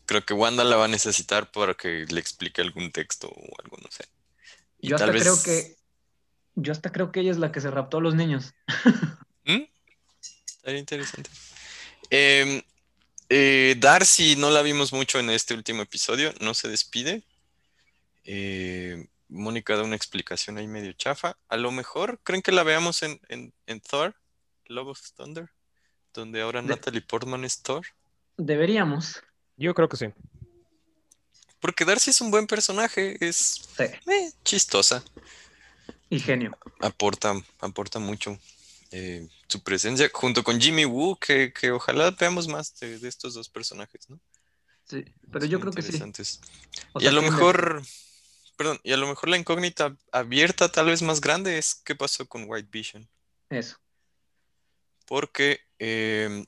Creo 0.06 0.24
que 0.24 0.34
Wanda 0.34 0.64
la 0.64 0.76
va 0.76 0.86
a 0.86 0.88
necesitar 0.88 1.50
para 1.50 1.74
que 1.74 2.04
le 2.08 2.20
explique 2.20 2.60
algún 2.60 2.90
texto 2.90 3.28
o 3.28 3.60
algo, 3.62 3.76
no 3.82 3.90
sé. 3.90 4.04
Y 4.82 4.88
Yo 4.88 4.96
hasta 4.96 5.10
vez- 5.10 5.22
creo 5.22 5.42
que 5.42 5.76
yo 6.54 6.70
hasta 6.72 6.92
creo 6.92 7.10
que 7.12 7.20
ella 7.20 7.30
es 7.30 7.38
la 7.38 7.50
que 7.50 7.62
se 7.62 7.70
raptó 7.70 7.96
a 7.96 8.00
los 8.02 8.14
niños. 8.14 8.52
¿Mm? 9.46 9.62
Estaría 10.46 10.78
interesante. 10.80 11.30
Eh, 12.10 12.62
eh, 13.30 13.74
Darcy 13.78 14.36
no 14.36 14.50
la 14.50 14.60
vimos 14.60 14.92
mucho 14.92 15.18
en 15.18 15.30
este 15.30 15.54
último 15.54 15.80
episodio, 15.80 16.34
no 16.40 16.52
se 16.52 16.68
despide. 16.68 17.22
Eh, 18.24 19.06
Mónica 19.28 19.76
da 19.76 19.82
una 19.84 19.96
explicación 19.96 20.58
ahí 20.58 20.66
medio 20.66 20.92
chafa. 20.92 21.38
A 21.48 21.56
lo 21.56 21.70
mejor, 21.70 22.20
¿creen 22.22 22.42
que 22.42 22.52
la 22.52 22.62
veamos 22.64 23.02
en, 23.02 23.18
en- 23.28 23.54
en 23.66 23.80
Thor? 23.80 24.14
Love 24.66 24.88
of 24.88 25.00
Thunder, 25.16 25.48
donde 26.12 26.42
ahora 26.42 26.60
De- 26.60 26.68
Natalie 26.68 27.00
Portman 27.00 27.44
es 27.44 27.62
Thor. 27.62 27.86
Deberíamos. 28.36 29.22
Yo 29.56 29.74
creo 29.74 29.88
que 29.88 29.96
sí. 29.96 30.06
Porque 31.62 31.84
Darcy 31.84 32.10
es 32.10 32.20
un 32.20 32.32
buen 32.32 32.46
personaje, 32.48 33.16
es 33.24 33.62
Sí. 33.76 33.84
eh, 33.84 34.32
chistosa. 34.44 35.02
Y 36.10 36.18
genio. 36.20 36.58
aporta, 36.80 37.32
aporta 37.60 37.98
mucho 38.00 38.38
eh, 38.90 39.26
su 39.48 39.62
presencia 39.62 40.10
junto 40.12 40.42
con 40.42 40.60
Jimmy 40.60 40.84
Woo, 40.84 41.16
que, 41.18 41.52
que 41.52 41.70
ojalá 41.70 42.10
veamos 42.10 42.48
más 42.48 42.78
de, 42.80 42.98
de 42.98 43.08
estos 43.08 43.32
dos 43.32 43.48
personajes, 43.48 44.10
¿no? 44.10 44.20
Sí. 44.90 45.04
Pero 45.30 45.46
yo 45.46 45.60
creo 45.60 45.72
que 45.72 45.80
sí. 45.82 45.98
O 46.92 47.00
y 47.00 47.06
a 47.06 47.12
lo 47.12 47.22
mejor, 47.22 47.82
perdón, 48.56 48.80
y 48.82 48.92
a 48.92 48.96
lo 48.96 49.06
mejor 49.06 49.28
la 49.30 49.38
incógnita 49.38 49.96
abierta, 50.10 50.70
tal 50.70 50.86
vez 50.86 51.00
más 51.00 51.20
grande, 51.20 51.56
es 51.58 51.76
qué 51.76 51.94
pasó 51.94 52.26
con 52.26 52.44
White 52.46 52.68
Vision. 52.70 53.08
Eso. 53.48 53.78
Porque 55.06 55.60
eh, 55.78 56.44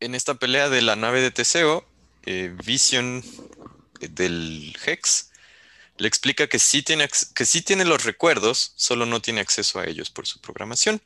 en 0.00 0.14
esta 0.14 0.34
pelea 0.34 0.68
de 0.68 0.82
la 0.82 0.94
nave 0.96 1.20
de 1.22 1.30
Teseo, 1.30 1.84
eh, 2.26 2.54
Vision 2.64 3.24
del 4.00 4.76
Hex 4.84 5.30
le 5.98 6.08
explica 6.08 6.48
que 6.48 6.58
sí, 6.58 6.82
tiene, 6.82 7.08
que 7.34 7.44
sí 7.46 7.62
tiene 7.62 7.84
los 7.84 8.04
recuerdos, 8.04 8.72
solo 8.76 9.06
no 9.06 9.20
tiene 9.20 9.40
acceso 9.40 9.80
a 9.80 9.86
ellos 9.86 10.10
por 10.10 10.26
su 10.26 10.40
programación. 10.40 11.02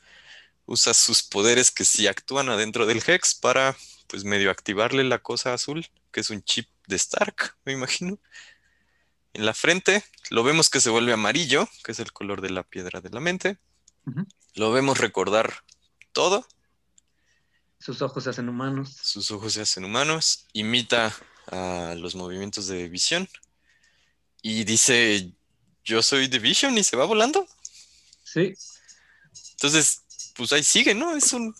Usa 0.66 0.94
sus 0.94 1.22
poderes 1.22 1.70
que 1.70 1.84
sí 1.84 2.06
actúan 2.06 2.48
adentro 2.50 2.86
del 2.86 3.02
Hex 3.06 3.34
para, 3.34 3.76
pues, 4.08 4.24
medio 4.24 4.50
activarle 4.50 5.04
la 5.04 5.18
cosa 5.20 5.54
azul, 5.54 5.86
que 6.12 6.20
es 6.20 6.30
un 6.30 6.42
chip 6.44 6.68
de 6.86 6.96
Stark, 6.96 7.56
me 7.64 7.72
imagino. 7.72 8.18
En 9.34 9.44
la 9.46 9.52
frente 9.54 10.04
lo 10.30 10.42
vemos 10.42 10.70
que 10.70 10.80
se 10.80 10.88
vuelve 10.90 11.12
amarillo, 11.12 11.68
que 11.84 11.92
es 11.92 11.98
el 12.00 12.12
color 12.12 12.40
de 12.40 12.50
la 12.50 12.62
piedra 12.62 13.00
de 13.02 13.10
la 13.10 13.20
mente. 13.20 13.58
Lo 14.54 14.72
vemos 14.72 14.98
recordar 14.98 15.64
todo, 16.12 16.46
Sus 17.78 18.00
ojos 18.00 18.24
se 18.24 18.30
hacen 18.30 18.48
humanos. 18.48 19.02
sus 19.02 19.30
ojos 19.30 19.52
se 19.54 19.62
hacen 19.62 19.84
humanos, 19.84 20.46
imita 20.52 21.14
a 21.48 21.94
los 21.96 22.14
movimientos 22.14 22.66
de 22.68 22.88
visión 22.88 23.28
y 24.42 24.64
dice, 24.64 25.32
yo 25.84 26.02
soy 26.02 26.28
de 26.28 26.38
Vision 26.38 26.76
y 26.78 26.84
se 26.84 26.96
va 26.96 27.04
volando. 27.04 27.46
Sí. 28.24 28.54
Entonces, 29.52 30.02
pues 30.34 30.52
ahí 30.52 30.62
sigue, 30.64 30.94
¿no? 30.94 31.14
Es 31.16 31.32
un... 31.32 31.54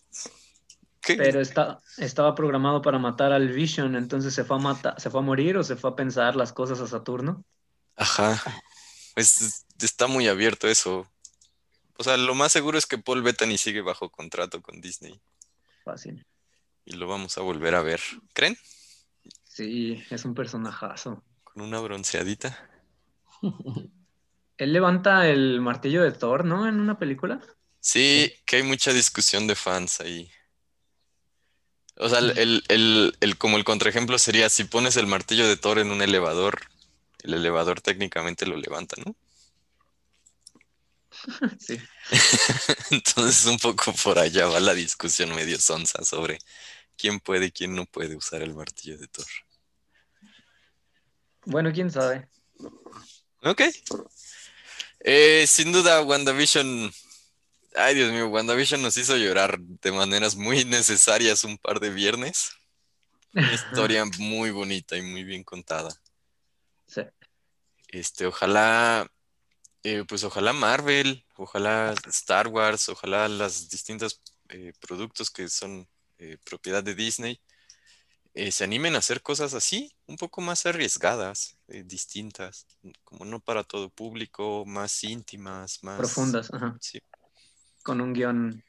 ¿Qué? 1.01 1.17
Pero 1.17 1.41
está, 1.41 1.81
estaba 1.99 2.35
programado 2.35 2.81
para 2.81 2.99
matar 2.99 3.33
al 3.33 3.49
Vision, 3.49 3.97
entonces 3.97 4.35
se 4.35 4.45
fue 4.45 4.57
a 4.57 4.61
matar, 4.61 5.01
se 5.01 5.11
fue 5.11 5.21
a 5.21 5.25
morir 5.25 5.57
o 5.57 5.65
se 5.65 5.77
fue 5.77 5.91
a 5.91 5.97
pensar 5.97 6.37
las 6.37 6.53
cosas 6.53 6.81
a 6.81 6.87
Saturno. 6.87 7.45
Ajá. 7.97 8.41
Pues 9.15 9.41
es- 9.43 9.67
está 9.81 10.07
muy 10.07 10.29
abierto 10.29 10.69
eso. 10.69 11.09
O 11.99 12.05
sea, 12.05 12.17
lo 12.17 12.35
más 12.35 12.53
seguro 12.53 12.79
es 12.79 12.87
que 12.87 12.99
Paul 12.99 13.23
Bettany 13.23 13.59
sigue 13.59 13.81
bajo 13.81 14.11
contrato 14.11 14.63
con 14.63 14.81
Disney 14.81 15.21
Fácil. 15.85 16.25
y 16.85 16.93
lo 16.95 17.07
vamos 17.07 17.37
a 17.37 17.43
volver 17.43 17.75
a 17.75 17.83
ver. 17.83 18.01
¿Creen? 18.33 18.57
Sí, 19.55 20.03
es 20.09 20.25
un 20.25 20.35
personajazo. 20.35 21.23
Con 21.45 21.63
una 21.63 21.79
bronceadita. 21.81 22.71
Él 24.57 24.73
levanta 24.73 25.29
el 25.29 25.61
martillo 25.61 26.03
de 26.03 26.13
Thor, 26.13 26.47
¿no? 26.47 26.67
En 26.67 26.81
una 26.81 26.99
película. 26.99 27.39
Sí, 27.79 28.33
que 28.47 28.57
hay 28.57 28.63
mucha 28.63 28.95
discusión 28.95 29.47
de 29.47 29.55
fans 29.55 30.01
ahí. 30.01 30.31
O 31.97 32.09
sea, 32.09 32.21
el, 32.21 32.39
el- 32.39 32.65
el- 32.69 33.17
el- 33.21 33.37
como 33.37 33.59
el 33.59 33.65
contraejemplo 33.65 34.19
sería 34.19 34.49
si 34.49 34.65
pones 34.65 34.97
el 34.97 35.07
martillo 35.07 35.47
de 35.47 35.59
Thor 35.59 35.79
en 35.81 35.91
un 35.91 36.01
elevador, 36.01 36.63
el 37.23 37.35
elevador 37.35 37.83
técnicamente 37.83 38.47
lo 38.47 38.57
levanta, 38.57 38.97
¿no? 39.05 39.15
Sí. 41.59 41.79
Entonces 42.91 43.45
un 43.47 43.59
poco 43.59 43.93
por 44.03 44.19
allá 44.19 44.47
va 44.47 44.61
la 44.61 44.73
discusión 44.75 45.35
medio 45.35 45.59
sonsa 45.59 46.03
sobre 46.05 46.39
quién 47.03 47.19
puede 47.19 47.47
y 47.47 47.51
quién 47.51 47.75
no 47.75 47.85
puede 47.85 48.15
usar 48.15 48.43
el 48.43 48.55
martillo 48.55 48.97
de 48.97 49.09
Thor. 49.09 49.27
Bueno, 51.45 51.73
quién 51.73 51.91
sabe. 51.91 52.29
Ok. 53.43 53.63
Eh, 55.01 55.45
sin 55.49 55.73
duda, 55.73 56.01
WandaVision. 56.03 56.93
Ay, 57.75 57.97
Dios 57.97 58.13
mío, 58.13 58.29
WandaVision 58.29 58.81
nos 58.81 58.97
hizo 58.97 59.17
llorar 59.17 59.59
de 59.59 59.91
maneras 59.91 60.37
muy 60.37 60.65
necesarias 60.65 61.43
un 61.43 61.59
par 61.59 61.81
de 61.81 61.91
viernes. 61.91 62.53
Una 63.35 63.53
historia 63.53 64.05
muy 64.19 64.53
bonita 64.53 64.97
y 64.97 65.03
muy 65.03 65.25
bien 65.25 65.43
contada. 65.43 65.91
Sí. 66.87 67.03
Este, 67.89 68.27
ojalá, 68.27 69.11
eh, 69.83 70.05
pues 70.07 70.23
ojalá 70.23 70.53
Marvel, 70.53 71.27
ojalá 71.35 71.97
Star 72.07 72.47
Wars, 72.47 72.89
ojalá 72.89 73.27
las 73.27 73.69
distintos 73.69 74.21
eh, 74.51 74.73
productos 74.79 75.31
que 75.31 75.49
son 75.49 75.89
eh, 76.23 76.39
propiedad 76.45 76.83
de 76.85 76.95
Disney 76.95 77.41
eh, 78.35 78.51
se 78.51 78.65
animen 78.65 78.95
a 78.95 78.99
hacer 78.99 79.21
cosas 79.21 79.53
así, 79.55 79.93
un 80.07 80.17
poco 80.17 80.41
más 80.41 80.65
arriesgadas, 80.65 81.59
eh, 81.69 81.83
distintas, 81.85 82.67
como 83.05 83.25
no 83.27 83.41
para 83.41 83.63
todo 83.65 83.91
público, 83.91 84.65
más 84.67 85.05
íntimas, 85.05 85.83
más 85.83 85.99
Profundas, 85.99 86.51
ajá. 86.53 86.79
Sí, 86.81 86.99
Con 87.83 88.01
un 88.01 88.15
guion 88.15 88.65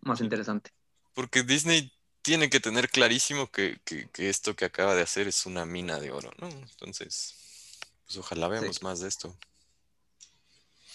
más 0.00 0.20
interesante. 0.20 0.70
porque 1.14 1.42
Disney 1.44 1.92
tiene 2.22 2.50
que 2.50 2.58
tener 2.60 2.88
clarísimo 2.90 3.48
que, 3.50 3.78
que- 3.84 4.08
que 4.10 4.28
esto 4.28 4.56
que 4.56 4.64
acaba 4.64 4.94
de 4.94 5.02
hacer 5.02 5.28
es 5.28 5.46
una 5.46 5.64
mina 5.66 6.00
de 6.00 6.10
oro, 6.10 6.32
¿no? 6.38 6.48
Entonces, 6.48 7.34
pues 8.06 8.16
ojalá 8.18 8.48
veamos 8.48 8.82
más 8.82 9.00
de 9.00 9.08
esto. 9.08 9.36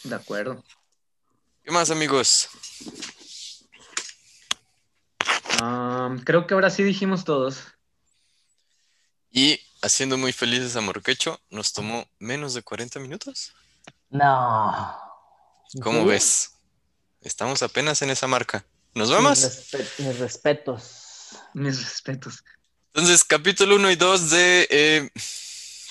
De 0.03 0.15
acuerdo. 0.15 0.63
¿Qué 1.63 1.71
más, 1.71 1.89
amigos? 1.91 2.49
Um, 5.61 6.19
creo 6.19 6.47
que 6.47 6.53
ahora 6.53 6.69
sí 6.69 6.83
dijimos 6.83 7.23
todos. 7.25 7.59
Y 9.31 9.59
haciendo 9.81 10.17
muy 10.17 10.31
felices 10.31 10.75
a 10.75 10.81
Morquecho, 10.81 11.39
nos 11.49 11.73
tomó 11.73 12.07
menos 12.19 12.53
de 12.53 12.61
40 12.63 12.99
minutos. 12.99 13.53
No. 14.09 14.97
¿En 15.73 15.81
¿Cómo 15.81 16.05
ves? 16.05 16.51
Estamos 17.21 17.61
apenas 17.63 18.01
en 18.01 18.09
esa 18.11 18.27
marca. 18.27 18.65
¿Nos 18.93 19.09
Mis, 19.09 19.19
respe- 19.19 19.89
mis 20.05 20.19
respetos. 20.19 21.37
Mis 21.53 21.83
respetos. 21.83 22.43
Entonces, 22.93 23.23
capítulo 23.25 23.75
1 23.75 23.91
y 23.91 23.95
2 23.97 24.29
de 24.29 24.67
eh, 24.71 25.09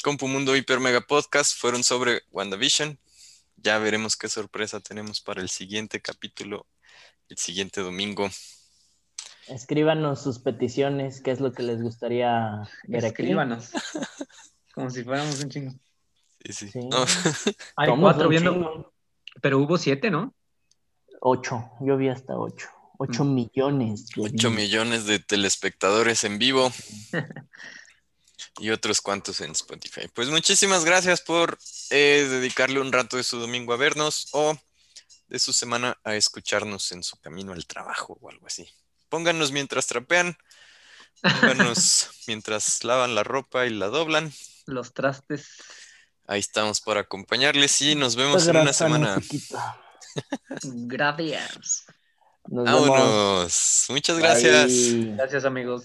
Compumundo 0.02 0.56
Hiper 0.56 0.80
Mega 0.80 1.02
Podcast 1.02 1.58
fueron 1.58 1.84
sobre 1.84 2.22
WandaVision. 2.30 2.98
Ya 3.56 3.78
veremos 3.78 4.16
qué 4.16 4.28
sorpresa 4.28 4.80
tenemos 4.80 5.20
para 5.20 5.42
el 5.42 5.50
siguiente 5.50 6.00
capítulo, 6.00 6.66
el 7.28 7.36
siguiente 7.36 7.82
domingo. 7.82 8.30
Escríbanos 9.49 10.22
sus 10.22 10.38
peticiones, 10.38 11.20
qué 11.20 11.30
es 11.30 11.40
lo 11.40 11.53
que 11.53 11.62
les 11.62 11.82
gustaría 11.82 12.68
ver 12.84 13.05
aquí. 13.05 13.22
Escríbanos. 13.22 13.70
Como 14.74 14.90
si 14.90 15.05
fuéramos 15.05 15.40
un 15.42 15.51
chingo. 15.51 15.72
Sí, 16.45 16.53
sí. 16.53 16.68
Sí. 16.70 16.80
No, 16.80 17.05
Hay 17.76 17.88
Somos 17.88 18.01
cuatro 18.12 18.28
viendo. 18.28 18.53
chingo. 18.53 18.92
Pero 19.42 19.59
hubo 19.59 19.76
siete, 19.78 20.11
¿no? 20.11 20.34
Ocho, 21.20 21.70
yo 21.80 21.97
vi 21.97 22.09
hasta 22.09 22.36
ocho. 22.36 22.68
Ocho 22.99 23.24
Mm. 23.24 23.34
millones. 23.34 24.07
de 24.09 24.22
8 24.22 24.32
views. 24.51 24.55
millones 24.55 25.05
de 25.07 25.18
telespectadores 25.18 26.22
en 26.24 26.38
vivo 26.38 26.72
y 28.61 28.70
otros 28.70 29.01
cuantos 29.01 29.40
en 29.40 29.51
Spotify. 29.53 30.03
Pues 30.14 30.28
muchísimas 30.28 30.84
gracias 30.84 31.20
por 31.20 31.59
eh, 31.90 32.26
dedicarle 32.30 32.80
un 32.80 32.92
rato 32.92 33.16
de 33.16 33.24
su 33.24 33.38
domingo 33.38 33.72
a 33.72 33.76
vernos 33.76 34.28
o 34.32 34.57
de 35.28 35.38
su 35.38 35.53
semana 35.53 35.99
a 36.05 36.14
escucharnos 36.14 36.92
en 36.92 37.03
su 37.03 37.16
camino 37.18 37.53
al 37.53 37.66
trabajo 37.66 38.16
o 38.20 38.30
algo 38.30 38.47
así. 38.47 38.68
Pónganos 39.14 39.52
mientras 39.52 39.86
trapean, 39.86 40.36
pónganos 41.22 42.10
mientras 42.26 42.82
lavan 42.82 43.14
la 43.14 43.22
ropa 43.22 43.64
y 43.64 43.70
la 43.70 43.86
doblan. 43.86 44.32
Los 44.66 44.92
trastes. 44.92 45.46
Ahí 46.26 46.40
estamos 46.40 46.80
para 46.80 47.02
acompañarles 47.02 47.80
y 47.80 47.94
nos 47.94 48.16
vemos 48.16 48.44
en 48.48 48.56
una 48.56 48.72
semana. 48.72 49.20
Gracias. 50.64 51.84
Nos 52.48 52.64
vemos. 52.64 52.88
Vámonos. 52.88 53.84
Muchas 53.90 54.18
gracias. 54.18 54.66
Bye. 54.66 55.14
Gracias, 55.14 55.44
amigos. 55.44 55.84